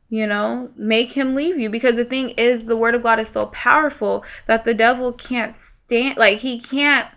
You 0.10 0.28
know, 0.28 0.70
make 0.76 1.14
him 1.14 1.34
leave 1.34 1.58
you 1.58 1.70
because 1.70 1.96
the 1.96 2.06
thing 2.06 2.32
is 2.32 2.66
the 2.66 2.78
word 2.78 2.94
of 2.94 3.02
God 3.02 3.20
is 3.20 3.30
so 3.30 3.48
powerful 3.48 4.24
that 4.48 4.64
the 4.64 4.74
devil 4.74 5.12
can't 5.12 5.58
stand 5.58 6.18
like 6.18 6.40
he 6.40 6.60
can't 6.60 7.08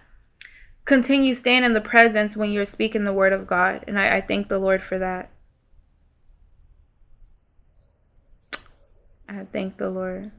continue 0.86 1.34
staying 1.34 1.64
in 1.64 1.74
the 1.74 1.80
presence 1.80 2.36
when 2.36 2.52
you're 2.52 2.64
speaking 2.64 3.04
the 3.04 3.12
word 3.12 3.34
of 3.34 3.46
God. 3.46 3.84
And 3.86 3.98
I, 3.98 4.16
I 4.16 4.20
thank 4.22 4.48
the 4.48 4.58
Lord 4.58 4.82
for 4.82 4.98
that. 4.98 5.30
I 9.28 9.44
thank 9.52 9.76
the 9.76 9.90
Lord. 9.90 10.30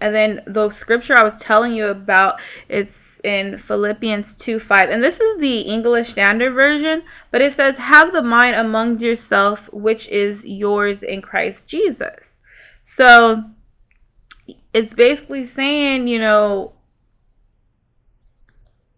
And 0.00 0.14
then 0.14 0.42
the 0.46 0.70
scripture 0.70 1.16
I 1.16 1.22
was 1.22 1.36
telling 1.36 1.74
you 1.74 1.86
about, 1.86 2.38
it's 2.68 3.20
in 3.24 3.58
Philippians 3.58 4.34
2 4.34 4.58
5. 4.60 4.90
And 4.90 5.02
this 5.02 5.20
is 5.20 5.38
the 5.40 5.60
English 5.60 6.10
Standard 6.10 6.52
Version, 6.52 7.02
but 7.30 7.40
it 7.40 7.54
says, 7.54 7.78
Have 7.78 8.12
the 8.12 8.22
mind 8.22 8.56
among 8.56 8.98
yourself, 8.98 9.72
which 9.72 10.08
is 10.08 10.44
yours 10.44 11.02
in 11.02 11.22
Christ 11.22 11.66
Jesus. 11.66 12.38
So 12.84 13.42
it's 14.72 14.92
basically 14.92 15.46
saying, 15.46 16.08
you 16.08 16.18
know, 16.18 16.72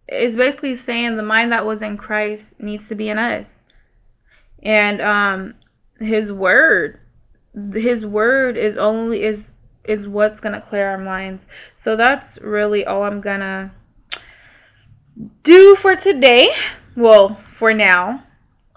it's 0.09 0.37
basically 0.37 0.75
saying 0.75 1.17
the 1.17 1.23
mind 1.23 1.53
that 1.53 1.67
was 1.67 1.83
in 1.83 1.97
Christ 1.97 2.59
needs 2.59 2.89
to 2.89 2.95
be 2.95 3.09
in 3.09 3.19
us. 3.19 3.65
And 4.63 5.01
um 5.01 5.55
his 6.01 6.33
word 6.33 7.01
his 7.73 8.05
word 8.05 8.57
is 8.57 8.77
only 8.77 9.23
is 9.23 9.51
is 9.89 10.07
what's 10.07 10.39
going 10.39 10.53
to 10.53 10.61
clear 10.61 10.89
our 10.89 10.99
minds. 10.99 11.47
So 11.77 11.97
that's 11.97 12.39
really 12.41 12.85
all 12.85 13.03
I'm 13.03 13.21
going 13.21 13.41
to 13.41 13.71
do 15.43 15.75
for 15.75 15.97
today. 15.97 16.51
Well, 16.95 17.41
for 17.55 17.75
now. 17.75 18.23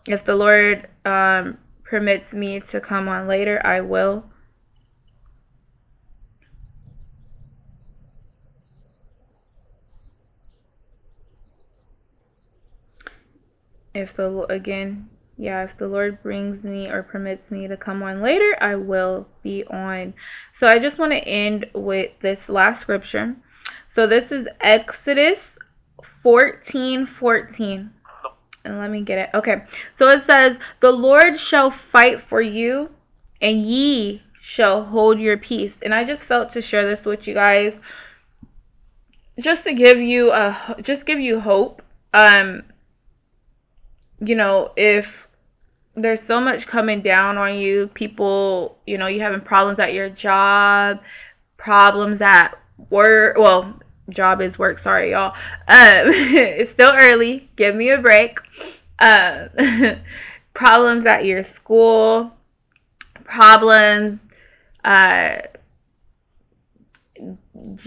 If 0.08 0.24
the 0.26 0.36
Lord 0.36 0.88
um, 1.06 1.60
permits 1.84 2.34
me 2.34 2.60
to 2.62 2.82
come 2.82 3.08
on 3.08 3.28
later, 3.28 3.62
I 3.64 3.82
will. 3.82 4.26
If 13.94 14.16
the 14.16 14.46
again, 14.50 15.11
yeah, 15.42 15.64
if 15.64 15.76
the 15.76 15.88
Lord 15.88 16.22
brings 16.22 16.64
me 16.64 16.88
or 16.88 17.02
permits 17.02 17.50
me 17.50 17.68
to 17.68 17.76
come 17.76 18.04
on 18.04 18.22
later, 18.22 18.56
I 18.62 18.76
will 18.76 19.28
be 19.42 19.64
on. 19.66 20.14
So 20.54 20.68
I 20.68 20.78
just 20.78 21.00
want 21.00 21.14
to 21.14 21.28
end 21.28 21.66
with 21.74 22.12
this 22.20 22.48
last 22.48 22.80
scripture. 22.80 23.36
So 23.90 24.06
this 24.06 24.32
is 24.32 24.48
Exodus 24.60 25.58
14 26.04 27.08
14. 27.08 27.90
And 28.66 28.78
let 28.78 28.92
me 28.92 29.02
get 29.02 29.18
it. 29.18 29.30
Okay. 29.34 29.64
So 29.96 30.10
it 30.10 30.22
says, 30.22 30.60
The 30.80 30.92
Lord 30.92 31.40
shall 31.40 31.72
fight 31.72 32.22
for 32.22 32.40
you, 32.40 32.92
and 33.42 33.64
ye 33.64 34.22
shall 34.44 34.84
hold 34.84 35.20
your 35.20 35.40
peace. 35.40 35.82
And 35.82 35.92
I 35.92 36.04
just 36.04 36.24
felt 36.24 36.52
to 36.52 36.62
share 36.62 36.86
this 36.86 37.04
with 37.04 37.26
you 37.26 37.34
guys 37.34 37.80
just 39.40 39.64
to 39.64 39.74
give 39.74 39.98
you 39.98 40.32
a 40.34 40.76
just 40.84 41.08
give 41.08 41.20
you 41.20 41.40
hope. 41.40 41.82
Um 42.14 42.62
you 44.24 44.36
know, 44.36 44.72
if 44.78 45.28
there's 45.96 46.22
so 46.22 46.40
much 46.40 46.68
coming 46.68 47.02
down 47.02 47.38
on 47.38 47.58
you, 47.58 47.88
people, 47.94 48.78
you 48.86 48.98
know, 48.98 49.08
you 49.08 49.20
having 49.20 49.42
problems 49.42 49.80
at 49.80 49.94
your 49.94 50.10
job, 50.10 51.02
problems 51.58 52.22
at 52.22 52.58
work, 52.90 53.38
well, 53.38 53.80
job 54.10 54.42
is 54.42 54.58
work. 54.58 54.80
Sorry, 54.80 55.12
y'all. 55.12 55.32
Um, 55.32 55.36
it's 55.68 56.72
still 56.72 56.92
early. 56.94 57.50
Give 57.56 57.76
me 57.76 57.90
a 57.90 57.98
break. 57.98 58.40
Uh, 59.00 59.48
problems 60.54 61.06
at 61.06 61.26
your 61.26 61.44
school, 61.44 62.32
problems 63.24 64.20
uh, 64.84 65.38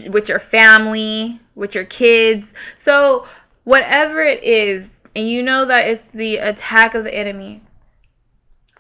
with 0.09 0.29
your 0.29 0.41
family, 0.41 1.41
with 1.55 1.75
your 1.75 1.85
kids. 1.85 2.55
So, 2.79 3.27
whatever 3.65 4.23
it 4.23 4.43
is, 4.43 5.01
and 5.17 5.29
you 5.29 5.43
know 5.43 5.65
that 5.67 5.89
it's 5.89 6.09
the 6.09 6.37
attack 6.39 6.95
of 6.95 7.05
the 7.05 7.15
enemy, 7.15 7.63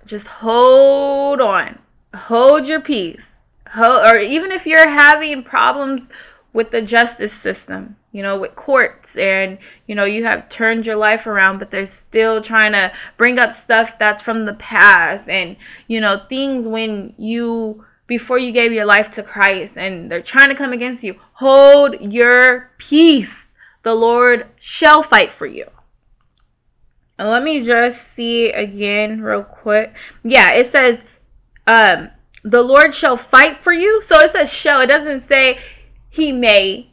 just 0.06 0.26
hold 0.26 1.40
on. 1.40 1.78
Hold 2.14 2.66
your 2.66 2.80
peace. 2.80 3.22
Hold, 3.68 4.06
or 4.06 4.18
even 4.18 4.52
if 4.52 4.66
you're 4.66 4.88
having 4.88 5.42
problems 5.42 6.08
with 6.52 6.70
the 6.70 6.80
justice 6.80 7.32
system, 7.32 7.96
you 8.12 8.22
know, 8.22 8.38
with 8.38 8.54
courts, 8.54 9.16
and 9.16 9.58
you 9.88 9.94
know, 9.94 10.04
you 10.04 10.24
have 10.24 10.48
turned 10.48 10.86
your 10.86 10.96
life 10.96 11.26
around, 11.26 11.58
but 11.58 11.70
they're 11.70 11.86
still 11.86 12.40
trying 12.40 12.72
to 12.72 12.92
bring 13.16 13.38
up 13.38 13.54
stuff 13.54 13.98
that's 13.98 14.22
from 14.22 14.44
the 14.44 14.54
past, 14.54 15.28
and 15.28 15.56
you 15.88 16.00
know, 16.00 16.22
things 16.28 16.68
when 16.68 17.12
you 17.18 17.84
before 18.06 18.38
you 18.38 18.52
gave 18.52 18.72
your 18.72 18.84
life 18.84 19.10
to 19.12 19.22
Christ, 19.22 19.78
and 19.78 20.10
they're 20.10 20.22
trying 20.22 20.50
to 20.50 20.54
come 20.54 20.72
against 20.72 21.02
you. 21.02 21.18
Hold 21.32 22.00
your 22.00 22.70
peace. 22.78 23.48
The 23.82 23.94
Lord 23.94 24.46
shall 24.60 25.02
fight 25.02 25.32
for 25.32 25.46
you. 25.46 25.68
And 27.18 27.28
let 27.28 27.42
me 27.42 27.64
just 27.64 28.14
see 28.14 28.50
again, 28.50 29.20
real 29.20 29.44
quick. 29.44 29.94
Yeah, 30.22 30.52
it 30.52 30.66
says, 30.66 31.04
um, 31.66 32.10
the 32.42 32.62
Lord 32.62 32.94
shall 32.94 33.16
fight 33.16 33.56
for 33.56 33.72
you. 33.72 34.02
So 34.02 34.20
it 34.20 34.32
says 34.32 34.52
shall. 34.52 34.80
It 34.80 34.88
doesn't 34.88 35.20
say 35.20 35.58
he 36.10 36.32
may 36.32 36.90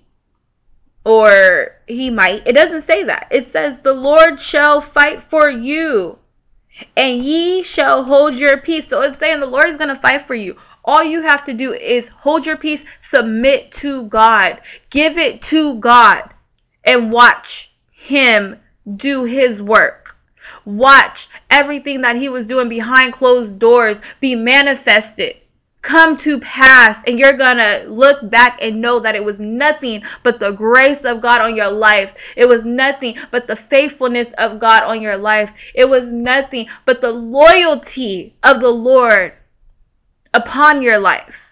or 1.04 1.80
he 1.88 2.10
might. 2.10 2.48
It 2.48 2.54
doesn't 2.54 2.84
say 2.84 3.04
that. 3.04 3.28
It 3.32 3.48
says, 3.48 3.82
The 3.82 3.94
Lord 3.94 4.40
shall 4.40 4.82
fight 4.82 5.24
for 5.24 5.50
you, 5.50 6.18
and 6.96 7.22
ye 7.22 7.64
shall 7.64 8.04
hold 8.04 8.36
your 8.36 8.58
peace. 8.58 8.88
So 8.88 9.02
it's 9.02 9.20
saying 9.20 9.40
the 9.40 9.46
Lord 9.46 9.70
is 9.70 9.78
going 9.78 9.94
to 9.94 10.02
fight 10.02 10.28
for 10.28 10.36
you. 10.36 10.56
All 10.84 11.04
you 11.04 11.22
have 11.22 11.44
to 11.46 11.54
do 11.54 11.74
is 11.74 12.08
hold 12.08 12.46
your 12.46 12.58
peace, 12.58 12.84
submit 13.02 13.72
to 13.74 14.04
God, 14.04 14.62
give 14.90 15.18
it 15.18 15.42
to 15.44 15.76
God, 15.76 16.34
and 16.84 17.12
watch 17.12 17.72
Him 17.92 18.60
do 18.96 19.26
His 19.26 19.62
work. 19.62 20.01
Watch 20.66 21.30
everything 21.50 22.02
that 22.02 22.16
He 22.16 22.30
was 22.30 22.46
doing 22.46 22.70
behind 22.70 23.14
closed 23.14 23.60
doors 23.60 24.02
be 24.20 24.36
manifested 24.36 25.38
come 25.82 26.16
to 26.16 26.40
pass 26.40 27.02
and 27.08 27.18
you're 27.18 27.34
gonna 27.34 27.84
look 27.88 28.30
back 28.30 28.60
and 28.62 28.82
know 28.82 29.00
that 29.00 29.16
it 29.16 29.24
was 29.24 29.40
nothing 29.40 30.04
but 30.24 30.40
the 30.40 30.52
grace 30.52 31.04
of 31.06 31.22
God 31.22 31.42
on 31.42 31.56
your 31.56 31.72
life. 31.72 32.14
It 32.36 32.48
was 32.48 32.66
nothing 32.66 33.18
but 33.32 33.48
the 33.48 33.56
faithfulness 33.56 34.32
of 34.38 34.60
God 34.60 34.84
on 34.84 35.02
your 35.02 35.18
life. 35.18 35.52
It 35.74 35.90
was 35.90 36.12
nothing 36.12 36.68
but 36.86 37.02
the 37.02 37.12
loyalty 37.12 38.36
of 38.44 38.62
the 38.62 38.70
Lord 38.70 39.34
upon 40.34 40.82
your 40.82 41.00
life. 41.00 41.48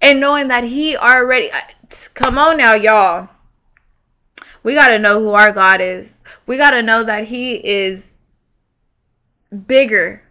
And 0.00 0.20
knowing 0.20 0.48
that 0.48 0.64
He 0.64 0.96
already, 0.96 1.50
come 2.14 2.38
on 2.38 2.56
now, 2.56 2.74
y'all. 2.74 3.28
We 4.64 4.74
gotta 4.74 4.98
know 4.98 5.20
who 5.20 5.30
our 5.30 5.52
God 5.52 5.80
is. 5.80 6.20
We 6.46 6.56
gotta 6.56 6.82
know 6.82 7.04
that 7.04 7.28
He 7.28 7.54
is 7.54 8.17
bigger 9.66 10.22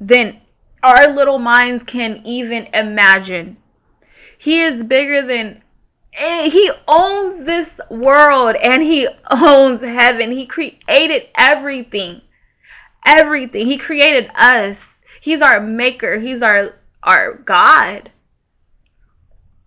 than 0.00 0.40
our 0.82 1.08
little 1.08 1.38
minds 1.38 1.84
can 1.84 2.22
even 2.24 2.66
imagine. 2.74 3.56
He 4.38 4.60
is 4.60 4.82
bigger 4.82 5.26
than 5.26 5.62
he 6.14 6.70
owns 6.86 7.44
this 7.44 7.80
world 7.88 8.56
and 8.56 8.82
he 8.82 9.08
owns 9.30 9.80
heaven. 9.80 10.32
He 10.32 10.46
created 10.46 11.28
everything. 11.36 12.22
Everything. 13.06 13.66
He 13.66 13.78
created 13.78 14.30
us. 14.34 15.00
He's 15.20 15.42
our 15.42 15.60
maker. 15.60 16.18
He's 16.18 16.42
our 16.42 16.74
our 17.02 17.34
God. 17.34 18.10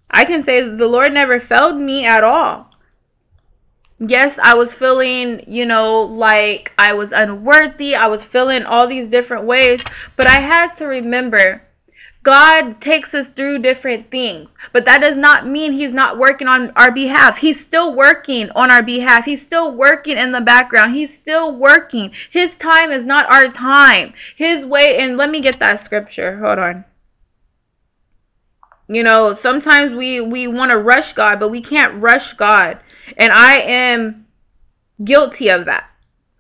I 0.10 0.24
can 0.24 0.44
say 0.44 0.62
the 0.62 0.88
Lord 0.88 1.14
never 1.14 1.40
failed 1.40 1.78
me 1.78 2.06
at 2.06 2.24
all 2.24 2.70
yes, 4.00 4.40
I 4.42 4.56
was 4.56 4.74
feeling, 4.74 5.44
you 5.48 5.66
know, 5.66 6.02
like 6.02 6.72
I 6.78 6.94
was 6.94 7.12
unworthy. 7.12 7.96
I 7.96 8.08
was 8.08 8.26
feeling 8.26 8.64
all 8.64 8.88
these 8.88 9.08
different 9.08 9.46
ways. 9.46 9.82
But 10.16 10.30
I 10.30 10.40
had 10.40 10.72
to 10.78 10.86
remember 10.86 11.62
God 12.26 12.82
takes 12.82 13.14
us 13.14 13.30
through 13.30 13.60
different 13.60 14.10
things. 14.10 14.50
But 14.74 14.86
that 14.86 15.00
does 15.00 15.16
not 15.16 15.48
mean 15.48 15.72
He's 15.72 15.94
not 15.94 16.18
working 16.18 16.48
on 16.48 16.72
our 16.76 16.92
behalf. 16.92 17.38
He's 17.38 17.62
still 17.62 17.94
working 17.94 18.50
on 18.52 18.72
our 18.72 18.82
behalf. 18.82 19.26
He's 19.26 19.46
still 19.46 19.72
working 19.72 20.18
in 20.18 20.32
the 20.32 20.42
background. 20.42 20.96
He's 20.96 21.16
still 21.16 21.56
working. 21.56 22.12
His 22.32 22.58
time 22.58 22.92
is 22.92 23.06
not 23.06 23.32
our 23.32 23.52
time. 23.52 24.16
His 24.36 24.66
way, 24.66 24.98
and 24.98 25.18
let 25.18 25.30
me 25.30 25.40
get 25.40 25.60
that 25.60 25.82
scripture. 25.82 26.40
Hold 26.40 26.58
on. 26.58 26.86
You 28.88 29.04
know, 29.04 29.36
sometimes 29.36 29.92
we 29.94 30.20
we 30.20 30.48
want 30.48 30.72
to 30.72 30.78
rush 30.78 31.14
God, 31.14 31.40
but 31.40 31.50
we 31.50 31.62
can't 31.62 32.02
rush 32.02 32.34
God. 32.34 32.80
And 33.18 33.32
I 33.32 33.58
am 33.60 34.28
guilty 35.04 35.50
of 35.50 35.66
that. 35.66 35.90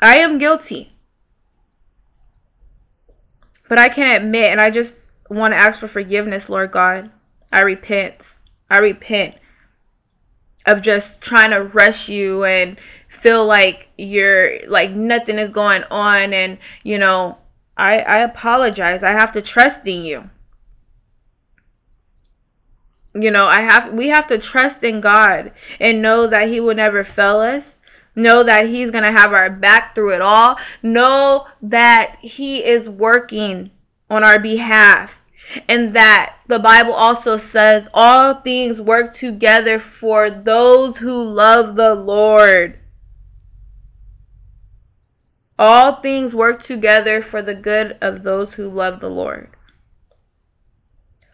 I 0.01 0.17
am 0.17 0.37
guilty. 0.37 0.93
But 3.67 3.79
I 3.79 3.89
can 3.89 4.15
admit, 4.15 4.51
and 4.51 4.61
I 4.61 4.69
just 4.69 5.09
want 5.29 5.53
to 5.53 5.57
ask 5.57 5.79
for 5.79 5.87
forgiveness, 5.87 6.49
Lord 6.49 6.71
God. 6.71 7.09
I 7.51 7.61
repent. 7.61 8.39
I 8.69 8.79
repent 8.79 9.35
of 10.65 10.81
just 10.81 11.21
trying 11.21 11.51
to 11.51 11.63
rush 11.63 12.09
you 12.09 12.43
and 12.43 12.77
feel 13.07 13.45
like 13.45 13.87
you're 13.97 14.67
like 14.67 14.91
nothing 14.91 15.37
is 15.39 15.51
going 15.51 15.83
on 15.85 16.33
and 16.33 16.57
you 16.83 16.97
know 16.97 17.37
I 17.77 17.99
I 17.99 18.17
apologize. 18.19 19.03
I 19.03 19.11
have 19.11 19.31
to 19.33 19.41
trust 19.41 19.87
in 19.87 20.03
you 20.03 20.29
you 23.15 23.31
know 23.31 23.47
i 23.47 23.61
have 23.61 23.93
we 23.93 24.09
have 24.09 24.27
to 24.27 24.37
trust 24.37 24.83
in 24.83 24.99
god 24.99 25.51
and 25.79 26.01
know 26.01 26.27
that 26.27 26.49
he 26.49 26.59
will 26.59 26.75
never 26.75 27.03
fail 27.03 27.39
us 27.39 27.79
know 28.15 28.43
that 28.43 28.67
he's 28.67 28.91
going 28.91 29.03
to 29.03 29.11
have 29.11 29.33
our 29.33 29.49
back 29.49 29.95
through 29.95 30.13
it 30.13 30.21
all 30.21 30.57
know 30.83 31.47
that 31.61 32.17
he 32.21 32.63
is 32.63 32.87
working 32.89 33.71
on 34.09 34.23
our 34.23 34.39
behalf 34.39 35.21
and 35.67 35.95
that 35.95 36.35
the 36.47 36.59
bible 36.59 36.93
also 36.93 37.37
says 37.37 37.87
all 37.93 38.35
things 38.35 38.81
work 38.81 39.13
together 39.13 39.79
for 39.79 40.29
those 40.29 40.97
who 40.97 41.23
love 41.23 41.75
the 41.75 41.93
lord. 41.93 42.79
All 45.57 46.01
things 46.01 46.35
work 46.35 46.61
together 46.61 47.21
for 47.21 47.41
the 47.41 47.55
good 47.55 47.97
of 48.01 48.23
those 48.23 48.55
who 48.55 48.67
love 48.67 48.99
the 48.99 49.09
lord 49.09 49.54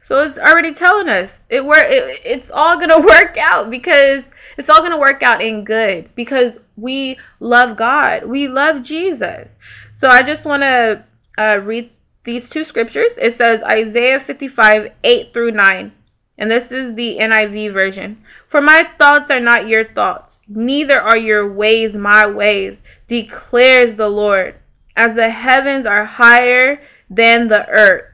so 0.04 0.24
it's 0.24 0.38
already 0.38 0.74
telling 0.74 1.10
us 1.10 1.44
it 1.50 1.64
work. 1.64 1.86
It, 1.88 2.22
it's 2.26 2.52
all 2.52 2.80
gonna 2.80 3.00
work 3.06 3.38
out 3.38 3.70
because 3.70 4.24
it's 4.58 4.70
all 4.70 4.82
gonna 4.82 4.98
work 4.98 5.22
out 5.24 5.42
in 5.42 5.64
good 5.64 6.14
because 6.16 6.58
we 6.76 7.18
love 7.40 7.78
God. 7.78 8.26
We 8.26 8.48
love 8.48 8.84
Jesus. 8.84 9.58
So 9.94 10.10
I 10.10 10.24
just 10.24 10.46
want 10.46 10.64
to 10.64 11.04
uh, 11.38 11.60
read 11.64 11.92
these 12.24 12.50
two 12.50 12.64
scriptures. 12.64 13.12
It 13.18 13.36
says 13.36 13.64
Isaiah 13.64 14.20
55 14.20 14.92
8 15.04 15.34
through 15.34 15.52
9. 15.52 15.92
And 16.38 16.50
this 16.50 16.72
is 16.72 16.96
the 16.96 17.18
NIV 17.20 17.74
version. 17.74 18.24
For 18.48 18.62
my 18.62 18.90
thoughts 18.98 19.30
are 19.30 19.40
not 19.40 19.68
your 19.68 19.86
thoughts, 19.86 20.40
neither 20.48 21.00
are 21.00 21.18
your 21.18 21.52
ways 21.54 21.96
my 21.96 22.26
ways, 22.26 22.82
declares 23.08 23.96
the 23.96 24.10
Lord. 24.10 24.56
As 24.96 25.16
the 25.16 25.30
heavens 25.30 25.86
are 25.86 26.04
higher 26.04 26.82
than 27.10 27.48
the 27.48 27.68
earth 27.70 28.11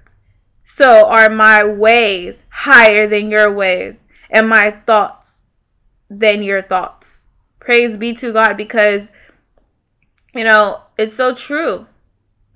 so 0.70 1.08
are 1.08 1.30
my 1.30 1.64
ways 1.64 2.44
higher 2.50 3.08
than 3.08 3.32
your 3.32 3.52
ways, 3.54 4.06
and 4.30 4.50
my 4.50 4.70
thoughts 4.70 5.40
than 6.10 6.44
your 6.44 6.62
thoughts. 6.62 7.22
Praise 7.60 7.96
be 7.96 8.14
to 8.16 8.34
God 8.34 8.56
because 8.56 9.08
you 10.34 10.44
know, 10.44 10.82
it's 10.98 11.16
so 11.16 11.34
true. 11.34 11.88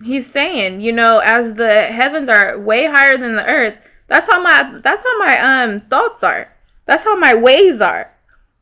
He's 0.04 0.30
saying, 0.30 0.82
you 0.82 0.92
know, 0.92 1.20
as 1.20 1.56
the 1.56 1.84
heavens 1.84 2.28
are 2.28 2.60
way 2.60 2.86
higher 2.86 3.18
than 3.18 3.36
the 3.36 3.46
earth, 3.46 3.76
that's 4.08 4.28
how 4.30 4.42
my 4.42 4.80
that's 4.84 5.02
how 5.02 5.18
my 5.18 5.40
um 5.40 5.82
thoughts 5.90 6.22
are. 6.22 6.54
That's 6.86 7.04
how 7.04 7.16
my 7.16 7.34
ways 7.34 7.80
are. 7.80 8.12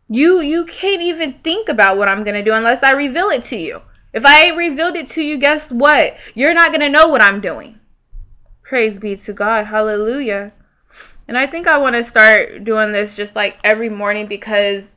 You 0.08 0.42
you 0.42 0.66
can't 0.66 1.02
even 1.02 1.40
think 1.44 1.70
about 1.70 1.98
what 1.98 2.08
I'm 2.08 2.24
gonna 2.24 2.44
do 2.44 2.54
unless 2.54 2.84
I 2.84 2.92
reveal 2.92 3.30
it 3.30 3.44
to 3.46 3.58
you. 3.58 3.82
If 4.14 4.26
I 4.26 4.44
ain't 4.44 4.58
revealed 4.58 4.96
it 4.96 5.08
to 5.12 5.24
you, 5.24 5.38
guess 5.38 5.72
what? 5.72 6.18
You're 6.36 6.54
not 6.54 6.72
gonna 6.72 6.90
know 6.90 7.08
what 7.08 7.22
I'm 7.24 7.42
doing. 7.42 7.80
Praise 8.70 9.00
be 9.00 9.16
to 9.16 9.34
God. 9.34 9.66
Hallelujah. 9.66 10.52
And 11.28 11.36
I 11.36 11.48
think 11.48 11.66
I 11.66 11.80
want 11.80 11.96
to 11.96 12.04
start 12.04 12.64
doing 12.64 12.92
this 12.92 13.16
just 13.16 13.36
like 13.36 13.58
every 13.64 13.90
morning 13.90 14.28
because 14.28 14.96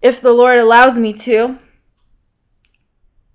if 0.00 0.22
the 0.22 0.32
Lord 0.32 0.58
allows 0.58 0.98
me 0.98 1.12
to, 1.12 1.58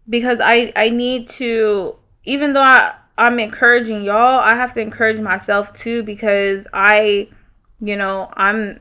because 0.10 0.40
I 0.42 0.74
I 0.76 0.90
need 0.90 1.30
to 1.38 1.98
even 2.24 2.54
though 2.54 2.64
I 2.64 2.96
I'm 3.16 3.38
encouraging 3.38 4.02
y'all, 4.02 4.40
I 4.40 4.56
have 4.56 4.74
to 4.74 4.82
encourage 4.82 5.20
myself 5.20 5.72
too 5.76 6.02
because 6.02 6.66
I 6.74 7.30
you 7.80 7.98
know, 7.98 8.28
I'm 8.34 8.80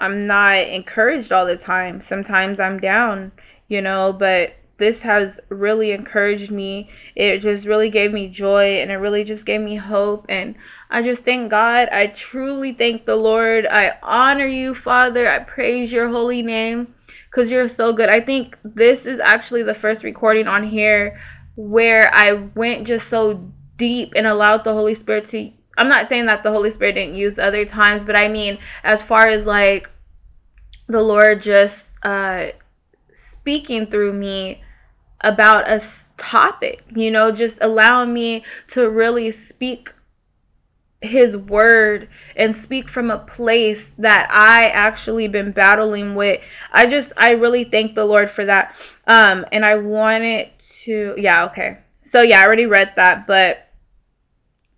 I'm 0.00 0.26
not 0.26 0.56
encouraged 0.56 1.30
all 1.30 1.46
the 1.46 1.56
time. 1.56 2.02
Sometimes 2.02 2.58
I'm 2.58 2.80
down, 2.80 3.30
you 3.68 3.80
know, 3.80 4.12
but 4.12 4.56
this 4.80 5.02
has 5.02 5.38
really 5.50 5.92
encouraged 5.92 6.50
me. 6.50 6.90
It 7.14 7.38
just 7.38 7.66
really 7.66 7.90
gave 7.90 8.12
me 8.12 8.28
joy 8.28 8.80
and 8.80 8.90
it 8.90 8.96
really 8.96 9.22
just 9.22 9.44
gave 9.44 9.60
me 9.60 9.76
hope 9.76 10.26
and 10.28 10.56
I 10.90 11.02
just 11.02 11.22
thank 11.22 11.50
God. 11.50 11.88
I 11.92 12.08
truly 12.08 12.72
thank 12.72 13.04
the 13.04 13.14
Lord. 13.14 13.66
I 13.70 13.92
honor 14.02 14.46
you, 14.46 14.74
Father. 14.74 15.30
I 15.30 15.40
praise 15.40 15.92
your 15.92 16.08
holy 16.08 16.42
name 16.42 16.94
because 17.30 17.52
you're 17.52 17.68
so 17.68 17.92
good. 17.92 18.08
I 18.08 18.20
think 18.20 18.56
this 18.64 19.06
is 19.06 19.20
actually 19.20 19.62
the 19.62 19.74
first 19.74 20.02
recording 20.02 20.48
on 20.48 20.68
here 20.68 21.20
where 21.56 22.10
I 22.12 22.32
went 22.32 22.86
just 22.86 23.08
so 23.08 23.52
deep 23.76 24.14
and 24.16 24.26
allowed 24.26 24.64
the 24.64 24.72
Holy 24.72 24.94
Spirit 24.94 25.26
to. 25.26 25.52
I'm 25.76 25.88
not 25.88 26.08
saying 26.08 26.26
that 26.26 26.42
the 26.42 26.50
Holy 26.50 26.70
Spirit 26.70 26.94
didn't 26.94 27.14
use 27.14 27.38
other 27.38 27.64
times, 27.66 28.02
but 28.02 28.16
I 28.16 28.28
mean, 28.28 28.58
as 28.82 29.02
far 29.02 29.28
as 29.28 29.46
like 29.46 29.88
the 30.88 31.02
Lord 31.02 31.42
just 31.42 31.98
uh, 32.02 32.46
speaking 33.12 33.86
through 33.86 34.14
me 34.14 34.62
about 35.22 35.70
a 35.70 35.80
topic, 36.16 36.82
you 36.94 37.10
know, 37.10 37.32
just 37.32 37.58
allowing 37.60 38.12
me 38.12 38.44
to 38.68 38.88
really 38.88 39.32
speak 39.32 39.92
his 41.02 41.36
word 41.36 42.08
and 42.36 42.54
speak 42.54 42.88
from 42.88 43.10
a 43.10 43.18
place 43.18 43.94
that 43.98 44.28
I 44.30 44.68
actually 44.68 45.28
been 45.28 45.50
battling 45.50 46.14
with. 46.14 46.40
I 46.72 46.86
just 46.86 47.12
I 47.16 47.30
really 47.30 47.64
thank 47.64 47.94
the 47.94 48.04
Lord 48.04 48.30
for 48.30 48.44
that. 48.44 48.76
Um 49.06 49.46
and 49.50 49.64
I 49.64 49.76
wanted 49.76 50.50
to 50.82 51.14
yeah, 51.16 51.44
okay. 51.46 51.78
So 52.04 52.22
yeah, 52.22 52.40
I 52.40 52.44
already 52.44 52.66
read 52.66 52.92
that, 52.96 53.26
but 53.26 53.68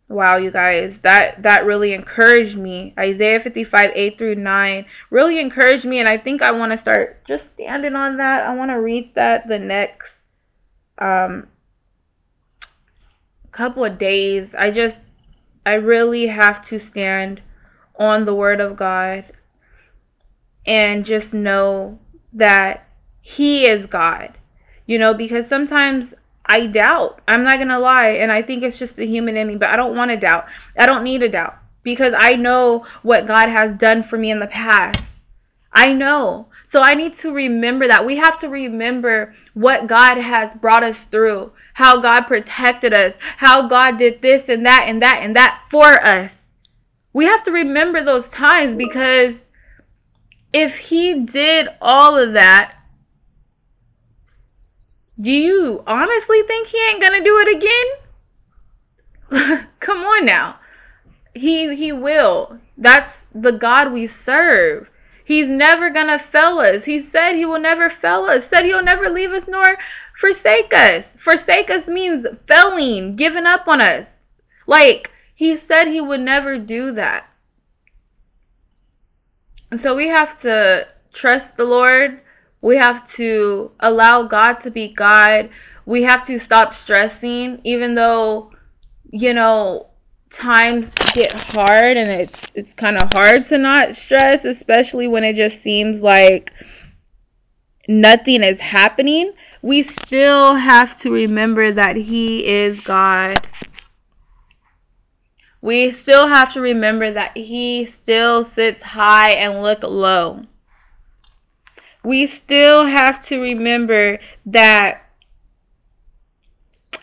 wow, 0.08 0.36
you 0.36 0.50
guys, 0.52 1.00
that 1.00 1.42
that 1.42 1.64
really 1.64 1.92
encouraged 1.92 2.56
me. 2.56 2.94
Isaiah 2.98 3.40
55, 3.40 3.90
8 3.92 4.18
through 4.18 4.34
9 4.36 4.86
really 5.10 5.40
encouraged 5.40 5.84
me 5.84 5.98
and 5.98 6.08
I 6.08 6.18
think 6.18 6.40
I 6.40 6.52
want 6.52 6.70
to 6.70 6.78
start 6.78 7.26
just 7.26 7.48
standing 7.48 7.96
on 7.96 8.18
that. 8.18 8.44
I 8.44 8.54
want 8.54 8.70
to 8.70 8.76
read 8.80 9.12
that 9.16 9.48
the 9.48 9.58
next 9.58 10.21
um 11.02 11.48
couple 13.52 13.84
of 13.84 13.98
days. 13.98 14.54
I 14.54 14.70
just 14.70 15.12
I 15.64 15.74
really 15.74 16.26
have 16.26 16.66
to 16.68 16.78
stand 16.78 17.42
on 17.96 18.24
the 18.24 18.34
word 18.34 18.60
of 18.60 18.76
God 18.76 19.24
and 20.66 21.04
just 21.04 21.34
know 21.34 21.98
that 22.32 22.88
he 23.20 23.66
is 23.68 23.86
God. 23.86 24.38
You 24.86 24.98
know, 24.98 25.14
because 25.14 25.46
sometimes 25.46 26.14
I 26.46 26.66
doubt. 26.66 27.20
I'm 27.28 27.44
not 27.44 27.58
going 27.58 27.68
to 27.68 27.78
lie. 27.78 28.10
And 28.10 28.32
I 28.32 28.42
think 28.42 28.62
it's 28.62 28.78
just 28.78 28.98
a 28.98 29.06
human 29.06 29.36
in 29.36 29.46
me, 29.46 29.56
but 29.56 29.70
I 29.70 29.76
don't 29.76 29.96
want 29.96 30.10
to 30.10 30.16
doubt. 30.16 30.46
I 30.76 30.86
don't 30.86 31.04
need 31.04 31.20
to 31.20 31.28
doubt 31.28 31.56
because 31.82 32.14
I 32.16 32.34
know 32.34 32.84
what 33.02 33.26
God 33.26 33.48
has 33.48 33.76
done 33.76 34.02
for 34.02 34.18
me 34.18 34.30
in 34.30 34.40
the 34.40 34.48
past. 34.48 35.20
I 35.72 35.92
know. 35.92 36.48
So 36.66 36.80
I 36.80 36.94
need 36.94 37.14
to 37.18 37.32
remember 37.32 37.86
that. 37.88 38.04
We 38.04 38.16
have 38.16 38.38
to 38.40 38.48
remember 38.48 39.34
what 39.54 39.86
God 39.86 40.18
has 40.18 40.54
brought 40.54 40.82
us 40.82 40.98
through 41.10 41.52
how 41.74 42.00
God 42.00 42.22
protected 42.22 42.92
us, 42.92 43.16
how 43.36 43.68
God 43.68 43.98
did 43.98 44.20
this 44.20 44.48
and 44.48 44.66
that 44.66 44.86
and 44.88 45.02
that 45.02 45.20
and 45.22 45.36
that 45.36 45.62
for 45.70 46.04
us. 46.04 46.46
We 47.12 47.26
have 47.26 47.44
to 47.44 47.52
remember 47.52 48.04
those 48.04 48.28
times 48.30 48.74
because 48.74 49.46
if 50.52 50.76
He 50.76 51.20
did 51.20 51.68
all 51.80 52.18
of 52.18 52.34
that, 52.34 52.74
do 55.20 55.30
you 55.30 55.82
honestly 55.86 56.42
think 56.42 56.68
He 56.68 56.78
ain't 56.88 57.02
gonna 57.02 57.24
do 57.24 57.38
it 57.46 57.98
again? 59.30 59.66
Come 59.80 59.98
on 59.98 60.26
now. 60.26 60.56
He 61.34 61.74
he 61.74 61.92
will. 61.92 62.58
That's 62.76 63.26
the 63.34 63.52
God 63.52 63.92
we 63.92 64.06
serve. 64.06 64.90
He's 65.24 65.48
never 65.48 65.90
gonna 65.90 66.18
fail 66.18 66.58
us. 66.58 66.84
He 66.84 67.00
said 67.00 67.34
he 67.34 67.46
will 67.46 67.60
never 67.60 67.88
fail 67.88 68.24
us. 68.24 68.46
Said 68.46 68.64
he'll 68.64 68.82
never 68.82 69.08
leave 69.08 69.30
us 69.30 69.46
nor 69.46 69.76
forsake 70.16 70.72
us. 70.74 71.16
Forsake 71.18 71.70
us 71.70 71.88
means 71.88 72.26
failing, 72.46 73.16
giving 73.16 73.46
up 73.46 73.68
on 73.68 73.80
us. 73.80 74.18
Like, 74.66 75.10
he 75.34 75.56
said 75.56 75.88
he 75.88 76.00
would 76.00 76.20
never 76.20 76.58
do 76.58 76.92
that. 76.92 77.28
And 79.70 79.80
so 79.80 79.94
we 79.94 80.08
have 80.08 80.40
to 80.42 80.86
trust 81.12 81.56
the 81.56 81.64
Lord. 81.64 82.20
We 82.60 82.76
have 82.76 83.10
to 83.14 83.72
allow 83.80 84.24
God 84.24 84.54
to 84.60 84.70
be 84.70 84.88
God. 84.88 85.50
We 85.86 86.02
have 86.02 86.26
to 86.26 86.38
stop 86.38 86.74
stressing, 86.74 87.60
even 87.64 87.94
though, 87.94 88.52
you 89.10 89.34
know, 89.34 89.88
times 90.32 90.90
get 91.14 91.32
hard 91.32 91.96
and 91.96 92.10
it's 92.10 92.52
it's 92.54 92.74
kind 92.74 93.00
of 93.00 93.12
hard 93.12 93.44
to 93.46 93.58
not 93.58 93.94
stress, 93.94 94.44
especially 94.44 95.08
when 95.08 95.24
it 95.24 95.36
just 95.36 95.62
seems 95.62 96.02
like 96.02 96.52
nothing 97.88 98.42
is 98.42 98.60
happening 98.60 99.32
we 99.62 99.84
still 99.84 100.56
have 100.56 100.98
to 101.00 101.10
remember 101.10 101.70
that 101.70 101.94
He 101.94 102.44
is 102.46 102.80
God. 102.80 103.46
We 105.60 105.92
still 105.92 106.26
have 106.26 106.52
to 106.54 106.60
remember 106.60 107.12
that 107.12 107.36
He 107.36 107.86
still 107.86 108.44
sits 108.44 108.82
high 108.82 109.30
and 109.30 109.62
look 109.62 109.84
low. 109.84 110.46
We 112.02 112.26
still 112.26 112.84
have 112.86 113.24
to 113.26 113.40
remember 113.40 114.18
that 114.46 115.08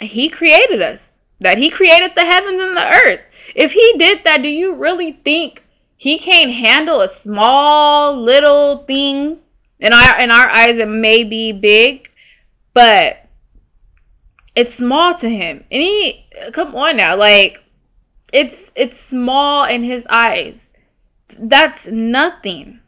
He 0.02 0.28
created 0.28 0.82
us, 0.82 1.09
that 1.40 1.58
He 1.58 1.70
created 1.70 2.12
the 2.16 2.26
heavens 2.26 2.62
and 2.62 2.78
the 2.78 2.94
earth. 3.08 3.22
If 3.56 3.72
He 3.72 3.96
did 3.98 4.24
that, 4.26 4.42
do 4.42 4.50
you 4.50 4.76
really 4.76 5.14
think 5.24 5.64
He 5.98 6.20
can't 6.20 6.52
handle 6.52 7.02
a 7.02 7.14
small 7.14 8.22
little 8.22 8.84
thing? 8.86 9.40
In 9.80 9.94
our 9.94 10.20
in 10.20 10.30
our 10.30 10.50
eyes, 10.50 10.78
it 10.78 10.90
may 10.90 11.24
be 11.24 11.54
big, 11.54 12.10
but 12.74 13.26
it's 14.56 14.76
small 14.76 15.18
to 15.18 15.30
him. 15.30 15.64
And 15.72 15.82
he 15.82 16.26
come 16.52 16.76
on 16.76 16.98
now, 16.98 17.16
like 17.16 17.64
it's 18.34 18.72
it's 18.76 19.00
small 19.00 19.64
in 19.64 19.84
his 19.84 20.06
eyes. 20.10 20.70
That's 21.38 21.88
nothing. 21.88 22.82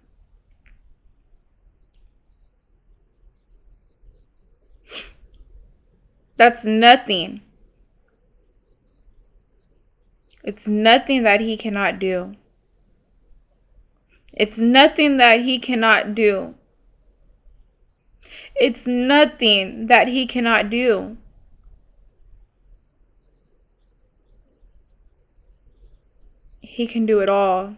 That's 6.35 6.65
nothing. 6.65 7.41
It's 10.43 10.67
nothing 10.67 11.23
that 11.23 11.39
he 11.39 11.57
cannot 11.57 11.99
do. 11.99 12.35
It's 14.33 14.57
nothing 14.57 15.17
that 15.17 15.41
he 15.41 15.59
cannot 15.59 16.15
do. 16.15 16.55
It's 18.55 18.87
nothing 18.87 19.87
that 19.87 20.07
he 20.07 20.25
cannot 20.25 20.69
do. 20.69 21.17
He 26.61 26.87
can 26.87 27.05
do 27.05 27.19
it 27.19 27.29
all. 27.29 27.75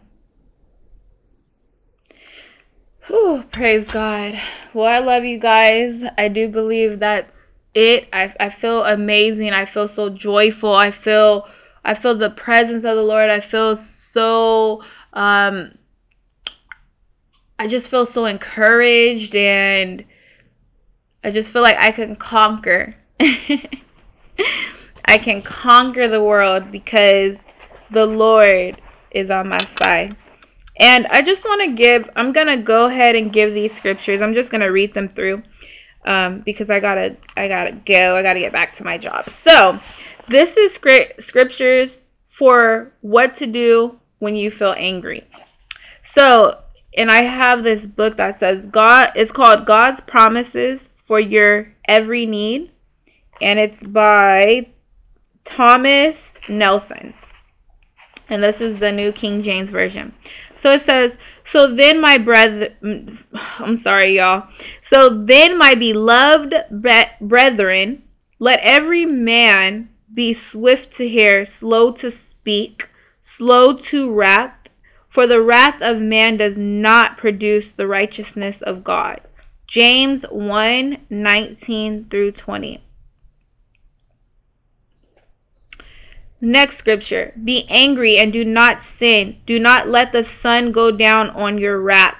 Whew, 3.07 3.43
praise 3.51 3.89
God. 3.89 4.39
Well, 4.73 4.85
I 4.85 4.99
love 4.99 5.25
you 5.25 5.37
guys. 5.37 6.01
I 6.17 6.29
do 6.29 6.47
believe 6.47 6.99
that's 6.99 7.51
it. 7.73 8.07
I, 8.13 8.33
I 8.39 8.49
feel 8.49 8.83
amazing. 8.83 9.51
I 9.51 9.65
feel 9.65 9.87
so 9.87 10.09
joyful. 10.09 10.73
I 10.73 10.91
feel 10.91 11.47
I 11.85 11.93
feel 11.93 12.15
the 12.17 12.29
presence 12.31 12.83
of 12.85 12.95
the 12.95 13.03
Lord. 13.03 13.29
I 13.29 13.39
feel 13.41 13.77
so 13.77 14.83
um 15.13 15.77
I 17.59 17.67
just 17.67 17.87
feel 17.89 18.05
so 18.05 18.25
encouraged 18.25 19.35
and 19.35 20.05
I 21.23 21.31
just 21.31 21.51
feel 21.51 21.61
like 21.61 21.77
I 21.79 21.91
can 21.91 22.15
conquer. 22.15 22.95
I 25.05 25.17
can 25.17 25.41
conquer 25.41 26.07
the 26.07 26.23
world 26.23 26.71
because 26.71 27.37
the 27.91 28.05
Lord 28.05 28.81
is 29.11 29.31
on 29.31 29.49
my 29.49 29.63
side. 29.63 30.15
And 30.79 31.07
I 31.07 31.21
just 31.21 31.43
want 31.45 31.61
to 31.61 31.75
give, 31.75 32.09
I'm 32.15 32.33
going 32.33 32.47
to 32.47 32.57
go 32.57 32.85
ahead 32.87 33.15
and 33.15 33.31
give 33.33 33.53
these 33.53 33.75
scriptures. 33.75 34.21
I'm 34.21 34.33
just 34.33 34.49
going 34.49 34.61
to 34.61 34.67
read 34.67 34.93
them 34.93 35.09
through. 35.09 35.43
um, 36.05 36.41
because 36.45 36.69
I 36.69 36.79
gotta 36.79 37.17
I 37.37 37.47
gotta 37.47 37.71
go. 37.73 38.17
I 38.17 38.21
gotta 38.23 38.39
get 38.39 38.51
back 38.51 38.75
to 38.77 38.83
my 38.83 38.97
job. 38.97 39.29
So 39.31 39.79
this 40.27 40.57
is 40.57 40.73
script 40.73 41.23
scriptures 41.23 42.01
for 42.29 42.91
what 43.01 43.35
to 43.35 43.47
do 43.47 43.99
when 44.19 44.35
you 44.35 44.51
feel 44.51 44.75
angry. 44.77 45.27
So 46.05 46.59
and 46.95 47.09
I 47.09 47.23
have 47.23 47.63
this 47.63 47.85
book 47.85 48.17
that 48.17 48.35
says 48.35 48.65
God 48.67 49.11
it's 49.15 49.31
called 49.31 49.65
God's 49.65 50.01
Promises 50.01 50.87
for 51.07 51.19
Your 51.19 51.73
Every 51.87 52.25
Need 52.25 52.71
and 53.41 53.59
it's 53.59 53.83
by 53.83 54.67
Thomas 55.45 56.37
Nelson. 56.47 57.13
And 58.29 58.41
this 58.41 58.61
is 58.61 58.79
the 58.79 58.91
New 58.91 59.11
King 59.11 59.43
James 59.43 59.69
Version. 59.69 60.13
So 60.57 60.71
it 60.73 60.81
says, 60.81 61.17
So 61.43 61.75
then, 61.75 61.99
my 61.99 62.17
brethren, 62.17 63.17
I'm 63.59 63.75
sorry, 63.75 64.15
y'all. 64.15 64.47
So 64.89 65.09
then, 65.09 65.57
my 65.57 65.75
beloved 65.75 66.53
brethren, 67.21 68.03
let 68.39 68.59
every 68.61 69.05
man 69.05 69.89
be 70.13 70.33
swift 70.33 70.95
to 70.97 71.07
hear, 71.07 71.45
slow 71.45 71.91
to 71.93 72.11
speak, 72.11 72.89
slow 73.21 73.73
to 73.73 74.11
wrath, 74.11 74.53
for 75.09 75.27
the 75.27 75.41
wrath 75.41 75.81
of 75.81 76.01
man 76.01 76.37
does 76.37 76.57
not 76.57 77.17
produce 77.17 77.71
the 77.71 77.87
righteousness 77.87 78.61
of 78.61 78.83
God. 78.83 79.21
James 79.67 80.23
1 80.29 81.05
19 81.09 82.07
through 82.09 82.31
20. 82.31 82.83
Next 86.41 86.77
scripture 86.77 87.33
Be 87.41 87.65
angry 87.69 88.17
and 88.17 88.33
do 88.33 88.43
not 88.43 88.81
sin. 88.81 89.37
Do 89.45 89.59
not 89.59 89.87
let 89.87 90.11
the 90.11 90.23
sun 90.23 90.71
go 90.71 90.91
down 90.91 91.29
on 91.29 91.57
your 91.57 91.79
wrath. 91.79 92.17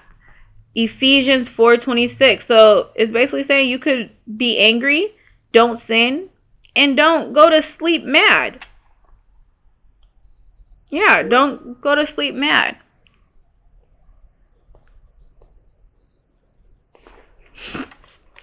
Ephesians 0.76 1.50
4:26. 1.50 2.46
So 2.46 2.90
it's 2.96 3.12
basically 3.12 3.44
saying 3.44 3.70
you 3.70 3.80
could 3.80 4.10
be 4.38 4.58
angry, 4.58 5.14
don't 5.52 5.78
sin, 5.78 6.30
and 6.76 6.98
don't 6.98 7.34
go 7.34 7.50
to 7.50 7.62
sleep 7.62 8.04
mad. 8.04 8.66
Yeah, 10.90 11.24
don't 11.24 11.82
go 11.82 11.96
to 11.96 12.06
sleep 12.06 12.36
mad. 12.36 12.78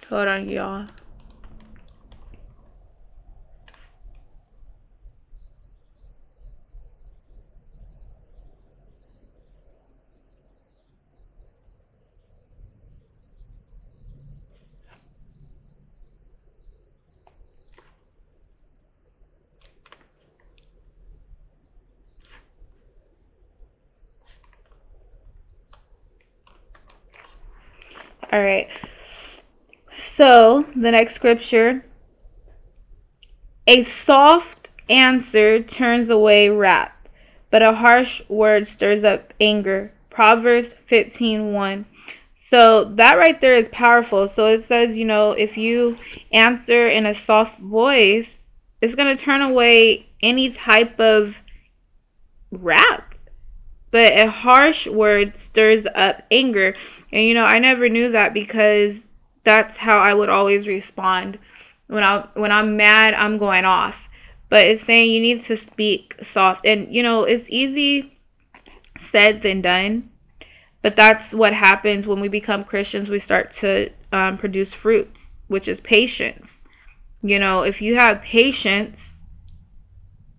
Hold 0.09 0.27
on, 0.27 0.49
y'all. 0.49 0.87
All 28.31 28.41
right. 28.41 28.67
So, 30.15 30.65
the 30.75 30.91
next 30.91 31.15
scripture 31.15 31.85
a 33.67 33.83
soft 33.83 34.71
answer 34.89 35.61
turns 35.61 36.09
away 36.09 36.49
wrath, 36.49 36.93
but 37.49 37.61
a 37.61 37.73
harsh 37.73 38.21
word 38.27 38.67
stirs 38.67 39.03
up 39.03 39.33
anger. 39.39 39.93
Proverbs 40.09 40.73
15:1. 40.87 41.85
So 42.39 42.83
that 42.95 43.17
right 43.17 43.39
there 43.39 43.55
is 43.55 43.69
powerful. 43.69 44.27
So 44.27 44.47
it 44.47 44.63
says, 44.63 44.95
you 44.95 45.05
know, 45.05 45.31
if 45.31 45.55
you 45.55 45.97
answer 46.33 46.87
in 46.87 47.05
a 47.05 47.13
soft 47.13 47.59
voice, 47.59 48.39
it's 48.81 48.95
going 48.95 49.15
to 49.15 49.23
turn 49.23 49.41
away 49.41 50.07
any 50.21 50.51
type 50.51 50.99
of 50.99 51.35
wrath. 52.51 53.03
But 53.91 54.19
a 54.19 54.29
harsh 54.29 54.87
word 54.87 55.37
stirs 55.37 55.85
up 55.95 56.23
anger. 56.31 56.75
And 57.11 57.23
you 57.23 57.33
know, 57.33 57.45
I 57.45 57.59
never 57.59 57.89
knew 57.89 58.11
that 58.11 58.33
because 58.33 59.07
that's 59.43 59.77
how 59.77 59.99
I 59.99 60.13
would 60.13 60.29
always 60.29 60.67
respond. 60.67 61.37
When 61.87 62.03
I 62.03 62.27
when 62.33 62.51
I'm 62.51 62.77
mad, 62.77 63.13
I'm 63.13 63.37
going 63.37 63.65
off. 63.65 64.07
But 64.49 64.67
it's 64.67 64.83
saying 64.83 65.11
you 65.11 65.21
need 65.21 65.43
to 65.43 65.57
speak 65.57 66.15
soft. 66.23 66.65
And 66.65 66.93
you 66.93 67.03
know, 67.03 67.23
it's 67.23 67.49
easy 67.49 68.17
said 68.97 69.41
than 69.41 69.61
done. 69.61 70.09
But 70.81 70.95
that's 70.95 71.33
what 71.33 71.53
happens 71.53 72.07
when 72.07 72.19
we 72.19 72.27
become 72.27 72.63
Christians. 72.63 73.09
We 73.09 73.19
start 73.19 73.53
to 73.57 73.91
um, 74.11 74.37
produce 74.37 74.73
fruits, 74.73 75.31
which 75.47 75.67
is 75.67 75.79
patience. 75.79 76.61
You 77.21 77.37
know, 77.37 77.61
if 77.61 77.81
you 77.81 77.95
have 77.95 78.21
patience, 78.21 79.13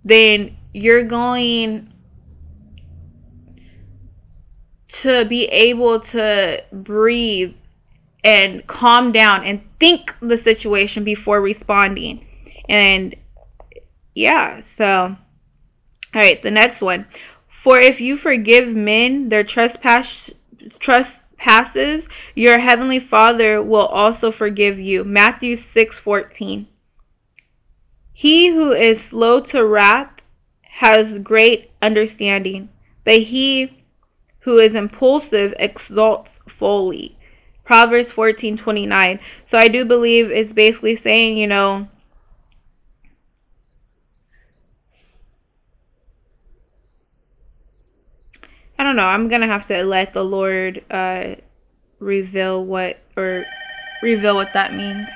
then 0.05 0.57
you're 0.73 1.05
going 1.05 1.91
to 4.93 5.24
be 5.24 5.45
able 5.47 6.01
to 6.01 6.62
breathe 6.72 7.55
and 8.24 8.66
calm 8.66 9.12
down 9.12 9.45
and 9.45 9.62
think 9.80 10.14
the 10.20 10.36
situation 10.36 11.03
before 11.03 11.40
responding. 11.40 12.26
And 12.68 13.16
yeah, 14.14 14.61
so 14.61 15.16
all 16.14 16.20
right, 16.20 16.43
the 16.43 16.51
next 16.51 16.80
one. 16.80 17.07
For 17.49 17.78
if 17.78 18.01
you 18.01 18.16
forgive 18.16 18.68
men 18.68 19.28
their 19.28 19.45
trespass 19.45 20.30
trespasses, 20.78 22.07
your 22.34 22.59
heavenly 22.59 23.01
Father 23.01 23.62
will 23.62 23.86
also 23.86 24.30
forgive 24.30 24.78
you. 24.78 25.05
Matthew 25.05 25.57
6:14. 25.57 26.66
He 28.12 28.49
who 28.49 28.72
is 28.72 29.03
slow 29.03 29.40
to 29.40 29.64
wrath 29.64 30.11
has 30.62 31.18
great 31.18 31.70
understanding, 31.80 32.68
but 33.05 33.22
he 33.22 33.82
who 34.43 34.59
is 34.59 34.74
impulsive 34.74 35.55
exalts 35.59 36.38
folly. 36.49 37.16
Proverbs 37.64 38.11
14:29. 38.11 39.18
So 39.47 39.57
I 39.59 39.68
do 39.68 39.84
believe 39.84 40.30
it's 40.30 40.53
basically 40.53 40.97
saying, 40.97 41.36
you 41.36 41.47
know, 41.47 41.88
I 48.78 48.84
don't 48.84 48.97
know. 48.97 49.07
I'm 49.07 49.28
going 49.28 49.43
to 49.43 49.47
have 49.47 49.66
to 49.68 49.84
let 49.84 50.12
the 50.12 50.24
Lord 50.24 50.84
uh 50.90 51.36
reveal 52.01 52.64
what 52.64 52.99
or 53.16 53.45
reveal 54.03 54.34
what 54.34 54.53
that 54.55 54.74
means. 54.74 55.09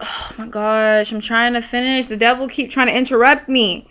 Oh 0.00 0.30
my 0.38 0.46
gosh, 0.46 1.12
I'm 1.12 1.20
trying 1.20 1.54
to 1.54 1.62
finish. 1.62 2.06
The 2.06 2.16
devil 2.16 2.48
keep 2.48 2.70
trying 2.70 2.86
to 2.86 2.96
interrupt 2.96 3.48
me. 3.48 3.88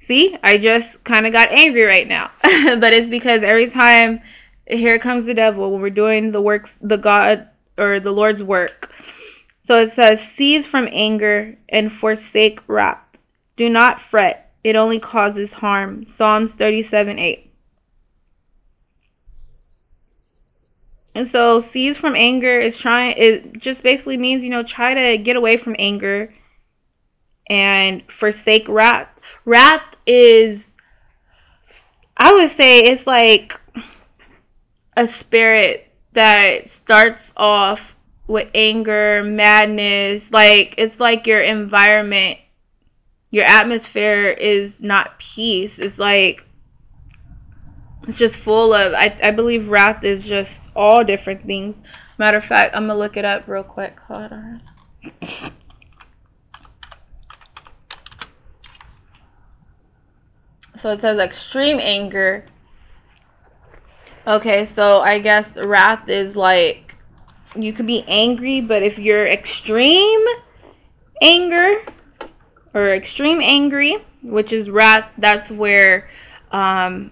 See, 0.00 0.36
I 0.42 0.58
just 0.58 1.04
kind 1.04 1.26
of 1.26 1.32
got 1.32 1.52
angry 1.52 1.82
right 1.82 2.08
now. 2.08 2.30
but 2.42 2.92
it's 2.92 3.08
because 3.08 3.42
every 3.42 3.68
time 3.68 4.20
here 4.66 4.98
comes 4.98 5.26
the 5.26 5.34
devil 5.34 5.70
when 5.70 5.80
we're 5.80 5.90
doing 5.90 6.32
the 6.32 6.40
works, 6.40 6.78
the 6.80 6.96
God 6.96 7.48
or 7.76 8.00
the 8.00 8.10
Lord's 8.10 8.42
work. 8.42 8.90
So 9.62 9.80
it 9.80 9.92
says, 9.92 10.20
cease 10.20 10.66
from 10.66 10.88
anger 10.90 11.56
and 11.68 11.92
forsake 11.92 12.60
wrath. 12.66 12.98
Do 13.56 13.68
not 13.68 14.00
fret, 14.00 14.52
it 14.64 14.74
only 14.74 14.98
causes 14.98 15.54
harm. 15.54 16.06
Psalms 16.06 16.54
37 16.54 17.18
8. 17.18 17.52
And 21.14 21.28
so 21.28 21.60
cease 21.60 21.96
from 21.96 22.14
anger 22.14 22.58
is 22.58 22.76
trying 22.76 23.16
it 23.16 23.58
just 23.58 23.82
basically 23.82 24.16
means, 24.16 24.42
you 24.42 24.50
know, 24.50 24.62
try 24.62 24.94
to 24.94 25.18
get 25.18 25.36
away 25.36 25.56
from 25.56 25.76
anger 25.78 26.32
and 27.48 28.02
forsake 28.10 28.68
wrath. 28.68 29.08
Wrath 29.44 29.82
is 30.06 30.70
I 32.16 32.32
would 32.32 32.50
say 32.50 32.80
it's 32.80 33.06
like 33.06 33.58
a 34.96 35.06
spirit 35.06 35.90
that 36.12 36.68
starts 36.68 37.32
off 37.36 37.94
with 38.26 38.48
anger, 38.54 39.22
madness, 39.24 40.30
like 40.30 40.74
it's 40.78 41.00
like 41.00 41.26
your 41.26 41.40
environment, 41.40 42.38
your 43.30 43.44
atmosphere 43.44 44.28
is 44.28 44.80
not 44.80 45.18
peace. 45.18 45.78
It's 45.78 45.98
like 45.98 46.44
it's 48.06 48.18
just 48.18 48.36
full 48.36 48.74
of 48.74 48.92
I, 48.92 49.16
I 49.22 49.30
believe 49.30 49.68
wrath 49.68 50.04
is 50.04 50.24
just 50.24 50.70
all 50.76 51.04
different 51.04 51.46
things. 51.46 51.82
Matter 52.18 52.36
of 52.36 52.44
fact, 52.44 52.76
I'm 52.76 52.86
gonna 52.86 52.98
look 52.98 53.16
it 53.16 53.24
up 53.24 53.48
real 53.48 53.64
quick. 53.64 53.98
Hold 54.08 54.32
on. 54.32 54.62
So 60.80 60.90
it 60.90 61.00
says 61.00 61.18
extreme 61.18 61.78
anger. 61.78 62.44
Okay, 64.26 64.64
so 64.64 65.00
I 65.00 65.18
guess 65.18 65.56
wrath 65.56 66.08
is 66.08 66.36
like 66.36 66.94
you 67.56 67.72
could 67.72 67.86
be 67.86 68.04
angry, 68.06 68.60
but 68.60 68.82
if 68.82 68.98
you're 68.98 69.26
extreme 69.26 70.24
anger 71.20 71.82
or 72.72 72.94
extreme 72.94 73.40
angry, 73.42 73.98
which 74.22 74.52
is 74.52 74.70
wrath, 74.70 75.10
that's 75.18 75.50
where 75.50 76.08
um, 76.52 77.10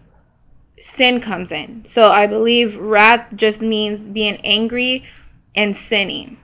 sin 0.80 1.20
comes 1.20 1.52
in. 1.52 1.84
So 1.84 2.10
I 2.10 2.26
believe 2.26 2.76
wrath 2.76 3.26
just 3.34 3.60
means 3.60 4.06
being 4.06 4.36
angry 4.44 5.04
and 5.54 5.76
sinning. 5.76 6.38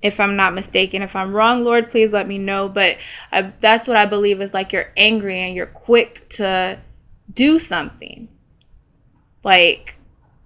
If 0.00 0.20
I'm 0.20 0.36
not 0.36 0.54
mistaken, 0.54 1.02
if 1.02 1.16
I'm 1.16 1.34
wrong, 1.34 1.64
Lord, 1.64 1.90
please 1.90 2.12
let 2.12 2.28
me 2.28 2.38
know. 2.38 2.68
But 2.68 2.98
I, 3.32 3.52
that's 3.60 3.88
what 3.88 3.96
I 3.96 4.06
believe 4.06 4.40
is 4.40 4.54
like 4.54 4.72
you're 4.72 4.92
angry 4.96 5.40
and 5.40 5.54
you're 5.54 5.66
quick 5.66 6.28
to 6.36 6.78
do 7.34 7.58
something, 7.58 8.28
like 9.42 9.94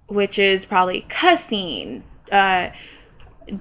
which 0.06 0.38
is 0.38 0.64
probably 0.64 1.06
cussing, 1.08 2.02
uh, 2.30 2.70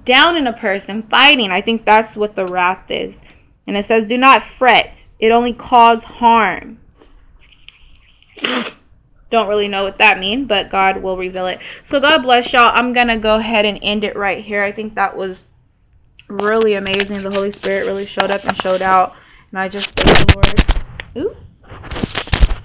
down 0.04 0.36
in 0.36 0.46
a 0.46 0.52
person, 0.52 1.02
fighting. 1.04 1.50
I 1.50 1.60
think 1.60 1.84
that's 1.84 2.16
what 2.16 2.36
the 2.36 2.46
wrath 2.46 2.90
is. 2.90 3.20
And 3.66 3.76
it 3.76 3.86
says, 3.86 4.08
Do 4.08 4.18
not 4.18 4.42
fret, 4.42 5.08
it 5.18 5.30
only 5.30 5.52
cause 5.52 6.04
harm. 6.04 6.78
Don't 9.30 9.48
really 9.48 9.68
know 9.68 9.84
what 9.84 9.98
that 9.98 10.18
means, 10.18 10.46
but 10.46 10.70
God 10.70 11.02
will 11.02 11.16
reveal 11.16 11.46
it. 11.46 11.58
So 11.86 12.00
God 12.00 12.18
bless 12.18 12.52
y'all. 12.52 12.70
I'm 12.74 12.92
going 12.92 13.08
to 13.08 13.16
go 13.16 13.36
ahead 13.36 13.64
and 13.64 13.78
end 13.82 14.04
it 14.04 14.14
right 14.14 14.44
here. 14.44 14.62
I 14.62 14.72
think 14.72 14.94
that 14.94 15.16
was 15.16 15.44
really 16.38 16.74
amazing. 16.74 17.22
The 17.22 17.30
Holy 17.30 17.52
Spirit 17.52 17.86
really 17.86 18.06
showed 18.06 18.30
up 18.30 18.44
and 18.44 18.56
showed 18.56 18.82
out. 18.82 19.16
And 19.50 19.58
I 19.58 19.68
just 19.68 19.90
thank 19.90 20.16
the 20.16 20.74
Lord. 21.16 21.36
Ooh. 21.36 21.36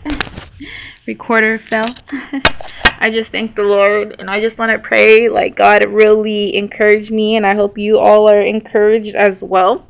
Recorder 1.05 1.59
fell. 1.59 1.87
I 2.99 3.11
just 3.11 3.31
thank 3.31 3.55
the 3.55 3.63
Lord 3.63 4.15
and 4.19 4.29
I 4.29 4.41
just 4.41 4.57
want 4.57 4.71
to 4.71 4.79
pray 4.79 5.29
like 5.29 5.55
God 5.55 5.85
really 5.85 6.55
encouraged 6.55 7.11
me 7.11 7.35
and 7.35 7.45
I 7.45 7.53
hope 7.53 7.77
you 7.77 7.99
all 7.99 8.27
are 8.27 8.41
encouraged 8.41 9.15
as 9.15 9.41
well. 9.41 9.87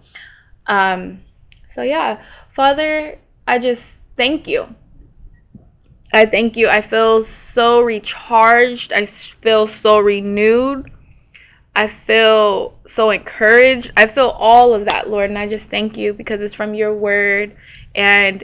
Um 0.67 1.21
so 1.69 1.83
yeah, 1.83 2.21
Father, 2.53 3.17
I 3.47 3.59
just 3.59 3.83
thank 4.17 4.47
you. 4.47 4.67
I 6.13 6.25
thank 6.25 6.57
you. 6.57 6.67
I 6.67 6.81
feel 6.81 7.23
so 7.23 7.81
recharged. 7.81 8.91
I 8.91 9.05
feel 9.05 9.67
so 9.67 9.99
renewed. 9.99 10.91
I 11.77 11.85
feel 11.85 12.73
so 12.87 13.11
encouraged. 13.11 13.91
I 13.95 14.07
feel 14.07 14.29
all 14.29 14.73
of 14.73 14.85
that, 14.85 15.11
Lord, 15.11 15.29
and 15.29 15.37
I 15.37 15.47
just 15.47 15.69
thank 15.69 15.95
you 15.95 16.11
because 16.11 16.41
it's 16.41 16.55
from 16.55 16.73
your 16.73 16.91
word 16.91 17.55
and 17.93 18.43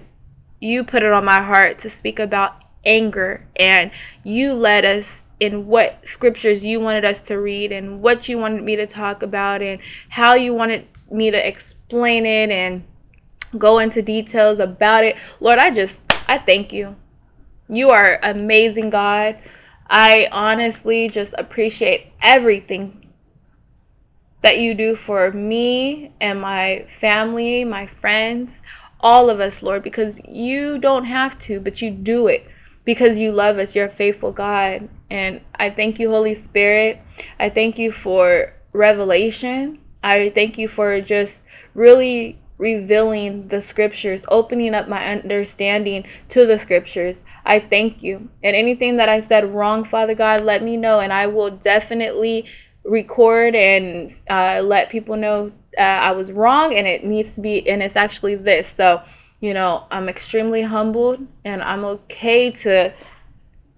you 0.60 0.84
put 0.84 1.02
it 1.02 1.12
on 1.12 1.26
my 1.26 1.42
heart 1.42 1.80
to 1.80 1.90
speak 1.90 2.20
about 2.20 2.54
anger 2.86 3.44
and 3.56 3.90
you 4.24 4.54
led 4.54 4.86
us 4.86 5.24
in 5.40 5.66
what 5.66 5.98
scriptures 6.06 6.64
you 6.64 6.80
wanted 6.80 7.06
us 7.06 7.18
to 7.26 7.40
read 7.40 7.72
and 7.72 8.04
what 8.04 8.30
you 8.30 8.38
wanted 8.38 8.62
me 8.62 8.76
to 8.76 8.86
talk 8.86 9.24
about 9.24 9.64
and 9.64 9.80
how 10.10 10.36
you 10.36 10.54
wanted 10.54 10.86
me 11.10 11.32
to 11.32 11.48
explain 11.48 12.28
it 12.28 12.52
and 12.52 12.84
go 13.58 13.80
into 13.80 14.04
details 14.04 14.60
about 14.60 15.04
it. 15.04 15.16
Lord, 15.40 15.58
I 15.58 15.72
just 15.72 16.04
I 16.28 16.38
thank 16.38 16.72
you. 16.72 16.96
You 17.68 17.90
are 17.90 18.20
amazing, 18.22 18.92
God. 18.92 19.40
I 19.90 20.28
honestly 20.32 21.10
just 21.10 21.34
appreciate 21.36 22.14
everything 22.22 23.03
that 24.44 24.60
you 24.60 24.76
do 24.76 24.96
for 24.96 25.32
me 25.32 26.14
and 26.22 26.40
my 26.40 26.86
family, 27.02 27.64
my 27.64 27.88
friends, 28.00 28.52
all 29.00 29.30
of 29.30 29.40
us, 29.40 29.64
Lord, 29.64 29.84
because 29.84 30.18
you 30.28 30.78
don't 30.78 31.06
have 31.06 31.40
to, 31.42 31.60
but 31.60 31.82
you 31.82 31.92
do 31.92 32.28
it 32.28 32.48
because 32.86 33.18
you 33.18 33.32
love 33.32 33.58
us. 33.58 33.74
You're 33.74 33.88
a 33.88 33.96
faithful 33.96 34.32
God. 34.32 34.88
And 35.10 35.42
I 35.56 35.70
thank 35.70 36.00
you, 36.00 36.10
Holy 36.10 36.36
Spirit. 36.36 37.00
I 37.40 37.50
thank 37.50 37.78
you 37.78 37.92
for 37.92 38.54
revelation. 38.74 39.80
I 40.04 40.32
thank 40.36 40.58
you 40.58 40.68
for 40.68 41.00
just 41.02 41.44
really 41.74 42.40
revealing 42.58 43.48
the 43.48 43.62
scriptures, 43.62 44.24
opening 44.28 44.74
up 44.74 44.88
my 44.88 45.06
understanding 45.06 46.06
to 46.30 46.46
the 46.46 46.60
scriptures. 46.60 47.22
I 47.46 47.60
thank 47.60 48.04
you. 48.04 48.30
And 48.44 48.56
anything 48.56 48.98
that 48.98 49.10
I 49.10 49.22
said 49.22 49.54
wrong, 49.54 49.86
Father 49.86 50.16
God, 50.16 50.44
let 50.44 50.64
me 50.64 50.78
know, 50.78 51.00
and 51.00 51.12
I 51.12 51.28
will 51.28 51.52
definitely 51.52 52.46
record 52.86 53.56
and 53.56 54.16
uh, 54.30 54.62
let 54.62 54.90
people 54.90 55.16
know 55.16 55.52
uh, 55.78 55.82
I 55.82 56.12
was 56.12 56.32
wrong 56.32 56.76
and 56.76 56.88
it 56.88 57.04
needs 57.04 57.36
to 57.36 57.42
be, 57.42 57.68
and 57.70 57.82
it's 57.82 57.96
actually 57.96 58.36
this. 58.36 58.68
So, 58.68 59.02
you 59.40 59.54
know, 59.54 59.86
I'm 59.92 60.10
extremely 60.10 60.62
humbled 60.62 61.26
and 61.46 61.62
I'm 61.62 61.86
okay 61.86 62.52
to 62.52 62.94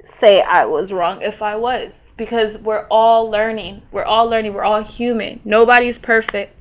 say 0.06 0.42
I 0.42 0.66
was 0.66 0.92
wrong 0.92 1.22
if 1.22 1.42
I 1.42 1.56
was 1.56 2.08
because 2.18 2.58
we're 2.60 2.88
all 2.90 3.30
learning. 3.30 3.82
We're 3.92 4.04
all 4.04 4.28
learning. 4.28 4.54
We're 4.54 4.64
all 4.64 4.84
human. 4.84 5.40
Nobody's 5.44 5.98
perfect. 5.98 6.58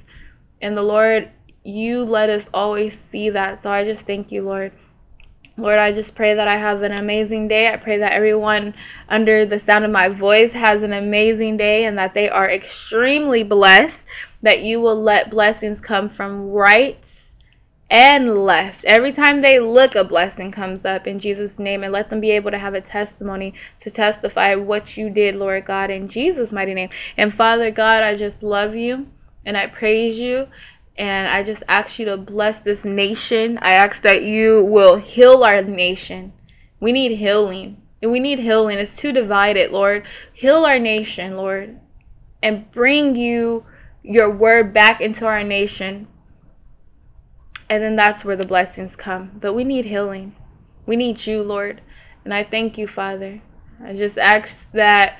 And 0.63 0.77
the 0.77 0.83
Lord, 0.83 1.31
you 1.63 2.05
let 2.05 2.31
us 2.31 2.49
always 2.55 2.99
see 3.11 3.31
that. 3.31 3.63
So 3.63 3.71
I 3.71 3.85
just 3.85 4.07
thank 4.07 4.33
you, 4.33 4.43
Lord. 4.43 4.73
Lord, 5.57 5.79
I 5.79 5.93
just 5.93 6.17
pray 6.17 6.35
that 6.35 6.49
I 6.49 6.57
have 6.57 6.83
an 6.83 6.93
amazing 6.93 7.47
day. 7.47 7.69
I 7.69 7.77
pray 7.77 7.99
that 7.99 8.13
everyone 8.13 8.75
under 9.09 9.47
the 9.47 9.61
sound 9.61 9.85
of 9.85 9.91
my 9.91 10.09
voice 10.09 10.53
has 10.53 10.83
an 10.83 10.93
amazing 10.93 11.57
day 11.57 11.85
and 11.85 11.97
that 11.97 12.13
they 12.13 12.29
are 12.29 12.51
extremely 12.51 13.45
blessed, 13.45 14.05
that 14.43 14.63
you 14.63 14.81
will 14.81 15.01
let 15.01 15.31
blessings 15.31 15.81
come 15.81 16.11
from 16.11 16.51
right 16.51 17.09
and 17.89 18.45
left. 18.45 18.85
Every 18.85 19.13
time 19.13 19.43
they 19.43 19.61
look, 19.61 19.95
a 19.95 20.03
blessing 20.03 20.51
comes 20.51 20.85
up 20.85 21.07
in 21.07 21.21
Jesus' 21.21 21.61
name, 21.61 21.85
and 21.85 21.93
let 21.93 22.11
them 22.11 22.21
be 22.21 22.33
able 22.33 22.51
to 22.51 22.59
have 22.59 22.75
a 22.75 22.81
testimony 22.81 23.55
to 23.83 23.91
testify 23.91 24.57
what 24.57 24.97
you 24.97 25.11
did, 25.11 25.37
Lord 25.37 25.67
God, 25.67 25.91
in 25.91 26.09
Jesus' 26.09 26.53
mighty 26.53 26.75
name. 26.75 26.89
And 27.17 27.33
Father 27.33 27.71
God, 27.71 28.03
I 28.03 28.17
just 28.17 28.43
love 28.43 28.75
you 28.75 29.07
and 29.47 29.57
I 29.57 29.69
praise 29.69 30.19
you. 30.19 30.49
And 30.97 31.29
I 31.29 31.43
just 31.43 31.63
ask 31.69 31.99
you 31.99 32.05
to 32.07 32.17
bless 32.17 32.61
this 32.61 32.85
nation. 32.85 33.59
I 33.61 33.73
ask 33.73 34.03
that 34.03 34.23
you 34.23 34.65
will 34.65 34.97
heal 34.97 35.43
our 35.43 35.63
nation. 35.63 36.33
We 36.81 36.93
need 36.93 37.17
healing. 37.17 37.83
And 38.01 38.13
we 38.13 38.21
need 38.21 38.39
healing. 38.39 38.79
It's 38.79 38.97
too 38.97 39.13
divided, 39.13 39.73
Lord. 39.73 40.07
Heal 40.33 40.65
our 40.65 40.79
nation, 40.79 41.37
Lord. 41.37 41.81
And 42.43 42.71
bring 42.71 43.17
you 43.17 43.65
your 44.03 44.31
word 44.31 44.73
back 44.75 45.01
into 45.01 45.27
our 45.27 45.43
nation 45.43 46.07
and 47.69 47.83
then 47.83 47.97
that's 47.97 48.25
where 48.25 48.37
the 48.37 48.47
blessings 48.47 48.97
come. 48.97 49.31
But 49.41 49.55
we 49.55 49.65
need 49.65 49.87
healing. 49.87 50.35
We 50.87 50.97
need 50.97 51.25
you, 51.27 51.43
Lord. 51.43 51.81
And 52.25 52.35
I 52.35 52.45
thank 52.45 52.77
you, 52.79 52.87
Father. 52.87 53.41
I 53.83 53.95
just 53.95 54.19
ask 54.19 54.65
that 54.73 55.19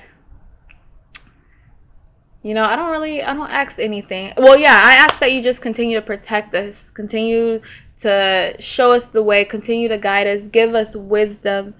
you 2.45 2.53
know, 2.53 2.63
I 2.63 2.75
don't 2.75 2.91
really 2.91 3.23
I 3.23 3.33
don't 3.33 3.49
ask 3.49 3.79
anything. 3.79 4.31
Well, 4.37 4.55
yeah, 4.55 4.79
I 4.83 4.97
ask 4.97 5.17
that 5.17 5.31
you 5.31 5.41
just 5.41 5.61
continue 5.61 5.99
to 5.99 6.05
protect 6.05 6.53
us, 6.53 6.91
continue 6.93 7.59
to 8.01 8.55
show 8.59 8.91
us 8.91 9.07
the 9.07 9.23
way, 9.23 9.45
continue 9.45 9.87
to 9.87 9.97
guide 9.97 10.27
us, 10.27 10.43
give 10.51 10.75
us 10.75 10.95
wisdom 10.95 11.73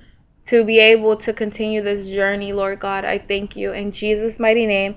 to 0.48 0.66
be 0.66 0.80
able 0.80 1.18
to 1.18 1.34
continue 1.34 1.84
this 1.84 2.08
journey, 2.08 2.52
Lord 2.52 2.80
God. 2.80 3.06
I 3.06 3.20
thank 3.20 3.56
you 3.56 3.74
in 3.74 3.92
Jesus 3.92 4.40
mighty 4.40 4.66
name. 4.66 4.96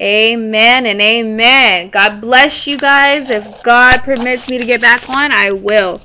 Amen 0.00 0.86
and 0.86 1.02
amen. 1.02 1.90
God 1.90 2.22
bless 2.22 2.66
you 2.66 2.78
guys. 2.78 3.28
If 3.28 3.62
God 3.62 3.98
permits 4.04 4.48
me 4.48 4.56
to 4.56 4.64
get 4.64 4.80
back 4.80 5.06
on, 5.10 5.32
I 5.32 5.52
will. 5.52 6.00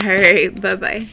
All 0.00 0.08
right. 0.08 0.60
Bye 0.60 0.74
bye. 0.76 1.06